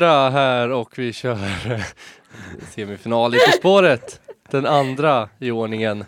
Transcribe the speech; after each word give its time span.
lördag 0.00 0.30
här 0.30 0.70
och 0.70 0.98
vi 0.98 1.12
kör 1.12 1.38
semifinal 2.70 3.34
i 3.34 3.38
På 3.38 3.52
spåret. 3.52 4.20
Den 4.50 4.66
andra 4.66 5.28
i 5.38 5.50
ordningen. 5.50 6.04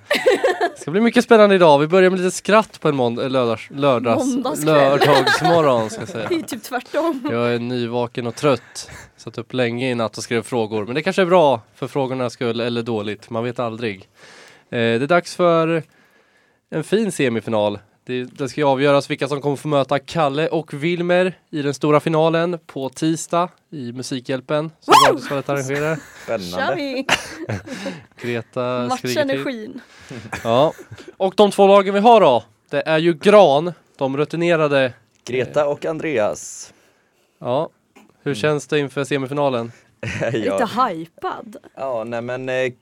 Det 0.75 0.81
ska 0.81 0.91
bli 0.91 1.01
mycket 1.01 1.25
spännande 1.25 1.55
idag. 1.55 1.79
Vi 1.79 1.87
börjar 1.87 2.11
med 2.11 2.21
lite 2.21 2.37
skratt 2.37 2.81
på 2.81 2.89
en 2.89 2.95
månd- 2.95 3.29
lördags, 3.29 3.69
lördags, 3.71 4.27
Måndagskväll. 4.27 4.75
lördagsmorgon. 4.75 5.91
Ska 5.91 6.01
jag 6.01 6.09
säga. 6.09 6.27
Det 6.29 6.35
är 6.35 6.43
typ 6.43 6.63
tvärtom. 6.63 7.29
Jag 7.31 7.55
är 7.55 7.59
nyvaken 7.59 8.27
och 8.27 8.35
trött. 8.35 8.91
Satt 9.17 9.39
upp 9.39 9.53
länge 9.53 9.91
i 9.91 9.95
natt 9.95 10.17
och 10.17 10.23
skrev 10.23 10.43
frågor. 10.43 10.85
Men 10.87 10.95
det 10.95 11.03
kanske 11.03 11.23
är 11.23 11.27
bra 11.27 11.61
för 11.75 11.89
frågornas 11.89 12.33
skull 12.33 12.61
eller 12.61 12.83
dåligt. 12.83 13.31
Man 13.31 13.45
vet 13.45 13.59
aldrig. 13.59 13.97
Eh, 14.01 14.07
det 14.71 14.79
är 14.79 15.07
dags 15.07 15.37
för 15.37 15.83
en 16.71 16.85
fin 16.85 17.13
semifinal. 17.13 17.79
Det, 18.07 18.25
det 18.25 18.49
ska 18.49 18.61
ju 18.61 18.67
avgöras 18.67 19.11
vilka 19.11 19.29
som 19.29 19.41
kommer 19.41 19.57
få 19.57 19.69
möta 19.69 19.99
Kalle 19.99 20.49
och 20.49 20.75
Wilmer 20.75 21.39
i 21.51 21.63
den 21.63 21.75
stora 21.75 22.01
finalen 22.01 22.59
på 22.67 22.89
tisdag 22.89 23.49
i 23.71 23.93
Musikhjälpen 23.93 24.71
som 24.81 24.95
Wow! 24.95 25.09
Radiosvallet 25.09 25.49
arrangerar. 25.49 25.99
Spännande. 26.25 27.05
Greta 28.21 28.91
skriker 28.91 29.25
till. 29.25 29.39
Matchenergin. 29.39 29.81
Ja. 30.45 30.73
Och 31.17 31.35
de 31.37 31.51
två 31.51 31.67
lagen 31.67 31.95
vi 31.95 32.01
har 32.01 32.21
då. 32.21 32.45
Det 32.71 32.83
är 32.87 32.99
ju 32.99 33.15
Gran, 33.15 33.73
de 33.97 34.17
rutinerade. 34.17 34.93
Greta 35.25 35.67
och 35.67 35.85
Andreas. 35.85 36.73
Ja. 37.39 37.71
Hur 38.23 38.35
känns 38.35 38.67
det 38.67 38.79
inför 38.79 39.05
semifinalen? 39.05 39.73
Lite 40.33 40.39
ja. 40.39 40.87
hypad. 40.89 41.57
ja, 41.75 42.05
nej 42.05 42.23
men 42.23 42.49
eh, 42.49 42.73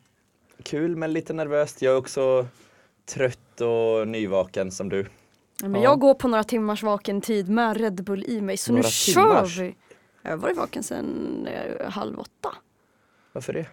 kul 0.63 0.97
men 0.97 1.13
lite 1.13 1.33
nervöst. 1.33 1.83
Jag 1.83 1.93
är 1.93 1.99
också 1.99 2.47
trött 3.07 3.61
och 3.61 4.09
nyvaken 4.09 4.71
som 4.71 4.89
du. 4.89 5.07
Ja, 5.63 5.69
Men 5.69 5.83
Ja. 5.83 5.91
jag 5.91 5.99
går 6.01 6.15
på 6.15 6.29
några 6.29 6.45
timmars 6.45 6.83
vaken 6.83 7.21
tid 7.21 7.49
med 7.49 7.77
Red 7.77 8.05
Bull 8.05 8.25
i 8.29 8.41
mig 8.41 8.57
så 8.57 8.73
Några 8.73 8.83
nu 8.83 8.91
kör 8.91 9.13
timmars? 9.23 9.59
vi! 9.59 9.77
Jag 10.23 10.31
har 10.31 10.37
varit 10.37 10.57
vaken 10.57 10.83
sedan 10.83 11.47
eh, 11.47 11.91
halv 11.91 12.19
åtta. 12.21 12.55
Varför 13.33 13.53
det? 13.53 13.67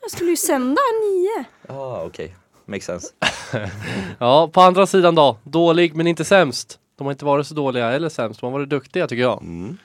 Jag 0.00 0.10
skulle 0.10 0.30
ju 0.30 0.36
sända 0.36 0.80
nio. 1.02 1.44
Ja, 1.68 1.74
ah, 1.74 2.04
okej. 2.04 2.36
Makes 2.64 2.84
sense. 2.84 3.08
Ja, 4.18 4.50
på 4.52 4.60
andra 4.60 4.86
sidan 4.86 5.14
då. 5.14 5.36
Dålig 5.44 5.94
men 5.94 6.06
inte 6.06 6.24
sämst. 6.24 6.78
De 6.96 7.04
har 7.04 7.12
inte 7.12 7.24
varit 7.24 7.46
så 7.46 7.54
dåliga 7.54 7.90
eller 7.92 8.08
sämst. 8.08 8.40
De 8.40 8.46
har 8.46 8.58
varit 8.58 8.68
duktiga 8.68 9.06
tycker 9.06 9.22
jag. 9.22 9.42
Mm. 9.42 9.78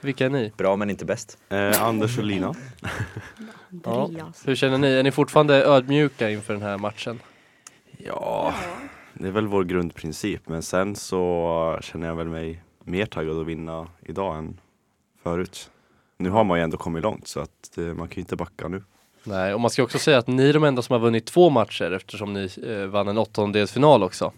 Vilka 0.00 0.26
är 0.26 0.30
ni? 0.30 0.52
Bra 0.56 0.76
men 0.76 0.90
inte 0.90 1.04
bäst. 1.04 1.38
Eh, 1.48 1.82
Anders 1.82 2.18
och 2.18 2.24
Lina. 2.24 2.54
Ja. 3.84 4.10
Hur 4.44 4.54
känner 4.54 4.78
ni? 4.78 4.88
Är 4.92 5.02
ni 5.02 5.10
fortfarande 5.10 5.64
ödmjuka 5.64 6.30
inför 6.30 6.52
den 6.52 6.62
här 6.62 6.78
matchen? 6.78 7.20
Ja, 7.98 8.54
det 9.20 9.28
är 9.28 9.32
väl 9.32 9.46
vår 9.46 9.64
grundprincip. 9.64 10.48
Men 10.48 10.62
sen 10.62 10.96
så 10.96 11.78
känner 11.82 12.06
jag 12.06 12.14
väl 12.14 12.28
mig 12.28 12.62
mer 12.84 13.06
taggad 13.06 13.38
att 13.40 13.46
vinna 13.46 13.88
idag 14.02 14.36
än 14.38 14.60
förut. 15.22 15.70
Nu 16.16 16.30
har 16.30 16.44
man 16.44 16.58
ju 16.58 16.64
ändå 16.64 16.76
kommit 16.76 17.02
långt 17.02 17.28
så 17.28 17.40
att 17.40 17.78
eh, 17.78 17.84
man 17.84 18.08
kan 18.08 18.14
ju 18.14 18.20
inte 18.20 18.36
backa 18.36 18.68
nu. 18.68 18.82
Nej, 19.24 19.54
och 19.54 19.60
man 19.60 19.70
ska 19.70 19.82
också 19.82 19.98
säga 19.98 20.18
att 20.18 20.26
ni 20.26 20.48
är 20.48 20.52
de 20.52 20.64
enda 20.64 20.82
som 20.82 20.92
har 20.92 21.00
vunnit 21.00 21.26
två 21.26 21.50
matcher 21.50 21.92
eftersom 21.92 22.32
ni 22.32 22.48
eh, 22.66 22.86
vann 22.86 23.08
en 23.08 23.18
åttondelsfinal 23.18 24.02
också. 24.02 24.32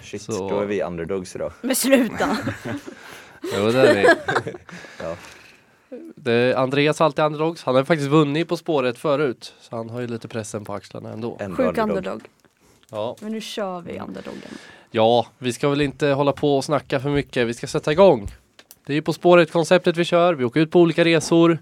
Shit, 0.00 0.22
Så- 0.22 0.48
då 0.48 0.60
är 0.60 0.66
vi 0.66 0.82
underdogs 0.82 1.36
idag. 1.36 1.52
Men 1.60 1.76
sluta! 1.76 2.36
Jo, 3.56 3.70
det 3.70 3.88
är 3.90 3.94
vi. 3.94 4.06
Ja. 5.02 5.16
Det, 6.16 6.54
Andreas 6.56 6.98
har 6.98 7.06
alltid 7.06 7.24
underdogs. 7.24 7.64
Han 7.64 7.74
har 7.74 7.84
faktiskt 7.84 8.10
vunnit 8.10 8.48
På 8.48 8.56
spåret 8.56 8.98
förut. 8.98 9.54
Så 9.60 9.76
han 9.76 9.90
har 9.90 10.00
ju 10.00 10.06
lite 10.06 10.28
pressen 10.28 10.64
på 10.64 10.74
axlarna 10.74 11.12
ändå. 11.12 11.36
Ändå 11.40 11.56
Sjuk 11.56 11.66
underdog. 11.66 11.88
underdog. 11.96 12.22
Ja. 12.92 13.16
Men 13.20 13.32
nu 13.32 13.40
kör 13.40 13.80
vi 13.80 13.98
underdogen. 13.98 14.40
ja, 14.90 15.26
vi 15.38 15.52
ska 15.52 15.68
väl 15.68 15.80
inte 15.80 16.06
hålla 16.06 16.32
på 16.32 16.56
och 16.56 16.64
snacka 16.64 17.00
för 17.00 17.10
mycket. 17.10 17.46
Vi 17.46 17.54
ska 17.54 17.66
sätta 17.66 17.92
igång. 17.92 18.30
Det 18.86 18.92
är 18.92 18.94
ju 18.94 19.02
På 19.02 19.12
spåret 19.12 19.52
konceptet 19.52 19.96
vi 19.96 20.04
kör. 20.04 20.34
Vi 20.34 20.44
åker 20.44 20.60
ut 20.60 20.70
på 20.70 20.80
olika 20.80 21.04
resor. 21.04 21.58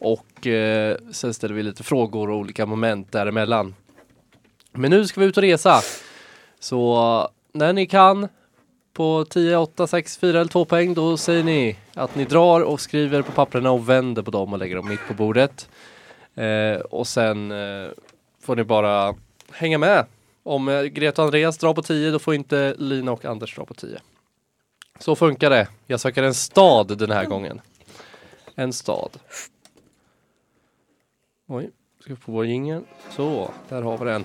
Och 0.00 0.46
eh, 0.46 0.96
sen 1.12 1.34
ställer 1.34 1.54
vi 1.54 1.62
lite 1.62 1.82
frågor 1.82 2.30
och 2.30 2.36
olika 2.36 2.66
moment 2.66 3.12
däremellan. 3.12 3.74
Men 4.72 4.90
nu 4.90 5.06
ska 5.06 5.20
vi 5.20 5.26
ut 5.26 5.36
och 5.36 5.42
resa. 5.42 5.80
Så 6.60 7.28
när 7.52 7.72
ni 7.72 7.86
kan 7.86 8.28
på 8.92 9.24
10, 9.24 9.56
8, 9.56 9.86
6, 9.86 10.18
4 10.18 10.40
eller 10.40 10.50
2 10.50 10.64
poäng 10.64 10.94
då 10.94 11.16
säger 11.16 11.42
ni 11.44 11.76
att 11.94 12.14
ni 12.14 12.24
drar 12.24 12.60
och 12.60 12.80
skriver 12.80 13.22
på 13.22 13.32
papperna 13.32 13.70
och 13.70 13.88
vänder 13.88 14.22
på 14.22 14.30
dem 14.30 14.52
och 14.52 14.58
lägger 14.58 14.76
dem 14.76 14.88
mitt 14.88 15.08
på 15.08 15.14
bordet. 15.14 15.68
Eh, 16.34 16.80
och 16.80 17.06
sen 17.06 17.52
eh, 17.52 17.90
får 18.42 18.56
ni 18.56 18.64
bara 18.64 19.14
hänga 19.52 19.78
med. 19.78 20.04
Om 20.42 20.68
eh, 20.68 20.82
Greta 20.82 21.22
och 21.22 21.26
Andreas 21.26 21.58
drar 21.58 21.74
på 21.74 21.82
10 21.82 22.10
då 22.10 22.18
får 22.18 22.34
inte 22.34 22.74
Lina 22.78 23.12
och 23.12 23.24
Anders 23.24 23.56
dra 23.56 23.64
på 23.64 23.74
10. 23.74 24.00
Så 24.98 25.16
funkar 25.16 25.50
det. 25.50 25.68
Jag 25.86 26.00
söker 26.00 26.22
en 26.22 26.34
stad 26.34 26.98
den 26.98 27.10
här 27.10 27.24
gången. 27.24 27.60
En 28.54 28.72
stad. 28.72 29.10
Oj, 31.48 31.70
ska 32.00 32.10
vi 32.10 32.16
få 32.16 32.32
vår 32.32 32.46
jingel. 32.46 32.82
Så, 33.10 33.50
där 33.68 33.82
har 33.82 33.98
vi 33.98 34.04
den. 34.04 34.24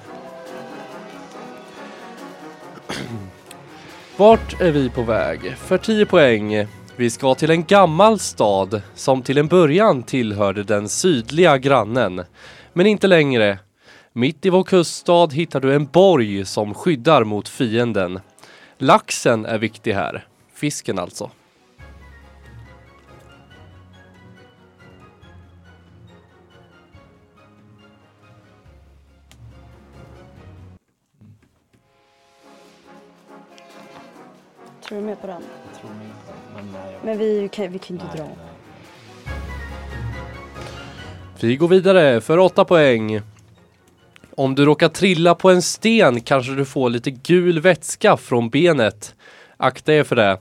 Vart 4.17 4.61
är 4.61 4.71
vi 4.71 4.89
på 4.89 5.01
väg? 5.01 5.57
För 5.57 5.77
10 5.77 6.05
poäng. 6.05 6.67
Vi 6.95 7.09
ska 7.09 7.35
till 7.35 7.51
en 7.51 7.65
gammal 7.65 8.19
stad 8.19 8.81
som 8.95 9.21
till 9.21 9.37
en 9.37 9.47
början 9.47 10.03
tillhörde 10.03 10.63
den 10.63 10.89
sydliga 10.89 11.57
grannen. 11.57 12.23
Men 12.73 12.85
inte 12.85 13.07
längre. 13.07 13.59
Mitt 14.17 14.45
i 14.45 14.49
vår 14.49 14.63
kuststad 14.63 15.27
hittar 15.27 15.59
du 15.59 15.75
en 15.75 15.85
borg 15.85 16.45
som 16.45 16.73
skyddar 16.73 17.23
mot 17.23 17.49
fienden. 17.49 18.19
Laxen 18.77 19.45
är 19.45 19.57
viktig 19.57 19.93
här. 19.93 20.27
Fisken 20.53 20.99
alltså. 20.99 21.31
Tror 34.83 34.97
du 34.97 35.03
med 35.03 35.21
på 35.21 35.27
den? 35.27 35.41
Men 37.03 37.17
vi 37.17 37.49
kan, 37.51 37.71
vi 37.71 37.79
kan 37.79 37.99
inte 37.99 38.17
dra. 38.17 38.27
Vi 41.39 41.55
går 41.55 41.67
vidare 41.67 42.21
för 42.21 42.37
8 42.37 42.65
poäng. 42.65 43.21
Om 44.37 44.55
du 44.55 44.65
råkar 44.65 44.89
trilla 44.89 45.35
på 45.35 45.49
en 45.49 45.61
sten 45.61 46.21
kanske 46.21 46.51
du 46.51 46.65
får 46.65 46.89
lite 46.89 47.11
gul 47.11 47.59
vätska 47.59 48.17
från 48.17 48.49
benet. 48.49 49.15
Akta 49.57 49.93
er 49.93 50.03
för 50.03 50.15
det. 50.15 50.37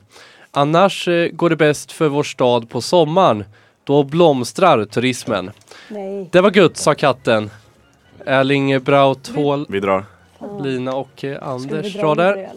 Annars 0.51 1.09
eh, 1.09 1.29
går 1.29 1.51
det 1.51 1.57
bäst 1.57 1.93
för 1.93 2.09
vår 2.09 2.23
stad 2.23 2.71
på 2.71 2.81
sommaren. 2.81 3.45
Då 3.84 4.03
blomstrar 4.05 4.84
turismen. 4.84 5.51
Nej. 5.89 6.29
Det 6.33 6.41
var 6.41 6.57
gött, 6.57 6.77
sa 6.77 6.95
katten. 6.95 7.51
Erling 8.27 8.81
Braut 8.81 9.29
Hall, 9.29 9.67
Vi 9.69 9.81
drar. 9.81 10.05
Lina 10.63 10.95
och 10.95 11.25
eh, 11.25 11.49
Anders 11.49 11.95
drar 11.95 12.15
där. 12.15 12.51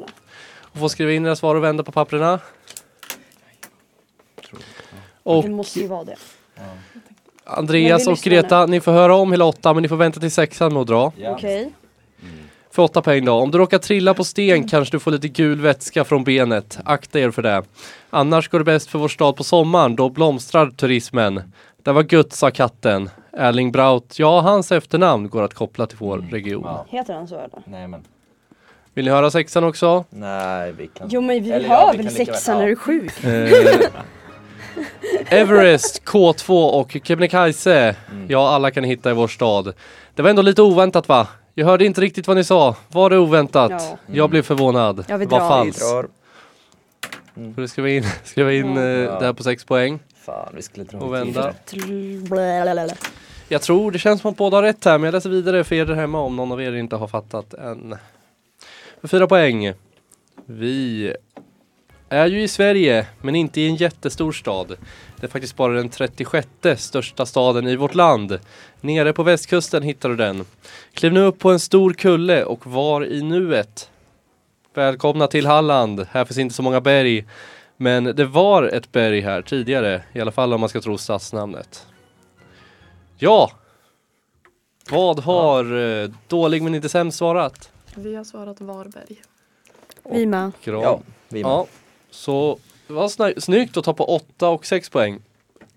Och 0.61 0.79
får 0.79 0.87
skriva 0.87 1.11
in 1.11 1.25
era 1.25 1.35
svar 1.35 1.55
och 1.55 1.63
vända 1.63 1.83
på 1.83 1.91
papperna. 1.91 2.39
Och 5.23 5.43
Det 5.43 5.49
måste 5.49 5.79
ju 5.79 5.87
vara 5.87 6.03
det. 6.03 6.15
Andreas 7.49 8.07
och 8.07 8.17
Greta, 8.17 8.65
ni 8.65 8.79
får 8.79 8.91
höra 8.91 9.15
om 9.15 9.31
hela 9.31 9.45
åtta 9.45 9.73
men 9.73 9.83
ni 9.83 9.89
får 9.89 9.95
vänta 9.95 10.19
till 10.19 10.31
sexan 10.31 10.73
med 10.73 10.81
att 10.81 10.87
dra. 10.87 11.11
Okej. 11.27 11.71
För 12.71 12.83
åtta 12.83 13.01
poäng 13.01 13.25
då. 13.25 13.33
Om 13.33 13.51
du 13.51 13.57
råkar 13.57 13.77
trilla 13.77 14.13
på 14.13 14.23
sten 14.23 14.67
kanske 14.67 14.95
du 14.95 14.99
får 14.99 15.11
lite 15.11 15.27
gul 15.27 15.61
vätska 15.61 16.03
från 16.03 16.23
benet. 16.23 16.79
Akta 16.85 17.19
er 17.19 17.31
för 17.31 17.41
det. 17.41 17.63
Annars 18.09 18.49
går 18.49 18.59
det 18.59 18.65
bäst 18.65 18.89
för 18.89 18.99
vår 18.99 19.07
stad 19.07 19.35
på 19.35 19.43
sommaren. 19.43 19.95
Då 19.95 20.09
blomstrar 20.09 20.69
turismen. 20.69 21.53
Det 21.83 21.91
var 21.91 22.05
gött, 22.13 22.33
sa 22.33 22.51
katten. 22.51 23.09
Erling 23.33 23.71
Braut, 23.71 24.19
ja 24.19 24.41
hans 24.41 24.71
efternamn 24.71 25.29
går 25.29 25.43
att 25.43 25.53
koppla 25.53 25.87
till 25.87 25.97
vår 25.97 26.17
region. 26.17 26.63
Ja. 26.65 26.85
Heter 26.89 27.13
den 27.13 27.27
så 27.27 27.35
eller? 27.35 27.61
Nej 27.65 27.87
men. 27.87 28.03
Vill 28.93 29.05
ni 29.05 29.11
höra 29.11 29.31
sexan 29.31 29.63
också? 29.63 30.05
Nej, 30.09 30.71
vi 30.71 30.87
kan. 30.87 31.07
Jo 31.11 31.21
men 31.21 31.43
vi 31.43 31.51
Eller 31.51 31.69
hör 31.69 31.75
ja, 31.75 31.93
vi 31.97 32.03
väl 32.03 32.13
sexan, 32.13 32.57
ja. 32.57 32.63
är 32.63 32.67
du 32.67 32.75
sjuk? 32.75 33.13
Everest, 35.29 36.03
K2 36.05 36.69
och 36.69 36.97
Kebnekaise. 37.03 37.95
Ja, 38.27 38.49
alla 38.49 38.71
kan 38.71 38.83
hitta 38.83 39.09
i 39.11 39.13
vår 39.13 39.27
stad. 39.27 39.73
Det 40.15 40.21
var 40.21 40.29
ändå 40.29 40.41
lite 40.41 40.61
oväntat 40.61 41.07
va? 41.07 41.27
Jag 41.53 41.65
hörde 41.65 41.85
inte 41.85 42.01
riktigt 42.01 42.27
vad 42.27 42.37
ni 42.37 42.43
sa. 42.43 42.75
Var 42.87 43.09
det 43.09 43.17
oväntat? 43.17 43.71
Ja. 43.71 43.97
Jag 44.13 44.29
blev 44.29 44.41
förvånad. 44.41 45.05
Ja, 45.07 45.17
vi 45.17 45.25
drar. 45.25 45.39
Vi 45.39 45.47
falskt. 45.47 45.79
drar. 45.81 46.07
Får 47.55 47.61
du 47.61 47.67
skriva 47.67 47.89
in, 47.89 48.03
skriva 48.23 48.53
in 48.53 48.75
Ja. 48.75 48.81
eh, 48.81 49.19
det 49.19 49.25
här 49.25 49.33
på 49.33 49.43
sex 49.43 49.65
poäng. 49.65 49.99
Fan, 50.25 50.49
vi 50.55 50.61
skulle 50.61 50.85
dra 50.85 50.97
Och 50.97 51.13
vända. 51.13 51.53
Jag 53.49 53.61
tror 53.61 53.91
det 53.91 53.99
känns 53.99 54.21
som 54.21 54.31
att 54.31 54.37
båda 54.37 54.57
har 54.57 54.63
rätt 54.63 54.85
här 54.85 54.97
men 54.97 55.05
jag 55.05 55.11
läser 55.11 55.29
vidare 55.29 55.63
för 55.63 55.75
er 55.75 55.85
där 55.85 55.95
hemma 55.95 56.19
om 56.21 56.35
någon 56.35 56.51
av 56.51 56.61
er 56.61 56.73
inte 56.75 56.95
har 56.95 57.07
fattat 57.07 57.53
än. 57.53 57.95
För 59.01 59.07
fyra 59.07 59.27
poäng. 59.27 59.73
Vi 60.45 61.13
är 62.09 62.27
ju 62.27 62.43
i 62.43 62.47
Sverige 62.47 63.07
men 63.21 63.35
inte 63.35 63.61
i 63.61 63.67
en 63.67 63.75
jättestor 63.75 64.31
stad. 64.31 64.75
Det 65.15 65.25
är 65.25 65.31
faktiskt 65.31 65.55
bara 65.55 65.73
den 65.73 65.89
36 65.89 66.47
största 66.77 67.25
staden 67.25 67.67
i 67.67 67.75
vårt 67.75 67.95
land. 67.95 68.39
Nere 68.81 69.13
på 69.13 69.23
västkusten 69.23 69.83
hittar 69.83 70.09
du 70.09 70.15
den. 70.15 70.45
Kliv 70.93 71.13
nu 71.13 71.21
upp 71.21 71.39
på 71.39 71.51
en 71.51 71.59
stor 71.59 71.93
kulle 71.93 72.43
och 72.43 72.67
var 72.67 73.05
i 73.05 73.21
nuet. 73.21 73.89
Välkomna 74.73 75.27
till 75.27 75.45
Halland. 75.45 76.07
Här 76.11 76.25
finns 76.25 76.37
inte 76.37 76.55
så 76.55 76.63
många 76.63 76.81
berg. 76.81 77.25
Men 77.77 78.03
det 78.03 78.25
var 78.25 78.63
ett 78.63 78.91
berg 78.91 79.21
här 79.21 79.41
tidigare, 79.41 80.03
i 80.13 80.21
alla 80.21 80.31
fall 80.31 80.53
om 80.53 80.59
man 80.59 80.69
ska 80.69 80.81
tro 80.81 80.97
stadsnamnet. 80.97 81.87
Ja! 83.17 83.51
Vad 84.91 85.19
har 85.19 85.77
eh, 85.77 86.09
dålig 86.27 86.63
men 86.63 86.75
inte 86.75 86.89
sämst 86.89 87.17
svarat? 87.17 87.71
Vi 87.95 88.15
har 88.15 88.23
svarat 88.23 88.61
Varberg. 88.61 89.21
Vi 90.11 90.25
med. 90.25 90.51
Ja, 90.63 91.01
vi 91.29 91.43
med. 91.43 91.49
Ja, 91.51 91.67
så 92.19 92.59
det 92.87 92.93
var 92.93 93.07
sny- 93.07 93.39
snyggt 93.39 93.77
att 93.77 93.83
ta 93.83 93.93
på 93.93 94.05
8 94.05 94.49
och 94.49 94.65
6 94.65 94.89
poäng. 94.89 95.19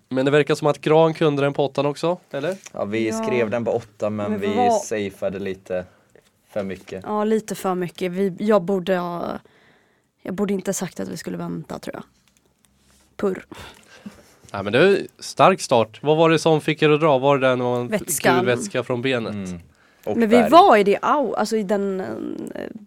Men 0.09 0.25
det 0.25 0.31
verkar 0.31 0.55
som 0.55 0.67
att 0.67 0.81
Gran 0.81 1.13
kunde 1.13 1.41
den 1.41 1.53
på 1.53 1.65
8 1.65 1.87
också, 1.87 2.17
eller? 2.31 2.57
Ja, 2.73 2.85
vi 2.85 3.07
Ja. 3.09 3.23
skrev 3.23 3.49
den 3.49 3.65
på 3.65 3.71
åtta 3.71 4.09
men, 4.09 4.31
Men 4.31 4.39
vi 4.39 4.53
vad- 4.55 4.81
safeade 4.81 5.39
lite 5.39 5.85
för 6.49 6.63
mycket. 6.63 7.03
Ja, 7.07 7.23
lite 7.23 7.55
för 7.55 7.75
mycket. 7.75 8.11
Vi, 8.11 8.35
jag 8.39 8.61
borde 8.61 8.97
ha... 8.97 9.39
Jag 10.21 10.33
borde 10.33 10.53
inte 10.53 10.73
sagt 10.73 10.99
att 10.99 11.07
vi 11.07 11.17
skulle 11.17 11.37
vänta 11.37 11.79
tror 11.79 11.95
jag. 11.95 12.03
Purr. 13.17 13.45
Nej 14.53 14.63
men 14.63 14.73
det 14.73 14.79
är 14.79 15.07
stark 15.19 15.61
start. 15.61 15.99
Vad 16.03 16.17
var 16.17 16.29
det 16.29 16.39
som 16.39 16.61
fick 16.61 16.81
er 16.81 16.89
att 16.89 16.99
dra? 16.99 17.17
Var 17.17 17.37
det 17.37 17.47
den 17.47 17.57
när 17.59 17.65
man 17.65 17.87
vätska 18.45 18.83
från 18.83 19.01
benet? 19.01 19.33
Mm. 19.33 19.59
Men 20.05 20.19
vi 20.19 20.27
berg. 20.27 20.49
var 20.49 20.77
i 20.77 20.83
det, 20.83 20.97
alltså 21.01 21.57
i 21.57 21.63
den 21.63 21.99
eh, 21.99 22.07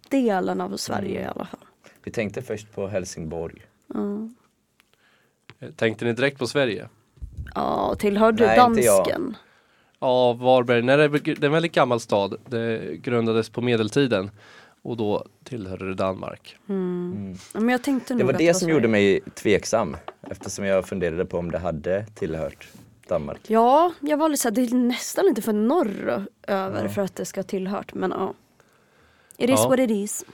delen 0.08 0.61
av 0.61 0.76
Sverige 0.76 1.20
i 1.20 1.25
alla 1.25 1.44
fall. 1.44 1.61
Vi 2.06 2.12
tänkte 2.12 2.43
först 2.43 2.73
på 2.75 2.88
Helsingborg. 2.88 3.62
Ja. 3.94 4.29
Tänkte 5.76 6.05
ni 6.05 6.12
direkt 6.12 6.38
på 6.38 6.47
Sverige? 6.47 6.88
Ja, 7.55 7.94
tillhörde 7.99 8.47
Nej, 8.47 8.61
inte 8.67 8.81
jag. 8.81 8.97
dansken. 9.05 9.37
Ja, 10.00 10.32
Varberg. 10.32 10.82
Nej, 10.82 10.97
det 10.97 11.29
är 11.29 11.44
en 11.44 11.53
väldigt 11.53 11.73
gammal 11.73 12.00
stad. 12.00 12.35
Det 12.47 12.97
grundades 12.97 13.50
på 13.50 13.61
medeltiden. 13.61 14.31
Och 14.82 14.97
då 14.97 15.25
tillhörde 15.44 15.88
det 15.88 15.94
Danmark. 15.94 16.56
Mm. 16.69 17.12
Mm. 17.17 17.37
Men 17.55 17.69
jag 17.69 17.82
tänkte 17.82 18.14
Det 18.14 18.25
var 18.25 18.32
det 18.32 18.55
som 18.55 18.61
Sverige. 18.61 18.75
gjorde 18.75 18.88
mig 18.88 19.20
tveksam 19.35 19.97
eftersom 20.23 20.64
jag 20.64 20.87
funderade 20.88 21.25
på 21.25 21.38
om 21.38 21.50
det 21.50 21.58
hade 21.58 22.06
tillhört 22.14 22.69
Danmark. 23.08 23.41
Ja, 23.47 23.93
jag 24.00 24.17
var 24.17 24.29
lite 24.29 24.43
såhär, 24.43 24.55
det 24.55 24.62
är 24.62 24.75
nästan 24.75 25.29
inte 25.29 25.43
för 25.43 25.53
norr 25.53 26.26
över 26.47 26.82
Ja. 26.82 26.88
för 26.88 27.03
att 27.03 27.17
det 27.17 27.25
ska 27.25 27.43
tillhört. 27.43 27.94
Men 27.94 28.11
ja. 28.11 28.35
It 29.38 29.50
is 29.50 29.61
Ja. 29.61 29.69
what 29.69 29.79
it 29.79 29.91
is. 29.91 30.25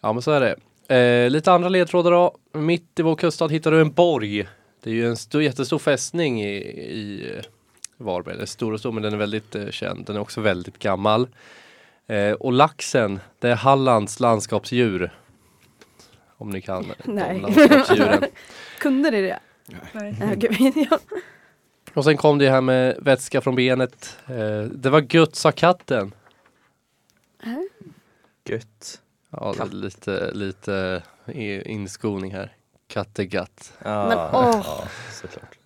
Ja, 0.00 0.12
men 0.12 0.22
så 0.22 0.30
är 0.30 0.40
det. 0.40 0.56
Eh, 0.88 1.30
lite 1.30 1.52
andra 1.52 1.68
ledtrådar 1.68 2.10
då. 2.10 2.36
Mitt 2.52 2.98
i 2.98 3.02
vår 3.02 3.16
kuststad 3.16 3.48
hittar 3.48 3.70
du 3.70 3.80
en 3.80 3.92
borg. 3.92 4.48
Det 4.82 4.90
är 4.90 4.94
ju 4.94 5.06
en 5.08 5.16
stor, 5.16 5.42
jättestor 5.42 5.78
fästning 5.78 6.42
i, 6.42 6.56
i 6.56 7.30
eh, 7.36 7.44
Varberg. 7.96 8.34
Den 8.34 8.42
är 8.42 8.46
stor 8.46 8.72
och 8.72 8.80
stor 8.80 8.92
men 8.92 9.02
den 9.02 9.12
är 9.12 9.16
väldigt 9.16 9.54
eh, 9.54 9.70
känd. 9.70 10.06
Den 10.06 10.16
är 10.16 10.20
också 10.20 10.40
väldigt 10.40 10.78
gammal. 10.78 11.28
Eh, 12.06 12.32
och 12.32 12.52
laxen, 12.52 13.20
det 13.38 13.48
är 13.48 13.54
Hallands 13.54 14.20
landskapsdjur. 14.20 15.14
Om 16.36 16.50
ni 16.50 16.60
kan 16.60 16.92
Nej. 17.04 17.34
de 17.34 17.40
landskapsdjuren. 17.40 18.24
Kunde 18.78 19.10
ni 19.10 19.22
det? 19.22 19.38
Nej. 19.92 20.16
Nej, 20.20 20.36
gud, 20.36 20.72
ja. 20.90 20.98
Och 21.94 22.04
sen 22.04 22.16
kom 22.16 22.38
det 22.38 22.50
här 22.50 22.60
med 22.60 22.96
vätska 22.98 23.40
från 23.40 23.54
benet. 23.54 24.18
Eh, 24.26 24.62
det 24.62 24.90
var 24.90 25.06
gött 25.14 25.34
sa 25.36 25.52
katten. 25.52 26.12
Gött. 28.48 29.00
Ja, 29.40 29.44
det 29.52 29.58
är 29.58 29.64
Katt. 29.64 29.72
lite, 29.72 30.30
lite 30.34 31.02
i- 31.26 31.62
inskolning 31.72 32.34
här. 32.34 32.52
Kattegatt. 32.88 33.72
Ja, 33.84 34.08
Men, 34.08 34.18
åh. 34.18 34.60
ja, 34.64 34.84
såklart. 35.12 35.58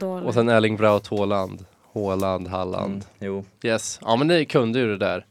Dåligt. 0.00 0.26
och 0.26 0.34
sen 0.34 0.48
Erling 0.48 0.76
Braut 0.76 1.06
Haaland. 1.06 1.64
Haaland, 1.94 2.48
Halland. 2.48 2.92
Mm, 2.92 3.04
jo, 3.18 3.44
Yes, 3.62 3.98
ja 4.02 4.16
men 4.16 4.26
ni 4.26 4.44
kunde 4.44 4.78
ju 4.78 4.86
det 4.86 4.96
där. 4.98 5.26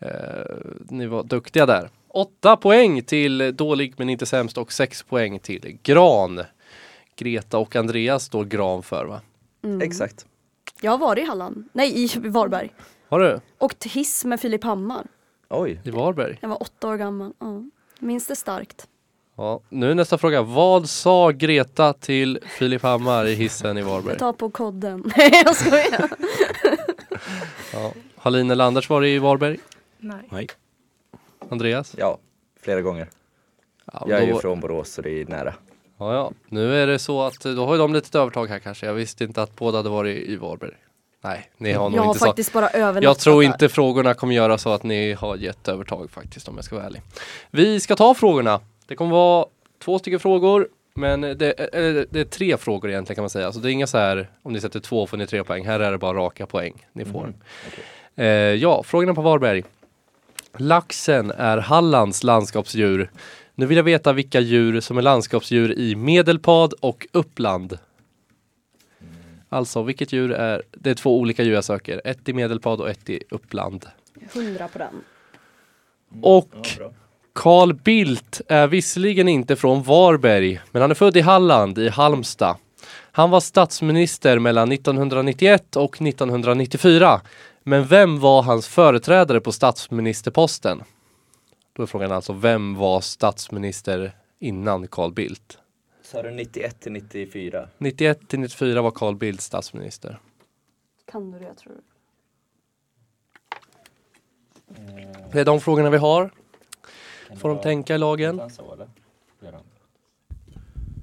Eh, 0.00 0.56
ni 0.88 1.06
var 1.06 1.22
duktiga 1.22 1.66
där. 1.66 1.90
Åtta 2.08 2.56
poäng 2.56 3.02
till 3.02 3.56
dålig 3.56 3.94
men 3.96 4.08
inte 4.10 4.26
sämst 4.26 4.58
och 4.58 4.72
sex 4.72 5.02
poäng 5.02 5.38
till 5.38 5.78
Gran. 5.82 6.42
Greta 7.16 7.58
och 7.58 7.76
Andreas 7.76 8.24
står 8.24 8.44
Gran 8.44 8.82
för 8.82 9.04
va? 9.04 9.20
Mm. 9.64 9.80
exakt. 9.80 10.26
Jag 10.80 10.90
har 10.90 10.98
varit 10.98 11.22
i 11.24 11.26
Halland. 11.26 11.68
Nej, 11.72 12.04
i 12.04 12.08
Varberg. 12.18 12.72
Har 13.08 13.20
du? 13.20 13.40
Och 13.58 13.78
till 13.78 13.90
hiss 13.90 14.24
med 14.24 14.40
Filip 14.40 14.64
Hammar. 14.64 15.06
Oj, 15.60 15.80
I 15.84 15.90
Varberg? 15.90 16.38
Jag 16.40 16.48
var 16.48 16.62
åtta 16.62 16.88
år 16.88 16.96
gammal. 16.96 17.32
Ja. 17.38 17.62
Minns 17.98 18.26
det 18.26 18.36
starkt. 18.36 18.88
Ja. 19.36 19.60
Nu 19.68 19.90
är 19.90 19.94
nästa 19.94 20.18
fråga. 20.18 20.42
Vad 20.42 20.88
sa 20.88 21.30
Greta 21.30 21.92
till 21.92 22.38
Filip 22.58 22.82
Hammar 22.82 23.26
i 23.26 23.34
hissen 23.34 23.78
i 23.78 23.82
Varberg? 23.82 24.18
Tar 24.18 24.32
på 24.32 24.50
kodden. 24.50 25.12
Nej 25.16 25.42
jag 25.44 25.56
skojar. 25.56 26.10
Ja. 27.72 27.92
Har 28.16 28.30
Lina 28.30 28.52
eller 28.52 28.64
Anders 28.64 28.90
varit 28.90 29.08
i 29.08 29.18
Varberg? 29.18 29.58
Nej. 29.98 30.28
Nej. 30.30 30.46
Andreas? 31.48 31.94
ja, 31.98 32.18
flera 32.60 32.82
gånger. 32.82 33.08
Ja, 33.92 34.04
Jag 34.08 34.22
är 34.22 34.26
ju 34.26 34.34
från 34.38 34.60
Borås 34.60 34.92
så 34.92 35.02
det 35.02 35.10
är 35.10 35.26
nära. 35.26 35.54
Ja, 35.98 36.14
ja. 36.14 36.32
Nu 36.48 36.74
är 36.82 36.86
det 36.86 36.98
så 36.98 37.22
att 37.22 37.40
då 37.40 37.66
har 37.66 37.74
ju 37.74 37.78
de 37.78 37.92
lite 37.92 38.18
övertag 38.18 38.46
här 38.46 38.58
kanske. 38.58 38.86
Jag 38.86 38.94
visste 38.94 39.24
inte 39.24 39.42
att 39.42 39.56
båda 39.56 39.78
hade 39.78 39.88
varit 39.88 40.28
i 40.28 40.36
Varberg. 40.36 40.74
Nej, 41.24 41.50
ni 41.58 41.72
har 41.72 41.90
nog 41.90 41.98
Jag 41.98 42.02
har 42.02 42.08
inte 42.08 42.18
så. 42.18 42.26
faktiskt 42.26 42.52
bara 42.52 42.68
övernattat 42.68 43.02
Jag 43.02 43.18
tror 43.18 43.42
där. 43.42 43.46
inte 43.48 43.68
frågorna 43.68 44.14
kommer 44.14 44.34
göra 44.34 44.58
så 44.58 44.70
att 44.72 44.82
ni 44.82 45.12
har 45.12 45.36
gett 45.36 45.68
övertag 45.68 46.10
faktiskt 46.10 46.48
om 46.48 46.54
jag 46.56 46.64
ska 46.64 46.76
vara 46.76 46.86
ärlig. 46.86 47.02
Vi 47.50 47.80
ska 47.80 47.96
ta 47.96 48.14
frågorna. 48.14 48.60
Det 48.86 48.96
kommer 48.96 49.10
vara 49.10 49.46
två 49.84 49.98
stycken 49.98 50.20
frågor. 50.20 50.68
Men 50.94 51.20
det, 51.20 51.50
eller 51.52 52.06
det 52.10 52.20
är 52.20 52.24
tre 52.24 52.56
frågor 52.56 52.90
egentligen 52.90 53.14
kan 53.14 53.22
man 53.22 53.30
säga. 53.30 53.52
Så 53.52 53.58
det 53.58 53.68
är 53.70 53.72
inga 53.72 53.86
så 53.86 53.98
här, 53.98 54.30
om 54.42 54.52
ni 54.52 54.60
sätter 54.60 54.80
två 54.80 55.06
får 55.06 55.16
ni 55.16 55.26
tre 55.26 55.44
poäng. 55.44 55.66
Här 55.66 55.80
är 55.80 55.92
det 55.92 55.98
bara 55.98 56.18
raka 56.18 56.46
poäng 56.46 56.86
ni 56.92 57.04
får. 57.04 57.22
Mhm, 57.26 57.34
Eh, 58.16 58.26
ja, 58.26 58.82
frågorna 58.82 59.14
på 59.14 59.20
Varberg. 59.22 59.62
Laxen 60.56 61.30
är 61.30 61.58
Hallands 61.58 62.22
landskapsdjur. 62.24 63.10
Nu 63.54 63.66
vill 63.66 63.76
jag 63.76 63.84
veta 63.84 64.12
vilka 64.12 64.40
djur 64.40 64.80
som 64.80 64.98
är 64.98 65.02
landskapsdjur 65.02 65.78
i 65.78 65.94
Medelpad 65.96 66.72
och 66.80 67.06
Uppland. 67.12 67.78
Alltså, 69.54 69.82
vilket 69.82 70.12
djur 70.12 70.32
är... 70.32 70.62
Det 70.70 70.90
är 70.90 70.94
två 70.94 71.18
olika 71.18 71.42
djur 71.42 71.54
jag 71.54 71.64
söker. 71.64 72.00
Ett 72.04 72.28
i 72.28 72.32
Medelpad 72.32 72.80
och 72.80 72.90
ett 72.90 73.10
i 73.10 73.22
Uppland. 73.30 73.86
Hundra 74.32 74.68
på 74.68 74.78
den. 74.78 74.94
Och 76.22 76.68
Ja. 76.78 76.90
Carl 77.34 77.74
Bildt 77.74 78.40
är 78.48 78.66
visserligen 78.66 79.28
inte 79.28 79.56
från 79.56 79.82
Varberg, 79.82 80.60
men 80.72 80.82
han 80.82 80.90
är 80.90 80.94
född 80.94 81.16
i 81.16 81.20
Halland, 81.20 81.78
i 81.78 81.88
Halmstad. 81.88 82.56
Han 83.12 83.30
var 83.30 83.40
statsminister 83.40 84.38
mellan 84.38 84.72
1991 84.72 85.76
och 85.76 86.02
1994. 86.02 87.20
Men 87.62 87.86
vem 87.86 88.20
var 88.20 88.42
hans 88.42 88.68
företrädare 88.68 89.40
på 89.40 89.52
statsministerposten? 89.52 90.82
Då 91.76 91.82
är 91.82 91.86
frågan 91.86 92.12
alltså, 92.12 92.32
vem 92.32 92.74
var 92.74 93.00
statsminister 93.00 94.12
innan 94.40 94.88
Carl 94.88 95.12
Bildt? 95.12 95.58
Sa 96.14 96.22
du 96.22 96.30
91 96.30 96.80
till 96.80 96.92
94? 96.92 97.68
91 97.78 98.28
till 98.28 98.40
94 98.40 98.82
var 98.82 98.90
Carl 98.90 99.16
Bildt 99.16 99.40
statsminister. 99.40 100.20
Kan 101.04 101.30
du 101.30 101.38
det 101.38 101.54
tror 101.54 101.72
du? 101.72 101.80
Det 105.32 105.40
är 105.40 105.44
de 105.44 105.60
frågorna 105.60 105.90
vi 105.90 105.96
har. 105.96 106.30
Får 107.36 107.48
de 107.48 107.60
tänka 107.60 107.94
i 107.94 107.98
lagen? 107.98 108.38
Kan 108.38 108.48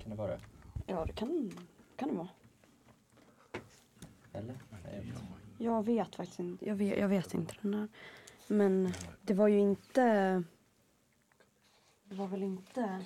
det 0.05 0.15
vara 0.15 0.27
det? 0.27 0.39
Ja 0.85 1.05
det 1.05 1.13
kan, 1.13 1.51
kan 1.95 2.09
det 2.09 2.15
vara. 2.15 2.29
Eller? 4.33 4.55
Nej, 4.83 5.13
jag. 5.57 5.75
Jag 5.75 5.85
vet 5.85 6.15
faktiskt 6.15 6.39
inte. 6.39 6.65
Jag 6.65 6.75
vet, 6.75 6.99
jag 6.99 7.07
vet 7.07 7.33
inte 7.33 7.55
den 7.61 7.73
här. 7.73 7.87
Men 8.47 8.93
det 9.21 9.33
var 9.33 9.47
ju 9.47 9.59
inte... 9.59 10.03
Det 12.03 12.15
var 12.15 12.27
väl 12.27 12.43
inte... 12.43 13.05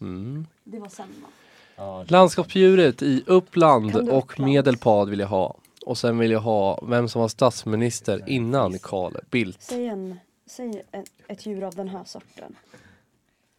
Mm. 0.00 0.46
Det 0.64 0.78
var 0.78 0.88
sen 0.88 1.08
va? 1.22 1.28
Ja, 1.76 2.04
det- 2.06 2.10
Landskapsdjuret 2.10 3.02
i 3.02 3.24
Uppland 3.26 3.96
och? 3.96 4.40
Medelpad 4.40 5.08
vill 5.08 5.20
jag 5.20 5.26
ha. 5.28 5.56
Och 5.86 5.98
sen 5.98 6.18
vill 6.18 6.30
jag 6.30 6.40
ha 6.40 6.80
vem 6.86 7.08
som 7.08 7.20
var 7.20 7.28
statsminister 7.28 8.22
innan 8.28 8.78
Carl 8.78 9.16
Bildt. 9.30 9.62
Säg, 9.62 9.86
en, 9.86 10.18
säg 10.46 10.82
ett, 10.92 11.12
ett 11.28 11.46
djur 11.46 11.62
av 11.64 11.74
den 11.74 11.88
här 11.88 12.04
sorten. 12.04 12.56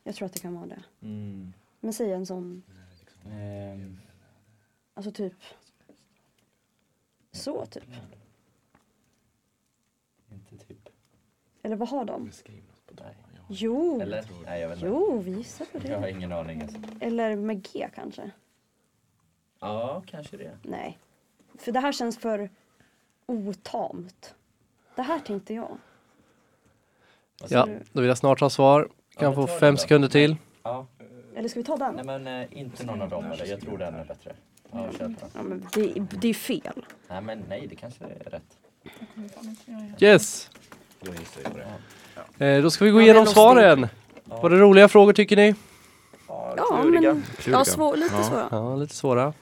Jag 0.03 0.15
tror 0.15 0.25
att 0.25 0.33
det 0.33 0.39
kan 0.39 0.53
vara 0.55 0.65
det. 0.65 0.83
Mm. 1.01 1.53
Men 1.79 1.93
säg 1.93 2.11
en 2.11 2.25
sån, 2.25 2.63
Ehm, 3.31 3.97
alltså 4.93 5.11
typ... 5.11 5.33
Så 7.31 7.65
typ. 7.65 7.83
inte 10.31 10.65
typ. 10.65 10.89
Eller 11.63 11.75
vad 11.75 11.89
har 11.89 12.05
de? 12.05 12.31
Jo, 13.47 14.01
Eller? 14.01 14.23
Nej, 14.45 14.61
jag 14.61 14.69
vet 14.69 14.77
inte. 14.77 14.87
jo 14.87 15.19
vi 15.19 15.31
gissar 15.31 15.65
på 15.65 15.79
Jag 15.87 15.95
har 15.95 16.01
det. 16.01 16.11
ingen 16.11 16.31
aning. 16.31 16.61
Alltså. 16.61 16.77
Eller 16.99 17.35
med 17.35 17.67
G 17.73 17.89
kanske? 17.95 18.31
Ja, 19.59 20.03
kanske 20.07 20.37
det. 20.37 20.57
Nej. 20.61 20.97
För 21.57 21.71
det 21.71 21.79
här 21.79 21.91
känns 21.91 22.17
för 22.19 22.49
otamt. 23.25 24.35
Det 24.95 25.01
här 25.01 25.19
tänkte 25.19 25.53
jag. 25.53 25.77
Ja, 27.49 27.67
då 27.91 28.01
vill 28.01 28.07
jag 28.07 28.17
snart 28.17 28.39
ha 28.39 28.49
svar. 28.49 28.89
Ja, 29.13 29.19
Kan 29.19 29.35
men 29.35 29.47
få 29.47 29.59
fem 29.59 29.73
då. 29.73 29.77
sekunder 29.77 30.07
till. 30.09 30.35
Ja, 30.63 30.85
Eller 31.35 31.49
ska 31.49 31.59
vi 31.59 31.63
ta 31.63 31.77
den? 31.77 31.95
nej 31.95 32.05
men 32.19 32.27
eh, 32.27 32.59
inte 32.59 32.85
någon 32.85 33.01
av 33.01 33.09
dem 33.09 33.25
eller? 33.31 33.45
Jag 33.45 33.61
tror 33.61 33.77
den 33.77 33.95
är 33.95 34.05
bättre. 34.05 34.35
Ja. 34.71 34.89
Ja, 35.33 35.43
men 35.43 35.67
det, 35.73 35.93
det 36.21 36.27
är 36.27 36.33
fel. 36.33 36.85
Nej 37.07 37.21
men 37.21 37.43
nej, 37.49 37.67
det 37.67 37.75
kanske 37.75 38.03
är 38.05 38.29
rätt. 38.29 38.57
Yes! 39.99 40.49
Jag 41.01 41.15
gissar 41.15 41.41
ju 41.41 41.47
på 41.49 41.57
det. 41.57 41.67
Eh, 42.39 42.61
då 42.61 42.69
ska 42.71 42.85
vi 42.85 42.91
gå 42.91 42.99
Ja, 42.99 43.03
igenom 43.03 43.25
svaren. 43.25 43.87
Var 44.23 44.49
det 44.49 44.57
roliga 44.57 44.87
frågor 44.87 45.13
tycker 45.13 45.35
ni? 45.35 45.55
Ja, 46.27 46.83
men 46.83 47.23
ja, 47.45 47.65
svår, 47.65 47.97
lite 47.97 48.23
svåra. 48.23 48.47
Ja, 48.51 48.75
lite 48.75 48.95
svåra. 48.95 49.33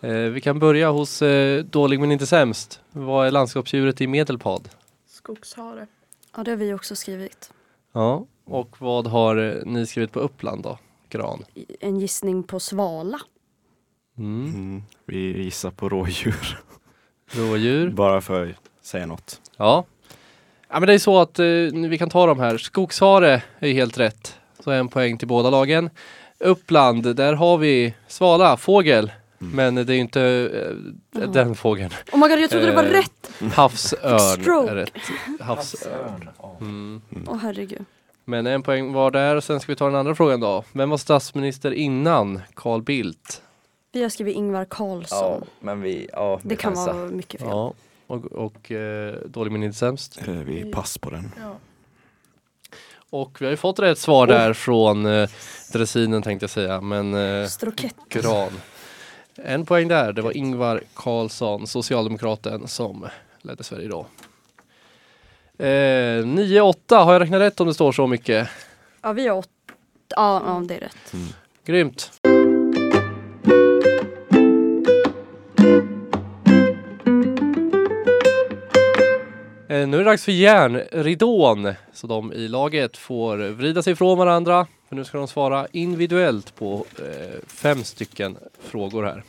Eh, 0.00 0.10
vi 0.12 0.40
kan 0.40 0.58
börja 0.58 0.90
hos 0.90 1.22
eh, 1.22 1.64
dålig 1.64 2.00
men 2.00 2.12
inte 2.12 2.26
sämst. 2.26 2.80
Vad 2.90 3.26
är 3.26 3.30
landskapsdjuret 3.30 4.00
i 4.00 4.06
Medelpad? 4.06 4.68
Skogshare. 5.08 5.86
Ja, 6.36 6.42
det 6.44 6.50
har 6.50 6.58
vi 6.58 6.74
också 6.74 6.96
skrivit. 6.96 7.52
Ja, 7.92 8.26
och 8.44 8.76
vad 8.78 9.06
har 9.06 9.36
eh, 9.36 9.64
ni 9.64 9.86
skrivit 9.86 10.12
på 10.12 10.20
Uppland 10.20 10.62
då? 10.62 10.78
Gran. 11.08 11.44
En 11.80 12.00
gissning 12.00 12.42
på 12.42 12.60
svala. 12.60 13.20
Mm. 14.18 14.46
Mm. 14.54 14.82
Vi 15.04 15.42
gissar 15.42 15.70
på 15.70 15.88
rådjur. 15.88 16.60
Rådjur. 17.30 17.90
Bara 17.90 18.20
för 18.20 18.46
att 18.50 18.86
säga 18.86 19.06
något. 19.06 19.40
Ja. 19.56 19.84
Ja, 20.74 20.80
men 20.80 20.86
det 20.86 20.94
är 20.94 20.98
så 20.98 21.18
att 21.20 21.38
eh, 21.38 21.44
vi 21.88 21.98
kan 21.98 22.10
ta 22.10 22.26
de 22.26 22.38
här. 22.40 22.58
Skogshare 22.58 23.42
är 23.58 23.72
helt 23.72 23.98
rätt. 23.98 24.36
Så 24.64 24.70
en 24.70 24.88
poäng 24.88 25.18
till 25.18 25.28
båda 25.28 25.50
lagen. 25.50 25.90
Uppland, 26.38 27.16
där 27.16 27.32
har 27.32 27.58
vi 27.58 27.94
svala, 28.08 28.56
fågel. 28.56 29.12
Mm. 29.40 29.56
Men 29.56 29.86
det 29.86 29.92
är 29.92 29.94
ju 29.94 30.00
inte 30.00 30.22
eh, 31.12 31.20
Ja. 31.20 31.26
den 31.26 31.54
fågeln. 31.54 31.90
Oh 32.12 32.18
my 32.20 32.28
god, 32.28 32.38
jag 32.38 32.50
trodde 32.50 32.66
det 32.66 32.72
var 32.72 32.84
Eh, 32.84 32.90
rätt! 32.90 33.30
Havsörn 33.54 34.18
Stroke. 34.42 34.70
är 34.70 34.74
rätt. 34.74 34.92
Havsörn. 35.40 36.30
Ja. 36.38 36.56
Mm. 36.60 37.02
Åh 37.26 37.36
herregud. 37.42 37.84
Men 38.24 38.46
en 38.46 38.62
poäng 38.62 38.92
var 38.92 39.10
där. 39.10 39.40
Sen 39.40 39.60
ska 39.60 39.72
vi 39.72 39.76
ta 39.76 39.84
den 39.86 39.94
andra 39.94 40.14
frågan 40.14 40.40
då. 40.40 40.64
Vem 40.72 40.90
var 40.90 40.96
statsminister 40.96 41.70
innan 41.72 42.40
Carl 42.54 42.82
Bildt? 42.82 43.42
Vi 43.92 44.02
har 44.02 44.08
skrivit 44.08 44.36
Ingvar 44.36 44.60
Ja, 44.60 44.66
Carlsson. 44.70 45.44
men 45.60 45.80
vi, 45.80 46.08
ja, 46.12 46.40
det 46.42 46.48
vi 46.48 46.56
kan 46.56 46.74
chansar. 46.74 46.92
vara 46.92 47.06
mycket 47.10 47.40
fel. 47.40 47.48
Ja, 47.50 47.72
och, 48.14 48.24
och 48.46 48.72
eh, 48.72 49.14
dålig 49.26 49.52
men 49.52 49.62
inte 49.62 49.78
sämst. 49.78 50.18
Eh, 50.26 50.34
Vi 50.34 50.72
pass 50.72 50.98
på 50.98 51.10
den. 51.10 51.30
Ja. 51.40 51.56
Och 53.10 53.40
vi 53.40 53.44
har 53.46 53.50
ju 53.50 53.56
fått 53.56 53.78
rätt 53.78 53.98
svar 53.98 54.26
där 54.26 54.52
från 54.52 55.06
eh, 55.06 55.28
dressinen 55.72 56.22
tänkte 56.22 56.44
jag 56.44 56.50
säga, 56.50 56.80
men 56.80 57.14
eh, 57.14 57.46
Strokett. 57.46 57.94
gran. 58.08 58.50
En 59.36 59.66
poäng 59.66 59.88
där, 59.88 60.12
det 60.12 60.22
var 60.22 60.36
Ingvar 60.36 60.82
Carlsson, 60.94 61.66
socialdemokraten, 61.66 62.68
som 62.68 63.06
ledde 63.42 63.64
Sverige 63.64 63.88
då. 63.88 64.06
Eh, 65.58 65.66
9-8, 66.24 67.04
har 67.04 67.12
jag 67.12 67.22
räknat 67.22 67.40
rätt 67.40 67.60
om 67.60 67.66
det 67.66 67.74
står 67.74 67.92
så 67.92 68.06
mycket? 68.06 68.48
Ja, 69.02 69.12
vi 69.12 69.28
har 69.28 69.36
åtta. 69.36 69.48
Ja, 70.08 70.42
ja, 70.46 70.62
det 70.68 70.74
är 70.76 70.80
rätt. 70.80 71.12
Grymt! 71.64 72.10
Eh, 79.74 79.88
nu 79.88 79.96
är 79.96 79.98
det 79.98 80.10
dags 80.10 80.24
för 80.24 80.32
järnridån. 80.32 81.74
Så 81.92 82.06
de 82.06 82.32
i 82.32 82.48
laget 82.48 82.96
får 82.96 83.36
vrida 83.36 83.82
sig 83.82 83.92
ifrån 83.92 84.18
varandra. 84.18 84.66
För 84.88 84.96
nu 84.96 85.04
ska 85.04 85.18
de 85.18 85.28
svara 85.28 85.66
individuellt 85.72 86.54
på 86.54 86.84
eh, 86.98 87.40
fem 87.46 87.84
stycken 87.84 88.36
frågor 88.60 89.02
här. 89.02 89.22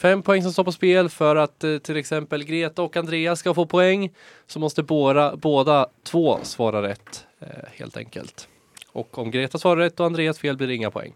Fem 0.00 0.22
poäng 0.22 0.42
som 0.42 0.52
står 0.52 0.64
på 0.64 0.72
spel 0.72 1.08
för 1.08 1.36
att 1.36 1.64
eh, 1.64 1.78
till 1.78 1.96
exempel 1.96 2.44
Greta 2.44 2.82
och 2.82 2.96
Andreas 2.96 3.38
ska 3.38 3.54
få 3.54 3.66
poäng. 3.66 4.12
Så 4.46 4.58
måste 4.58 4.82
båda, 4.82 5.36
båda 5.36 5.88
två 6.02 6.38
svara 6.42 6.82
rätt 6.82 7.26
eh, 7.40 7.48
helt 7.72 7.96
enkelt. 7.96 8.48
Och 8.92 9.18
om 9.18 9.30
Greta 9.30 9.58
svarar 9.58 9.76
rätt 9.76 10.00
och 10.00 10.06
Andreas 10.06 10.38
fel 10.38 10.56
blir 10.56 10.68
det 10.68 10.74
inga 10.74 10.90
poäng. 10.90 11.12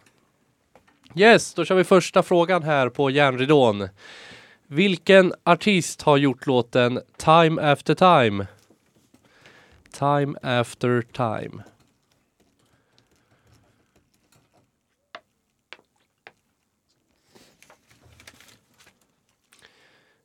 Yes, 1.15 1.55
då 1.55 1.65
kör 1.65 1.75
vi 1.75 1.85
första 1.85 2.23
frågan 2.23 2.63
här 2.63 2.89
på 2.89 3.11
järnridån. 3.11 3.89
Vilken 4.71 5.33
artist 5.45 6.03
har 6.03 6.17
gjort 6.17 6.47
låten 6.47 7.01
Time 7.17 7.63
After 7.63 7.95
Time? 7.95 8.47
Time 9.91 10.39
After 10.43 11.03
Time. 11.03 11.63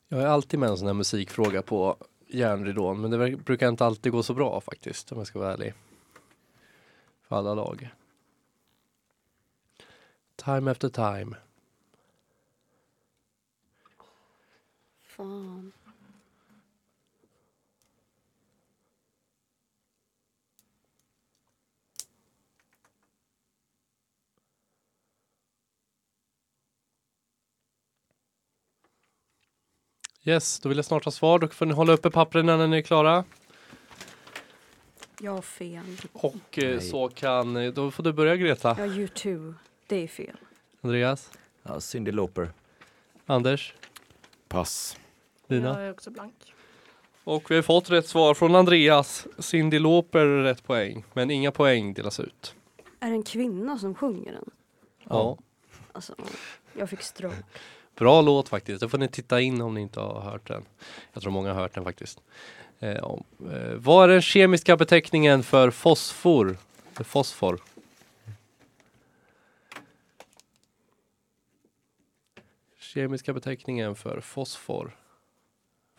Jag 0.08 0.22
är 0.22 0.26
alltid 0.26 0.60
med 0.60 0.68
en 0.68 0.76
sån 0.76 0.86
här 0.86 0.94
musikfråga 0.94 1.62
på 1.62 1.96
järnridån, 2.28 3.00
men 3.00 3.10
det 3.10 3.36
brukar 3.36 3.68
inte 3.68 3.86
alltid 3.86 4.12
gå 4.12 4.22
så 4.22 4.34
bra 4.34 4.60
faktiskt, 4.60 5.12
om 5.12 5.18
jag 5.18 5.26
ska 5.26 5.38
vara 5.38 5.52
ärlig. 5.52 5.74
För 7.22 7.36
alla 7.36 7.54
lag. 7.54 7.88
Time 10.36 10.70
after 10.70 10.88
time. 10.88 11.36
Fan. 15.16 15.72
Yes, 30.24 30.60
då 30.60 30.68
vill 30.68 30.78
jag 30.78 30.84
snart 30.84 31.04
ha 31.04 31.12
svar. 31.12 31.38
Då 31.38 31.48
får 31.48 31.66
ni 31.66 31.74
hålla 31.74 31.92
uppe 31.92 32.10
pappren 32.10 32.46
när 32.46 32.66
ni 32.66 32.76
är 32.78 32.82
klara. 32.82 33.24
Jag 35.20 35.32
har 35.32 35.42
fel. 35.42 35.96
Och 36.12 36.58
eh, 36.58 36.70
Nej. 36.76 36.80
så 36.80 37.08
kan, 37.08 37.56
eh, 37.56 37.72
då 37.72 37.90
får 37.90 38.02
du 38.02 38.12
börja 38.12 38.36
Greta. 38.36 38.68
Jag 38.68 38.74
har 38.88 38.94
U2. 38.94 39.54
Det 39.86 39.96
är 39.96 40.08
fel. 40.08 40.36
Andreas, 40.80 41.30
Ja, 41.62 41.80
Cyndi 41.80 42.12
Lauper. 42.12 42.52
Anders, 43.26 43.74
Pass. 44.48 44.96
Lina. 45.46 45.68
Jag 45.68 45.86
är 45.86 45.90
också 45.90 46.10
blank. 46.10 46.54
Och 47.24 47.50
vi 47.50 47.54
har 47.54 47.62
fått 47.62 47.90
rätt 47.90 48.06
svar 48.06 48.34
från 48.34 48.54
Andreas. 48.54 49.26
Cindy 49.38 49.78
Lauper 49.78 50.26
rätt 50.26 50.64
poäng, 50.64 51.04
men 51.12 51.30
inga 51.30 51.52
poäng 51.52 51.94
delas 51.94 52.20
ut. 52.20 52.54
Är 53.00 53.08
det 53.08 53.14
en 53.14 53.22
kvinna 53.22 53.78
som 53.78 53.94
sjunger 53.94 54.32
den? 54.32 54.50
Ja. 55.08 55.38
Alltså, 55.92 56.14
jag 56.78 56.90
fick 56.90 57.02
stroke. 57.02 57.36
Bra 57.94 58.20
låt 58.20 58.48
faktiskt. 58.48 58.80
Det 58.80 58.88
får 58.88 58.98
ni 58.98 59.08
titta 59.08 59.40
in 59.40 59.60
om 59.60 59.74
ni 59.74 59.80
inte 59.80 60.00
har 60.00 60.20
hört 60.20 60.48
den. 60.48 60.64
Jag 61.12 61.22
tror 61.22 61.32
många 61.32 61.52
har 61.52 61.60
hört 61.60 61.74
den 61.74 61.84
faktiskt. 61.84 62.20
Eh, 62.78 63.04
om, 63.04 63.24
eh, 63.40 63.74
vad 63.74 64.04
är 64.04 64.08
den 64.08 64.22
kemiska 64.22 64.76
beteckningen 64.76 65.42
för 65.42 65.70
fosfor? 65.70 66.56
För 66.92 67.04
fosfor. 67.04 67.60
Kemiska 72.78 73.32
beteckningen 73.32 73.94
för 73.94 74.20
fosfor. 74.20 74.96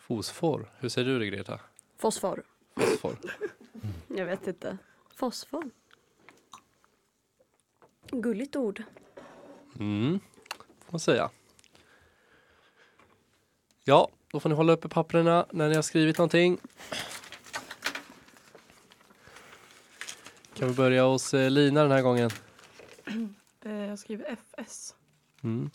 Fosfor. 0.06 0.70
Hur 0.78 0.88
säger 0.88 1.08
du 1.08 1.18
det 1.18 1.26
Greta? 1.26 1.60
Fosfor. 1.96 2.42
Fosfor. 2.76 3.16
Jag 4.08 4.26
vet 4.26 4.46
inte. 4.46 4.78
Fosfor. 5.14 5.70
Gulligt 8.10 8.56
ord. 8.56 8.82
Mm, 9.78 10.20
får 10.84 10.92
man 10.92 11.00
säga. 11.00 11.30
Ja, 13.84 14.08
då 14.28 14.40
får 14.40 14.48
ni 14.48 14.54
hålla 14.54 14.72
uppe 14.72 14.88
papperna 14.88 15.46
när 15.52 15.68
ni 15.68 15.74
har 15.74 15.82
skrivit 15.82 16.18
någonting. 16.18 16.58
Kan 20.54 20.68
vi 20.68 20.74
börja 20.74 21.04
hos 21.04 21.34
eh, 21.34 21.50
Lina 21.50 21.82
den 21.82 21.90
här 21.92 22.02
gången? 22.02 22.30
Eh, 23.64 23.72
Jag 23.72 23.98
skriver 23.98 24.36
FS. 24.56 24.94
Mm. 25.42 25.70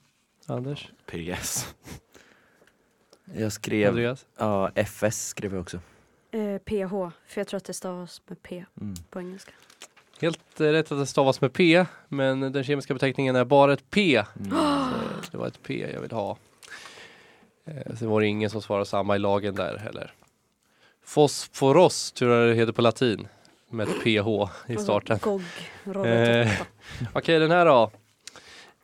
Anders? 0.46 0.92
PS. 1.06 1.66
Jag 3.36 3.52
skrev, 3.52 3.90
Andreas? 3.90 4.26
ja 4.38 4.72
FS 4.76 5.28
skrev 5.28 5.54
jag 5.54 5.62
också. 5.62 5.80
Eh, 6.32 6.58
PH. 6.58 6.90
För 7.28 7.40
jag 7.42 7.48
tror 7.48 7.58
att 7.58 7.64
det 7.66 7.74
stavas 7.74 8.22
med 8.28 8.44
P 8.44 8.66
Mm. 8.82 8.96
på 9.10 9.20
engelska. 9.20 9.52
Helt 10.22 10.62
eh, 10.62 10.66
rätt 10.66 10.92
att 10.92 11.00
det 11.00 11.06
stavas 11.06 11.42
med 11.42 11.54
P, 11.54 11.86
men 12.08 12.40
den 12.52 12.64
kemiska 12.64 12.94
beteckningen 12.94 13.36
är 13.36 13.46
bara 13.46 13.74
ett 13.74 13.90
P. 13.90 14.24
Mm. 14.40 14.52
Så 15.24 15.32
det 15.32 15.38
var 15.38 15.48
ett 15.48 15.64
P 15.64 15.88
jag 15.94 16.02
vill 16.02 16.12
ha. 16.12 16.38
Eh, 17.66 17.96
sen 17.96 18.10
var 18.10 18.22
det 18.22 18.28
ingen 18.28 18.50
som 18.50 18.62
svarade 18.62 18.86
samma 18.86 19.16
i 19.16 19.20
lagen 19.20 19.56
där 19.56 19.78
heller. 19.78 20.14
Fosforos 21.06 22.12
tror 22.12 22.32
jag 22.36 22.50
det 22.50 22.56
heter 22.56 22.72
på 22.74 22.82
latin. 22.82 23.28
Med 23.70 23.88
ett 23.88 24.04
PH 24.04 24.50
i 24.72 24.78
starten. 24.78 25.20
GOG. 25.22 25.42
Eh, 26.06 26.52
Okej, 27.14 27.40
den 27.40 27.52
här 27.52 27.66
då. 27.66 27.92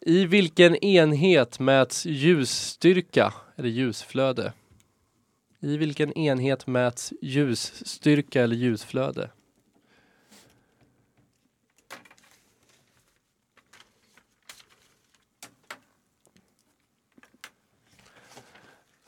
I 0.02 0.26
vilken 0.26 0.76
enhet 0.76 1.60
mäts 1.60 2.06
ljusstyrka 2.06 3.34
eller 3.58 3.70
ljusflöde? 3.70 4.54
I 5.60 5.78
vilken 5.78 6.18
enhet 6.18 6.68
mäts 6.68 7.14
ljusstyrka 7.22 8.44
eller 8.44 8.56
ljusflöde? 8.56 9.30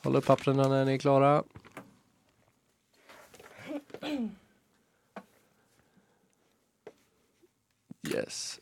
Håll 0.01 0.15
upp 0.15 0.25
papperna 0.25 0.67
när 0.67 0.85
ni 0.85 0.93
är 0.93 0.97
klara. 0.97 1.43
Yes. 8.07 8.59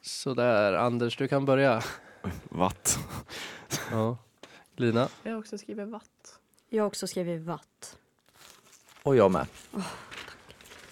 Sådär, 0.00 0.72
Anders 0.72 1.16
du 1.16 1.28
kan 1.28 1.44
börja. 1.44 1.82
Watt. 2.48 2.98
Ja. 3.90 4.16
Lina? 4.76 5.08
Jag 5.22 5.32
har 5.32 5.38
också 5.38 5.58
skrivit 5.58 5.88
watt. 5.88 6.02
Jag 6.70 6.82
har 6.82 6.86
också 6.86 7.06
skrivit 7.06 7.42
watt. 7.42 7.96
Och 9.02 9.16
jag 9.16 9.30
med. 9.30 9.46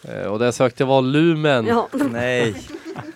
Eh, 0.05 0.23
och 0.27 0.39
det 0.39 0.45
jag 0.45 0.55
sökte 0.55 0.85
var 0.85 1.03
lumen. 1.03 1.67
Ja, 1.67 1.89
Nej. 1.93 2.55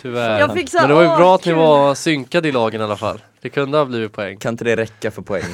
Tyvärr. 0.03 0.39
Jag 0.41 0.55
fick 0.55 0.71
så 0.71 0.79
här, 0.79 0.85
Men 0.85 0.89
det 0.89 0.95
var 0.95 1.03
ju 1.03 1.09
åh, 1.09 1.17
bra 1.17 1.35
att 1.35 1.45
ni 1.45 1.51
kul. 1.53 1.59
var 1.59 1.95
synkade 1.95 2.49
i 2.49 2.53
lagen 2.53 2.81
i 2.81 2.85
alla 2.85 2.97
fall. 2.97 3.23
Det 3.41 3.49
kunde 3.49 3.79
ha 3.79 3.85
blivit 3.85 4.13
poäng. 4.13 4.37
Kan 4.39 4.55
inte 4.55 4.65
det 4.65 4.77
räcka 4.77 5.11
för 5.11 5.23
poäng? 5.23 5.45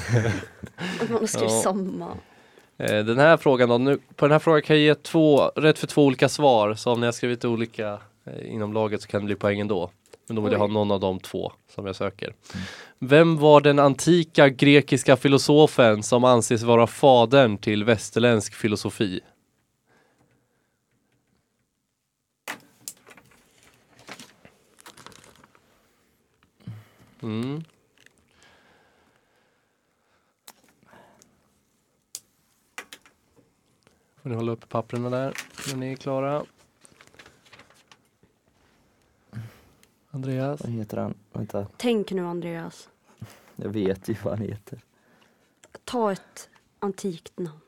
Att 1.00 1.10
man 1.10 1.20
har 1.20 1.26
skrivit 1.26 1.50
Ja. 1.50 1.60
samma. 1.62 2.08
Eh, 2.78 3.04
Den 3.04 3.18
här 3.18 3.36
frågan 3.36 3.68
då, 3.68 3.78
nu, 3.78 3.98
på 4.16 4.24
den 4.26 4.32
här 4.32 4.38
frågan 4.38 4.62
kan 4.62 4.76
jag 4.76 4.82
ge 4.84 4.94
två, 4.94 5.40
rätt 5.46 5.78
för 5.78 5.86
två 5.86 6.04
olika 6.04 6.28
svar. 6.28 6.74
Så 6.74 6.92
om 6.92 7.00
ni 7.00 7.06
har 7.06 7.12
skrivit 7.12 7.44
olika 7.44 7.98
eh, 8.24 8.52
inom 8.54 8.72
laget 8.72 9.02
så 9.02 9.08
kan 9.08 9.20
det 9.20 9.26
bli 9.26 9.34
poäng 9.34 9.60
ändå. 9.60 9.90
Men 10.26 10.36
då 10.36 10.42
vill 10.42 10.52
jag 10.52 10.58
ha 10.58 10.66
Oj. 10.66 10.72
någon 10.72 10.90
av 10.90 11.00
de 11.00 11.20
två 11.20 11.52
som 11.68 11.86
jag 11.86 11.96
söker. 11.96 12.34
Vem 12.98 13.36
var 13.36 13.60
den 13.60 13.78
antika 13.78 14.48
grekiska 14.48 15.16
filosofen 15.16 16.02
som 16.02 16.24
anses 16.24 16.62
vara 16.62 16.86
fadern 16.86 17.58
till 17.58 17.84
västerländsk 17.84 18.54
filosofi? 18.54 19.20
Mm. 27.22 27.64
Får 34.22 34.30
ni 34.30 34.36
hålla 34.36 34.52
upp 34.52 34.68
papperna 34.68 35.10
där 35.10 35.34
när 35.68 35.76
ni 35.76 35.92
är 35.92 35.96
klara. 35.96 36.44
Andreas? 40.14 40.60
Vad 40.60 40.70
heter 40.72 40.96
han? 40.96 41.14
Vänta, 41.32 41.66
Tänk 41.76 42.10
nu 42.10 42.26
Andreas. 42.26 42.88
jag 43.56 43.68
vet 43.68 44.08
ju 44.08 44.14
vad 44.22 44.38
han 44.38 44.46
heter. 44.48 44.80
Ta 45.84 46.12
ett 46.12 46.48
antikt 46.78 47.38
namn. 47.38 47.58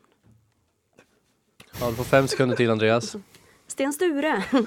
Ja, 1.80 1.90
du 1.90 1.94
får 1.96 2.04
fem 2.04 2.28
sekunder 2.28 2.56
till 2.56 2.70
Andreas. 2.70 3.16
Sten 3.66 3.92
Sture. 3.92 4.44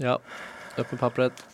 Ja, 0.00 0.18
upp 0.76 0.90
med 0.90 1.00
pappret. 1.00 1.46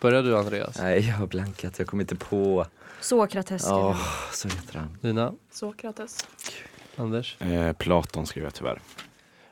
Börjar 0.00 0.22
du 0.22 0.36
Andreas? 0.38 0.78
Nej, 0.78 1.06
jag 1.08 1.14
har 1.14 1.26
blankat, 1.26 1.78
jag 1.78 1.88
kommer 1.88 2.02
inte 2.02 2.16
på. 2.16 2.66
Sokrates 3.00 3.62
Ja, 3.66 3.88
jag. 3.88 4.34
så 4.34 4.48
heter 4.48 4.78
han. 4.78 4.98
Dina? 5.00 5.34
Sokrates. 5.50 6.26
Anders? 6.96 7.40
Eh, 7.40 7.72
Platon 7.72 8.26
skrev 8.26 8.44
jag 8.44 8.54
tyvärr. 8.54 8.80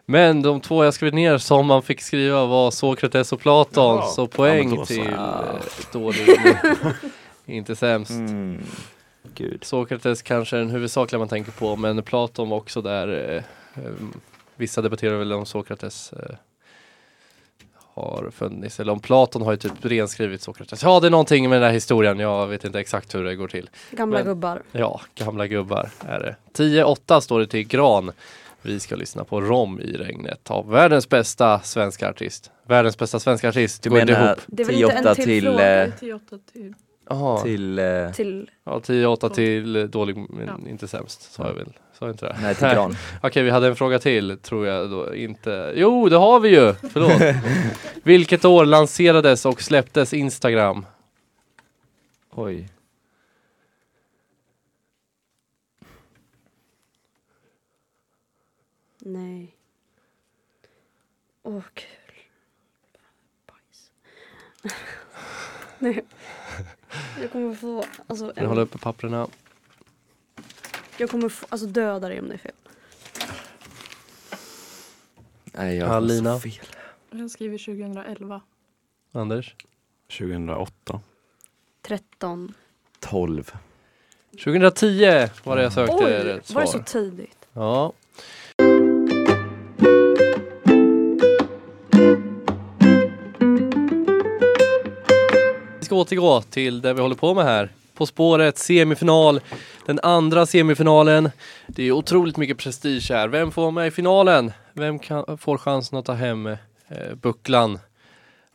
Men 0.08 0.42
de 0.42 0.60
två 0.60 0.84
jag 0.84 0.94
skrev 0.94 1.14
ner 1.14 1.38
som 1.38 1.66
man 1.66 1.82
fick 1.82 2.00
skriva 2.00 2.44
var 2.46 2.70
Sokrates 2.70 3.32
och 3.32 3.40
Platon. 3.40 3.96
Jaha. 3.96 4.06
Så 4.06 4.22
Ja, 4.22 4.26
poäng 4.26 4.76
så. 4.76 4.84
till 4.84 5.06
eh, 5.12 5.18
dålig. 5.92 6.28
Inte 7.46 7.76
sämst. 7.76 8.10
Mm. 8.10 8.62
Gud. 9.34 9.64
Sokrates 9.64 10.22
kanske 10.22 10.56
är 10.56 10.60
den 10.60 10.70
huvudsakliga 10.70 11.18
man 11.18 11.28
tänker 11.28 11.52
på 11.52 11.76
men 11.76 12.02
Platon 12.02 12.48
var 12.48 12.56
också 12.56 12.82
där. 12.82 13.08
Eh, 13.78 13.84
eh, 13.84 13.90
vissa 14.56 14.82
debatterar 14.82 15.16
väl 15.18 15.32
om 15.32 15.46
Sokrates 15.46 16.12
eh, 16.12 16.36
har 17.94 18.30
funnits. 18.30 18.80
Eller 18.80 18.92
om 18.92 19.00
Platon 19.00 19.42
har 19.42 19.50
ju 19.52 19.56
typ 19.58 19.72
renskrivit 19.84 20.42
Sokrates. 20.42 20.82
Ja 20.82 21.00
det 21.00 21.06
är 21.06 21.10
någonting 21.10 21.48
med 21.50 21.58
den 21.60 21.66
här 21.66 21.75
historien. 21.75 22.18
Jag 22.18 22.46
vet 22.46 22.64
inte 22.64 22.80
exakt 22.80 23.14
hur 23.14 23.25
det 23.25 23.34
går 23.36 23.48
till. 23.48 23.70
Gamla 23.90 24.18
Men- 24.18 24.26
gubbar. 24.26 24.62
Ja, 24.72 25.00
gamla 25.14 25.46
gubbar 25.46 25.88
är 26.00 26.20
det. 26.20 26.36
10-8 26.64 27.20
står 27.20 27.40
det 27.40 27.46
till 27.46 27.66
Gran. 27.66 28.12
Vi 28.66 28.80
ska 28.80 28.96
lyssna 28.96 29.25
på 29.25 29.40
Rom 29.40 29.80
i 29.80 29.92
regnet 29.92 30.50
av 30.50 30.70
världens 30.70 31.08
bästa 31.08 31.61
svenska 31.61 32.08
artist. 32.11 32.50
Världens 32.68 32.99
bästa 32.99 33.20
svenska 33.20 33.49
artist. 33.49 33.82
Du 33.82 33.90
Går 33.90 34.00
inte 34.00 34.12
menar 34.12 34.26
ihop. 34.26 34.38
Det 34.46 34.62
är 34.62 34.66
väl 34.66 34.75
inte 34.82 34.92
en 34.92 35.04
10-8 35.04 35.14
till 35.14 35.25
till, 35.25 35.44
fråga? 35.44 35.85
eh, 35.85 35.92
10-8 36.00 36.38
till. 36.52 36.75
Jaha. 37.08 37.42
till, 37.42 37.78
eh, 37.78 38.12
Till 38.12 38.50
Ja, 38.64 38.78
10-8 38.80 39.28
till 39.34 39.76
eh, 39.76 39.82
dålig 39.82 40.17
men 40.17 40.47
Ja. 40.64 40.71
inte 40.71 40.88
sämst. 40.88 41.32
Sa 41.32 41.47
jag 41.47 41.54
väl. 41.54 41.73
Sa 41.99 42.06
jag 42.06 42.14
inte 42.14 42.26
det? 42.26 42.36
nej 42.43 42.54
till 42.54 42.67
gran. 42.69 42.97
Okej, 43.23 43.43
vi 43.43 43.50
hade 43.50 43.67
en 43.67 43.76
fråga 43.76 43.99
till 43.99 44.38
tror 44.43 44.67
jag 44.67 44.91
då 44.91 45.14
inte. 45.14 45.73
Jo, 45.76 46.08
det 46.08 46.17
har 46.17 46.41
vi 46.41 46.49
ju! 46.49 46.75
Förlåt. 46.93 47.36
Vilket 48.02 48.45
år 48.45 48.64
lanserades 48.64 49.47
och 49.47 49.62
släpptes 49.62 50.14
Instagram? 50.14 50.86
Oj. 52.34 52.69
Nej. 59.06 59.56
Åh, 61.42 61.62
kul. 61.75 61.86
Bajs. 63.47 63.90
Nej. 65.78 66.04
Jag 67.21 67.32
kommer 67.32 67.54
få, 67.54 67.84
alltså, 68.06 68.32
Jag 68.36 68.49
håller 68.49 68.62
en, 68.62 68.69
uppe 68.69 68.78
papperna. 68.78 69.26
jag 70.99 71.10
kommer 71.10 71.28
få, 71.28 71.47
alltså 71.49 71.66
döda 71.66 72.08
dig 72.08 72.21
om 72.21 72.28
det 72.28 72.34
är 72.34 72.38
fel. 72.38 72.52
Nej, 75.45 75.76
jag 75.76 75.88
Ja, 75.88 75.92
har 75.92 76.00
så 76.00 76.06
Lina. 76.06 76.38
fel. 76.40 76.52
Jag 77.10 77.30
skriver 77.30 77.58
2011. 77.58 78.40
Anders? 79.12 79.54
2008. 80.19 81.00
13. 81.82 82.54
12. 83.00 83.52
2010 84.45 85.28
var 85.45 85.56
det 85.56 85.62
jag 85.62 85.73
sökte 85.73 85.95
Oj, 85.97 86.12
rätt 86.12 86.50
var 86.50 86.62
det 86.62 86.69
svar. 86.69 86.80
så 86.80 86.82
tidigt? 86.82 87.49
Ja. 87.52 87.92
Ska 95.86 95.94
återgå 95.94 96.42
till 96.42 96.80
det 96.80 96.92
vi 96.92 97.00
håller 97.00 97.14
på 97.14 97.34
med 97.34 97.44
här. 97.44 97.72
På 97.94 98.06
spåret, 98.06 98.58
semifinal. 98.58 99.40
Den 99.86 100.00
andra 100.02 100.46
semifinalen. 100.46 101.30
Det 101.66 101.82
är 101.82 101.92
otroligt 101.92 102.36
mycket 102.36 102.58
prestige 102.58 103.10
här. 103.10 103.28
Vem 103.28 103.52
får 103.52 103.70
med 103.70 103.86
i 103.86 103.90
finalen? 103.90 104.52
Vem 104.72 104.99
kan, 104.99 105.38
får 105.38 105.58
chansen 105.58 105.99
att 105.99 106.04
ta 106.04 106.12
hem 106.12 106.46
eh, 106.46 106.56
bucklan? 107.22 107.78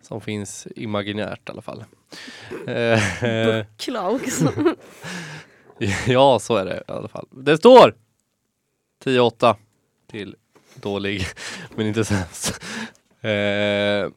Som 0.01 0.21
finns 0.21 0.67
imaginärt 0.75 1.49
i 1.49 1.51
alla 1.51 1.61
fall. 1.61 1.83
Eh, 2.67 3.23
eh, 3.23 3.65
Buckla 3.65 4.09
också. 4.09 4.51
Ja, 6.07 6.39
så 6.39 6.55
är 6.55 6.65
det 6.65 6.83
i 6.87 6.91
alla 6.91 7.07
fall. 7.07 7.27
Det 7.31 7.57
står 7.57 7.95
10-8 9.03 9.55
till 10.11 10.35
dålig, 10.75 11.25
men 11.75 11.87
inte 11.87 12.05
sämst. 12.05 12.61
Eh, 13.21 14.11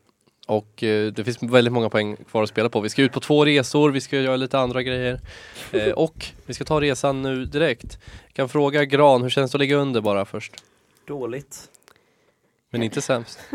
och 0.47 0.83
eh, 0.83 1.13
det 1.13 1.25
finns 1.25 1.43
väldigt 1.43 1.73
många 1.73 1.91
poäng 1.91 2.17
kvar 2.17 2.43
att 2.43 2.49
spela 2.49 2.69
på. 2.69 2.81
Vi 2.81 2.89
ska 2.89 3.03
ut 3.03 3.13
på 3.13 3.21
två 3.21 3.45
resor, 3.45 3.91
vi 3.91 4.01
ska 4.01 4.21
göra 4.21 4.37
lite 4.37 4.59
andra 4.59 4.83
grejer. 4.83 5.21
Eh, 5.73 5.93
och 5.93 6.27
vi 6.47 6.55
ska 6.55 6.65
ta 6.65 6.81
resan 6.81 7.23
nu 7.23 7.45
direkt. 7.45 7.99
Jag 8.27 8.35
kan 8.35 8.49
fråga 8.49 8.85
Gran, 8.85 9.23
hur 9.23 9.31
känns 9.31 9.51
det 9.53 9.57
att 9.57 9.61
ligga 9.61 9.77
under 9.77 10.01
bara 10.01 10.25
först? 10.25 10.53
Dåligt. 11.07 11.71
Men 12.71 12.83
inte 12.83 13.01
sämst. 13.03 13.39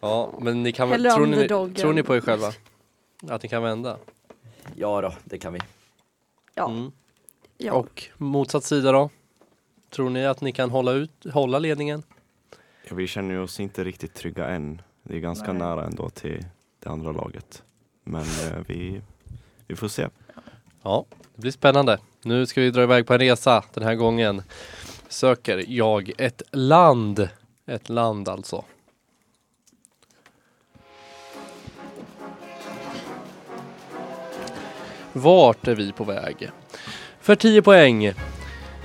ja, 0.00 0.32
men 0.40 0.62
ni 0.62 0.72
kan 0.72 0.88
väl, 0.90 1.02
tror 1.02 1.26
ni, 1.26 1.36
underdoggen. 1.36 1.74
tror 1.74 1.92
ni 1.92 2.02
på 2.02 2.16
er 2.16 2.20
själva? 2.20 2.52
Att 3.28 3.42
ni 3.42 3.48
kan 3.48 3.62
vända? 3.62 3.96
Ja 4.76 5.00
då, 5.00 5.14
det 5.24 5.38
kan 5.38 5.52
vi. 5.52 5.60
Ja. 6.54 6.70
Mm. 6.70 6.92
ja. 7.58 7.72
Och 7.72 8.08
motsatt 8.16 8.64
sida 8.64 8.92
då? 8.92 9.10
Tror 9.90 10.10
ni 10.10 10.26
att 10.26 10.40
ni 10.40 10.52
kan 10.52 10.70
hålla, 10.70 10.92
ut, 10.92 11.26
hålla 11.32 11.58
ledningen? 11.58 12.02
Ja, 12.88 12.96
vi 12.96 13.06
känner 13.06 13.40
oss 13.40 13.60
inte 13.60 13.84
riktigt 13.84 14.14
trygga 14.14 14.48
än. 14.48 14.82
Det 15.02 15.16
är 15.16 15.20
ganska 15.20 15.52
Nej. 15.52 15.62
nära 15.62 15.84
ändå 15.84 16.10
till 16.10 16.44
det 16.82 16.88
andra 16.88 17.12
laget. 17.12 17.62
Men 18.04 18.22
eh, 18.22 18.58
vi, 18.66 19.00
vi 19.66 19.76
får 19.76 19.88
se. 19.88 20.08
Ja, 20.82 21.04
det 21.34 21.40
blir 21.40 21.52
spännande. 21.52 21.98
Nu 22.22 22.46
ska 22.46 22.60
vi 22.60 22.70
dra 22.70 22.82
iväg 22.82 23.06
på 23.06 23.12
en 23.12 23.18
resa 23.18 23.64
den 23.74 23.84
här 23.84 23.94
gången. 23.94 24.42
Söker 25.08 25.64
jag 25.68 26.12
ett 26.18 26.42
land. 26.50 27.28
Ett 27.66 27.88
land 27.88 28.28
alltså. 28.28 28.64
Vart 35.12 35.68
är 35.68 35.74
vi 35.74 35.92
på 35.92 36.04
väg? 36.04 36.50
För 37.20 37.34
10 37.36 37.62
poäng. 37.62 38.12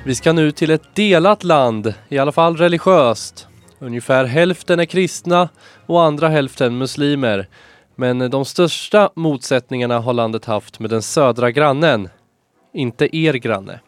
Vi 0.05 0.15
ska 0.15 0.33
nu 0.33 0.51
till 0.51 0.71
ett 0.71 0.95
delat 0.95 1.43
land, 1.43 1.93
i 2.09 2.17
alla 2.17 2.31
fall 2.31 2.57
religiöst. 2.57 3.47
Ungefär 3.83 4.25
hälften 4.25 4.79
är 4.79 4.85
kristna 4.85 5.49
och 5.85 6.03
andra 6.03 6.29
hälften 6.29 6.77
muslimer. 6.77 7.47
Men 7.95 8.19
de 8.29 8.45
största 8.45 9.09
motsättningarna 9.15 9.99
har 9.99 10.13
landet 10.13 10.45
haft 10.45 10.79
med 10.79 10.89
den 10.89 11.01
södra 11.01 11.51
grannen. 11.51 12.09
Inte 12.73 13.17
er 13.17 13.33
granne. 13.33 13.79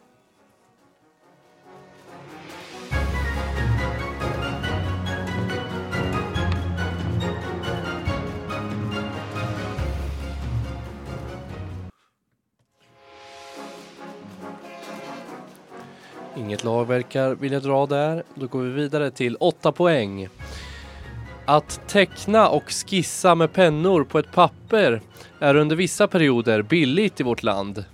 Inget 16.46 16.64
lag 16.64 16.88
verkar 16.88 17.36
vilja 17.36 17.60
dra 17.60 17.86
där. 17.86 18.24
Då 18.36 18.48
går 18.48 18.62
vi 18.62 18.70
vidare 18.70 19.12
till 19.12 19.38
8 19.40 19.72
poäng. 19.72 20.28
Att 21.46 21.88
teckna 21.88 22.50
och 22.50 22.64
skissa 22.72 23.36
med 23.36 23.54
pennor 23.54 24.04
på 24.04 24.20
ett 24.20 24.32
papper 24.32 25.02
är 25.40 25.56
under 25.56 25.76
vissa 25.76 26.08
perioder 26.08 26.62
billigt 26.62 27.20
i 27.20 27.24
vårt 27.24 27.44
land. 27.44 27.86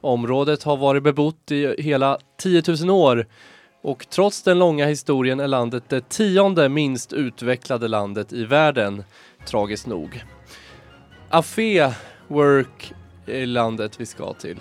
Området 0.00 0.62
har 0.62 0.76
varit 0.76 1.02
bebott 1.02 1.50
i 1.50 1.82
hela 1.82 2.18
10 2.40 2.62
000 2.82 2.90
år 2.90 3.26
Och 3.82 4.06
trots 4.10 4.42
den 4.42 4.58
långa 4.58 4.86
historien 4.86 5.40
är 5.40 5.48
landet 5.48 5.84
det 5.88 6.08
tionde 6.08 6.68
minst 6.68 7.12
utvecklade 7.12 7.88
landet 7.88 8.32
i 8.32 8.44
världen, 8.44 9.04
tragiskt 9.46 9.86
nog. 9.86 10.24
Afé 11.30 11.92
Work 12.28 12.92
är 13.26 13.46
landet 13.46 14.00
vi 14.00 14.06
ska 14.06 14.32
till. 14.32 14.60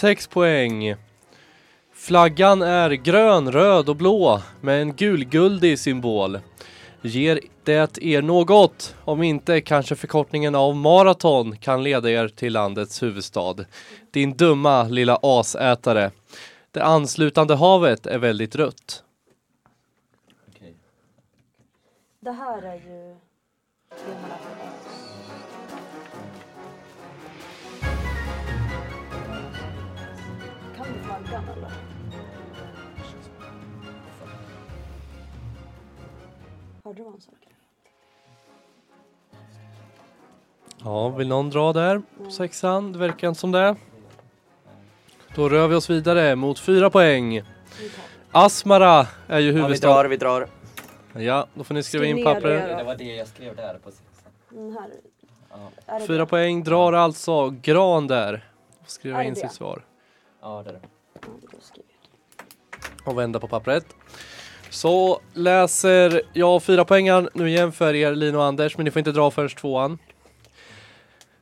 6 0.00 0.26
poäng. 0.26 0.94
Flaggan 1.94 2.62
är 2.62 2.90
grön, 2.90 3.52
röd 3.52 3.88
och 3.88 3.96
blå 3.96 4.42
med 4.60 4.82
en 4.82 4.96
gulguldig 4.96 5.78
symbol. 5.78 6.38
Ger 7.02 7.40
det 7.64 7.98
er 8.02 8.22
något? 8.22 8.94
Om 9.04 9.22
inte 9.22 9.60
kanske 9.60 9.96
förkortningen 9.96 10.54
av 10.54 10.76
maraton 10.76 11.56
kan 11.56 11.82
leda 11.82 12.10
er 12.10 12.28
till 12.28 12.52
landets 12.52 13.02
huvudstad. 13.02 13.56
Din 14.10 14.36
dumma 14.36 14.82
lilla 14.82 15.18
asätare. 15.22 16.10
Det 16.70 16.82
anslutande 16.82 17.54
havet 17.54 18.06
är 18.06 18.18
väldigt 18.18 18.56
rött. 18.56 19.02
Det 22.20 22.32
här 22.32 22.62
är 22.62 22.74
ju 22.74 23.16
det 23.88 24.20
man 24.22 24.79
på 31.30 31.36
oss. 31.36 31.42
Kan 31.42 31.46
du 31.46 31.52
flaggan 31.54 31.56
eller? 31.56 31.70
Hörde 36.84 36.96
du 36.98 37.02
vad 37.02 37.12
han 37.12 37.20
sa? 37.20 37.30
Ja, 40.84 41.08
vill 41.08 41.28
någon 41.28 41.50
dra 41.50 41.72
där? 41.72 42.02
Sexan, 42.30 42.92
det 42.92 42.98
verkar 42.98 43.28
inte 43.28 43.40
som 43.40 43.52
det. 43.52 43.76
Då 45.34 45.48
rör 45.48 45.68
vi 45.68 45.74
oss 45.74 45.90
vidare 45.90 46.36
mot 46.36 46.58
fyra 46.58 46.90
poäng. 46.90 47.42
Asmara 48.32 49.06
är 49.28 49.38
ju 49.38 49.46
Ja, 49.48 49.54
vi 49.54 49.60
huvudstad. 49.62 49.88
drar, 49.88 50.04
vi 50.04 50.16
drar. 50.16 50.46
Ja, 51.12 51.46
då 51.54 51.64
får 51.64 51.74
ni 51.74 51.82
skriva 51.82 52.02
Skriv 52.02 52.10
in 52.10 52.24
ner 52.24 52.34
pappret. 52.34 52.68
det. 52.68 52.76
Det 52.76 52.84
var 52.84 52.94
det 52.96 53.04
jag 53.16 53.28
skrev 53.28 53.56
där 53.56 53.78
på 53.78 53.90
sexan. 53.90 54.32
Den 54.48 54.72
här. 54.72 54.90
Ja, 55.50 55.70
Är 55.86 56.00
det 56.00 56.06
Fyra 56.06 56.26
poäng 56.26 56.62
drar 56.64 56.92
alltså 56.92 57.50
Gran 57.62 58.06
där. 58.06 58.48
Skriva 58.86 59.18
Är 59.18 59.22
det 59.22 59.28
in 59.28 59.34
det? 59.34 59.40
sitt 59.40 59.52
svar. 59.52 59.84
ja 60.40 60.62
det 60.64 60.70
är 60.70 60.74
det. 60.74 60.80
Och 63.04 63.18
vända 63.18 63.40
på 63.40 63.48
pappret. 63.48 63.86
Så 64.70 65.20
läser 65.34 66.22
jag 66.32 66.62
fyra 66.62 66.84
poängar 66.84 67.30
nu 67.34 67.48
igen 67.48 67.72
för 67.72 67.94
er 67.94 68.14
Lina 68.14 68.38
och 68.38 68.44
Anders, 68.44 68.76
men 68.76 68.84
ni 68.84 68.90
får 68.90 68.98
inte 68.98 69.12
dra 69.12 69.30
förrän 69.30 69.48
tvåan. 69.48 69.98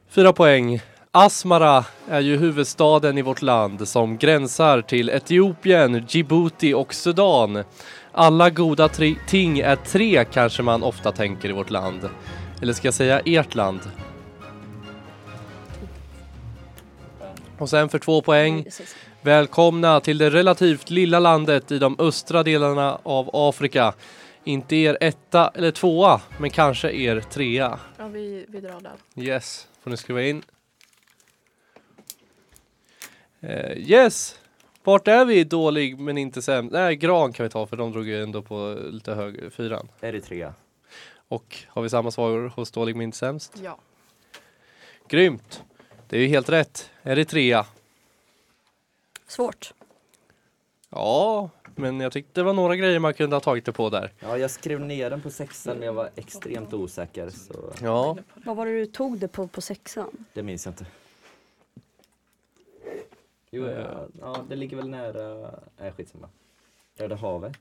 Fyra 0.09 0.33
poäng. 0.33 0.81
Asmara 1.11 1.85
är 2.09 2.21
ju 2.21 2.37
huvudstaden 2.37 3.19
i 3.19 3.23
vårt 3.23 3.43
land 3.43 3.89
som 3.89 4.19
gränsar 4.19 4.83
till 4.83 5.11
Etiopien, 5.11 6.07
Djibouti 6.09 6.75
och 6.75 6.95
Sudan. 6.95 7.65
Alla 8.13 8.51
goda 8.51 8.89
ting 9.29 9.59
är 9.59 9.77
tre 9.77 10.25
kanske 10.25 10.63
man 10.63 10.83
ofta 10.83 11.13
tänker 11.13 11.49
i 11.49 11.53
vårt 11.53 11.71
land. 11.71 12.09
Eller 12.63 12.73
ska 12.73 12.87
jag 12.87 12.95
säga 12.95 13.21
ert 13.25 13.55
land? 13.55 13.81
Och 17.59 17.71
sen 17.71 17.89
för 17.89 17.99
två 17.99 18.23
poäng. 18.23 18.65
Välkomna 19.29 20.01
till 20.01 20.19
det 20.19 20.31
relativt 20.31 20.91
lilla 20.91 21.19
landet 21.19 21.73
i 21.73 21.79
de 21.79 21.97
östra 21.99 22.43
delarna 22.43 22.99
av 23.03 23.31
Afrika. 23.33 23.95
Inte 24.45 24.77
er 24.77 24.99
etta 25.01 25.49
eller 25.55 25.71
tvåa, 25.71 26.21
men 26.39 26.51
kanske 26.51 26.93
er 26.93 27.21
trea. 27.21 27.79
Ja, 27.99 28.09
vi, 28.09 28.47
vi 28.49 28.61
drar 28.61 28.81
där. 28.81 29.25
Yes, 29.25 29.69
får 29.83 29.91
ni 29.91 29.97
skriva 29.97 30.23
in. 30.23 30.43
Eh, 33.41 33.79
yes, 33.79 34.41
vart 34.85 35.09
är 35.09 35.25
vi 35.25 35.45
dålig 35.45 35.99
men 35.99 36.19
inte 36.19 36.43
sämst? 36.43 36.73
Nej, 36.73 36.97
Gran 36.97 37.33
kan 37.33 37.45
vi 37.45 37.51
ta 37.51 37.67
för 37.67 37.77
de 37.77 37.93
drog 37.93 38.09
ju 38.09 38.23
ändå 38.23 38.43
på 38.43 38.79
lite 38.91 39.15
hög 39.15 39.53
fyran. 39.53 39.89
Eritrea. 40.01 40.55
Och 41.29 41.57
har 41.69 41.83
vi 41.83 41.89
samma 41.89 42.11
svar 42.11 42.53
hos 42.57 42.71
dålig 42.71 42.97
men 42.97 43.05
inte 43.05 43.19
sämst? 43.19 43.61
Ja. 43.65 43.79
Grymt! 45.09 45.63
Det 46.09 46.17
är 46.17 46.21
ju 46.21 46.27
helt 46.27 46.49
rätt. 46.49 46.91
Eritrea. 47.03 47.67
Svårt. 49.29 49.75
Ja, 50.91 51.51
men 51.75 52.01
jag 52.01 52.13
tyckte 52.13 52.41
det 52.41 52.45
var 52.45 52.53
några 52.53 52.77
grejer 52.77 52.99
man 52.99 53.15
kunde 53.15 53.37
ha 53.37 53.41
tagit 53.41 53.65
det 53.65 53.73
på 53.73 53.91
där. 53.91 54.13
Ja, 54.21 54.39
jag 54.39 54.51
skrev 54.51 54.81
ner 54.81 55.11
den 55.11 55.21
på 55.23 55.31
sexan 55.31 55.77
men 55.77 55.87
jag 55.87 55.93
var 55.93 56.11
extremt 56.17 56.73
osäker 56.75 57.31
så 57.31 57.73
Ja, 57.83 58.17
Vad 58.35 58.57
var 58.57 58.67
det 58.67 58.73
du 58.73 58.87
tog 58.87 59.19
det 59.19 59.29
på 59.29 59.47
på 59.49 59.61
sexan? 59.61 60.25
det 60.33 60.43
minns 60.43 60.65
jag 60.67 60.73
inte. 60.73 60.87
Jo, 63.51 63.67
ja, 63.67 64.07
ja 64.21 64.37
det 64.49 64.57
ligger 64.57 64.77
väl 64.77 64.89
nära, 64.89 65.51
nej 65.81 65.93
skitsamma. 65.97 66.29
Röda 66.99 67.17
havet. 67.17 67.53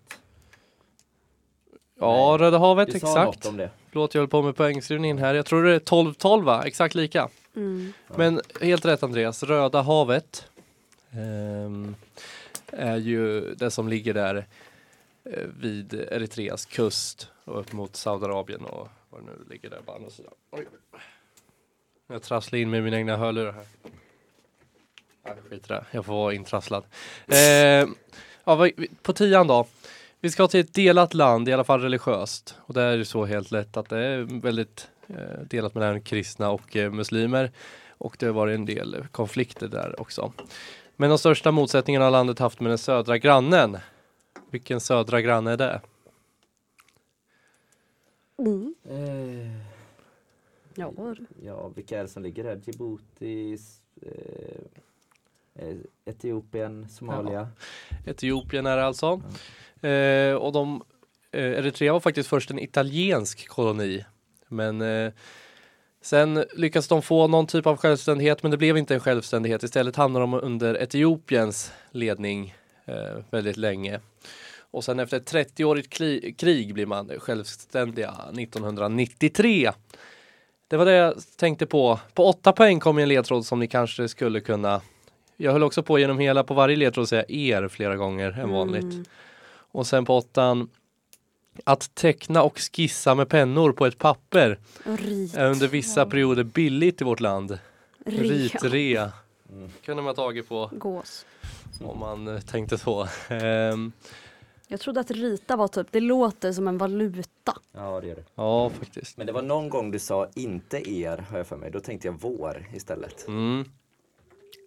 ja 2.00 2.30
Nej, 2.30 2.38
Röda 2.46 2.58
havet 2.58 2.92
Du 2.92 3.00
sa 3.00 3.08
exakt. 3.08 3.26
något 3.26 3.46
om 3.46 3.58
det. 3.58 3.70
Förlåt, 3.92 4.14
jag 4.16 4.22
höll 4.22 4.28
på 4.30 4.42
med 4.42 4.56
poängskrivningen 4.56 5.18
här. 5.18 5.34
Jag 5.34 5.46
tror 5.46 5.64
det 5.64 5.74
är 5.76 5.80
12-12 5.80 6.44
va? 6.44 6.64
Exakt 6.66 6.96
lika. 6.96 7.30
Mm. 7.56 7.94
Men 8.16 8.42
helt 8.62 8.86
rätt 8.86 9.04
Andreas, 9.04 9.44
Röda 9.44 9.82
havet 9.82 10.50
Ehm, 11.12 11.96
är 12.72 12.98
ju 12.98 13.54
det 13.56 13.72
som 13.72 13.88
ligger 13.88 14.13
där 14.13 14.46
eh, 15.24 15.48
vid 15.60 15.93
Eritreas 15.93 16.65
kust 16.65 17.32
och 17.43 17.60
upp 17.60 17.74
mot 17.74 17.96
Saudiarabien 17.96 18.65
och 18.65 18.88
vad 19.10 19.22
det 19.22 19.26
nu 19.26 19.46
ligger 19.50 19.70
där 19.70 19.82
på 19.86 19.91
andra 19.91 20.10
sidan. 20.10 20.34
Oj. 20.52 20.67
Jag 22.08 22.24
trasslar 22.24 22.60
in 22.60 22.70
med 22.70 22.84
mina 22.84 22.98
egna 22.98 23.17
hörlurar 23.17 23.52
här. 23.52 23.65
Nej, 25.26 25.36
skit 25.50 25.65
i 25.65 25.67
det. 25.67 25.86
Jag 25.91 26.06
får 26.06 26.13
vara 26.13 26.34
intrasslad. 26.34 26.84
Eh, 27.28 27.88
ja, 28.43 28.70
på 29.02 29.13
tian 29.13 29.48
då. 29.48 29.67
Vi 30.20 30.32
ska 30.32 30.48
till 30.48 30.60
ett 30.60 30.74
delat 30.74 31.13
land, 31.13 31.50
i 31.50 31.54
alla 31.54 31.63
fall 31.63 31.82
religiöst. 31.82 32.56
Och 32.60 32.74
det 32.74 32.82
är 32.82 32.98
ju 32.98 33.06
så 33.06 33.26
helt 33.26 33.52
lätt 33.52 33.78
att 33.78 33.89
det 33.89 34.00
är 34.00 34.41
väldigt 34.41 34.89
eh, 35.08 35.39
delat 35.50 35.76
mellan 35.76 36.02
kristna 36.02 36.50
och 36.50 36.76
eh, 36.76 36.91
muslimer. 36.91 37.52
Och 37.89 38.15
det 38.20 38.26
har 38.26 38.34
varit 38.34 38.56
en 38.56 38.65
del 38.65 39.06
konflikter 39.12 39.67
där 39.67 40.02
också. 40.02 40.34
Men 40.98 41.10
de 41.10 41.18
största 41.18 41.52
motsättningarna 41.52 42.06
har 42.06 42.12
landet 42.12 42.40
haft 42.40 42.60
med 42.60 42.72
den 42.72 42.78
södra 42.78 43.18
grannen. 43.18 43.78
Vilken 44.52 44.80
södra 44.80 45.22
granne 45.22 45.52
är 45.52 45.58
det? 45.58 45.82
Mm. 48.38 48.76
Eh, 48.90 49.78
Ja, 50.80 50.94
ja, 51.44 51.68
vilka 51.68 52.00
är 52.00 52.04
det 52.04 52.10
som 52.10 52.24
ligger 52.24 52.44
där? 52.44 52.62
Djibouti, 52.66 53.58
eh, 54.02 55.68
eh, 55.68 55.76
Etiopien, 56.06 56.90
Somalia. 56.90 57.50
Etiopien 58.06 58.66
är 58.66 58.78
det 58.78 58.86
alltså. 58.86 59.22
Eh, 59.82 60.34
och 60.36 60.52
de, 60.54 60.84
eh, 61.32 61.42
Eritrea 61.44 61.94
var 61.94 62.00
faktiskt 62.00 62.30
först 62.30 62.52
en 62.52 62.60
italiensk 62.60 63.48
koloni. 63.48 64.06
Men 64.48 64.82
eh, 64.82 65.12
sen 66.08 66.46
lyckades 66.54 66.88
de 66.88 67.02
få 67.02 67.28
någon 67.28 67.48
typ 67.48 67.67
av 67.67 67.78
självständighet 67.78 68.43
men 68.43 68.52
det 68.52 68.58
blev 68.58 68.78
inte 68.78 68.93
en 68.93 69.00
självständighet. 69.00 69.63
Istället 69.63 69.96
hamnade 69.96 70.24
de 70.24 70.34
under 70.34 70.76
Etiopiens 70.76 71.72
ledning 71.91 72.56
eh, 72.86 73.24
väldigt 73.30 73.58
länge. 73.58 74.00
Och 74.72 74.84
sen 74.84 75.00
efter 75.00 75.17
ett 75.17 75.34
30-årigt 75.34 75.89
kli- 75.89 76.36
krig 76.36 76.74
blir 76.74 76.86
man 76.86 77.12
självständiga 77.20 78.13
1993. 78.38 79.72
Det 80.67 80.78
var 80.78 80.86
det 80.86 80.93
jag 80.93 81.13
tänkte 81.38 81.65
på. 81.65 82.00
På 82.13 82.26
åtta 82.26 82.52
poäng 82.52 82.80
kom 82.80 82.98
en 82.98 83.10
ledtråd 83.10 83.46
som 83.46 83.60
ni 83.60 83.67
kanske 83.67 84.08
skulle 84.08 84.39
kunna 84.39 84.82
jag 85.38 85.52
höll 85.52 85.63
också 85.63 85.84
på 85.84 86.00
genom 86.00 86.20
hela 86.20 86.43
på 86.43 86.54
varje 86.54 86.76
ledtråd 86.76 87.10
säga 87.10 87.26
er 87.28 87.67
flera 87.67 87.96
gånger 87.96 88.39
än 88.39 88.50
vanligt. 88.50 88.84
Mm. 88.84 89.06
Och 89.72 89.88
sen 89.88 90.06
på 90.06 90.17
åttan 90.17 90.70
att 91.63 91.96
teckna 91.96 92.43
och 92.43 92.60
skissa 92.60 93.15
med 93.15 93.30
pennor 93.30 93.72
på 93.72 93.86
ett 93.86 93.98
papper 93.98 94.60
rit. 94.84 95.36
är 95.36 95.46
under 95.52 95.67
vissa 95.67 96.06
perioder 96.06 96.43
billigt 96.43 97.02
i 97.02 97.04
vårt 97.04 97.20
land. 97.20 97.60
Rea. 98.06 98.22
Ritrea 98.22 99.12
Mm. 99.54 99.70
kunde 99.86 100.04
man 100.04 100.15
tagit 100.15 100.50
på 100.50 100.70
Gås. 100.74 101.26
om 101.82 102.00
man 102.00 102.28
eh, 102.28 102.39
tänkte 102.41 102.78
så. 102.78 103.08
Ehm, 103.30 103.91
Jag 104.67 104.80
trodde 104.80 105.00
att 105.00 105.12
rita 105.12 105.56
var 105.56 105.67
typ, 105.67 105.88
det 105.91 106.00
låter 106.00 106.52
som 106.54 106.67
en 106.67 106.78
valuta. 106.78 107.54
Ja, 107.74 108.00
det 108.02 108.08
gör 108.08 108.15
det. 108.15 108.24
ja, 108.36 108.70
faktiskt. 108.70 109.17
Men 109.17 109.28
det 109.28 109.34
var 109.34 109.41
någon 109.41 109.70
gång 109.70 109.91
du 109.91 110.00
sa 110.00 110.28
inte 110.36 110.89
er, 110.91 111.17
har 111.30 111.38
jag 111.38 111.48
för 111.48 111.56
mig. 111.58 111.72
Då 111.72 111.80
tänkte 111.80 112.08
jag 112.08 112.15
vår 112.22 112.65
istället. 112.74 113.28
Mm. 113.28 113.65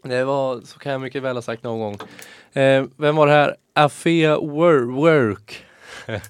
Det 0.02 0.24
var, 0.24 0.60
så 0.60 0.78
kan 0.78 0.92
jag 0.92 1.00
mycket 1.00 1.22
väl 1.22 1.36
ha 1.36 1.42
sagt 1.42 1.62
någon 1.62 1.78
gång. 1.80 1.98
Eh, 2.62 2.84
vem 2.96 3.16
var 3.16 3.26
det 3.26 3.32
här? 3.32 3.56
Afea 3.72 4.36
Wor- 4.38 4.94
Work. 4.94 5.64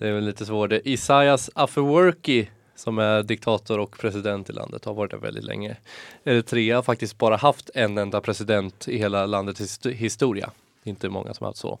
Det 0.00 0.08
är 0.08 0.12
väl 0.12 0.24
lite 0.24 0.46
svårt. 0.46 0.70
Det 0.70 0.88
Isaias 0.88 1.50
Afewerki 1.54 2.50
som 2.74 2.98
är 2.98 3.22
diktator 3.22 3.78
och 3.78 3.98
president 3.98 4.50
i 4.50 4.52
landet 4.52 4.84
har 4.84 4.94
varit 4.94 5.10
där 5.10 5.18
väldigt 5.18 5.44
länge. 5.44 5.76
Eritrea 6.24 6.76
har 6.76 6.82
faktiskt 6.82 7.18
bara 7.18 7.36
haft 7.36 7.70
en 7.74 7.98
enda 7.98 8.20
president 8.20 8.88
i 8.88 8.98
hela 8.98 9.26
landets 9.26 9.60
hist- 9.60 9.86
historia. 9.86 10.50
Det 10.82 10.88
är 10.88 10.90
inte 10.90 11.08
många 11.08 11.34
som 11.34 11.44
har 11.44 11.48
haft 11.50 11.58
så. 11.60 11.78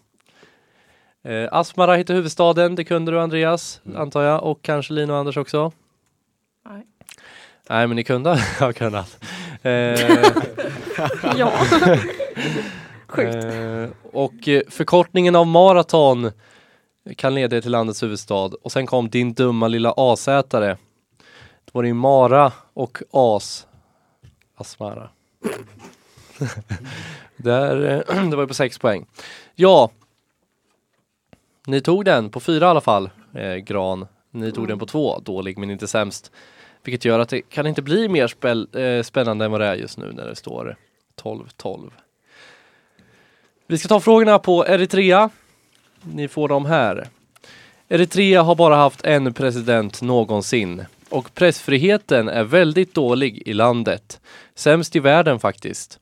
Eh, 1.24 1.48
Asmara 1.52 1.94
heter 1.96 2.14
huvudstaden, 2.14 2.74
det 2.74 2.84
kunde 2.84 3.12
du 3.12 3.20
Andreas, 3.20 3.80
antar 3.96 4.22
jag, 4.22 4.42
och 4.44 4.62
kanske 4.62 4.92
Lina 4.92 5.12
och 5.12 5.18
Anders 5.18 5.36
också. 5.36 5.72
Nej. 6.68 6.82
Nej, 7.68 7.86
men 7.86 7.96
ni 7.96 8.04
kunde 8.04 8.40
ha 8.60 8.72
kunnat. 8.82 9.18
Eh, 9.62 10.00
Ja. 11.36 11.52
Sjukt. 13.06 13.34
Eh, 13.34 13.88
och 14.12 14.48
eh, 14.48 14.62
förkortningen 14.68 15.36
av 15.36 15.46
maraton 15.46 16.32
kan 17.16 17.34
leda 17.34 17.56
er 17.56 17.60
till 17.60 17.70
landets 17.70 18.02
huvudstad. 18.02 18.50
Och 18.62 18.72
sen 18.72 18.86
kom 18.86 19.08
din 19.08 19.32
dumma 19.32 19.68
lilla 19.68 19.94
asätare. 19.96 20.78
Det 21.64 21.70
var 21.72 21.82
det 21.82 21.88
ju 21.88 21.94
Mara 21.94 22.52
och 22.74 22.98
As. 23.10 23.66
Asmara. 24.54 25.10
Där, 27.36 28.04
eh, 28.08 28.24
det 28.30 28.36
var 28.36 28.42
ju 28.42 28.48
på 28.48 28.54
sex 28.54 28.78
poäng. 28.78 29.06
Ja. 29.54 29.90
Ni 31.66 31.80
tog 31.80 32.04
den 32.04 32.30
på 32.30 32.40
fyra 32.40 32.66
i 32.66 32.68
alla 32.68 32.80
fall, 32.80 33.10
eh, 33.34 33.54
Gran. 33.54 34.06
Ni 34.30 34.52
tog 34.52 34.68
den 34.68 34.78
på 34.78 34.86
två, 34.86 35.18
dålig 35.18 35.58
men 35.58 35.70
inte 35.70 35.86
sämst. 35.86 36.32
Vilket 36.84 37.04
gör 37.04 37.18
att 37.18 37.28
det 37.28 37.42
kan 37.42 37.66
inte 37.66 37.82
bli 37.82 38.08
mer 38.08 38.26
späl, 38.26 38.68
eh, 38.72 39.02
spännande 39.02 39.44
än 39.44 39.50
vad 39.50 39.60
det 39.60 39.66
är 39.66 39.74
just 39.74 39.98
nu 39.98 40.12
när 40.12 40.26
det 40.26 40.36
står 40.36 40.76
12-12. 41.22 41.90
Vi 43.66 43.78
ska 43.78 43.88
ta 43.88 44.00
frågorna 44.00 44.38
på 44.38 44.66
Eritrea. 44.66 45.30
Ni 46.02 46.28
får 46.28 46.48
dem 46.48 46.66
här. 46.66 47.08
Eritrea 47.88 48.42
har 48.42 48.54
bara 48.54 48.76
haft 48.76 49.04
en 49.04 49.34
president 49.34 50.02
någonsin 50.02 50.84
och 51.08 51.34
pressfriheten 51.34 52.28
är 52.28 52.44
väldigt 52.44 52.94
dålig 52.94 53.42
i 53.46 53.52
landet. 53.52 54.20
Sämst 54.54 54.96
i 54.96 54.98
världen 54.98 55.40
faktiskt. 55.40 55.98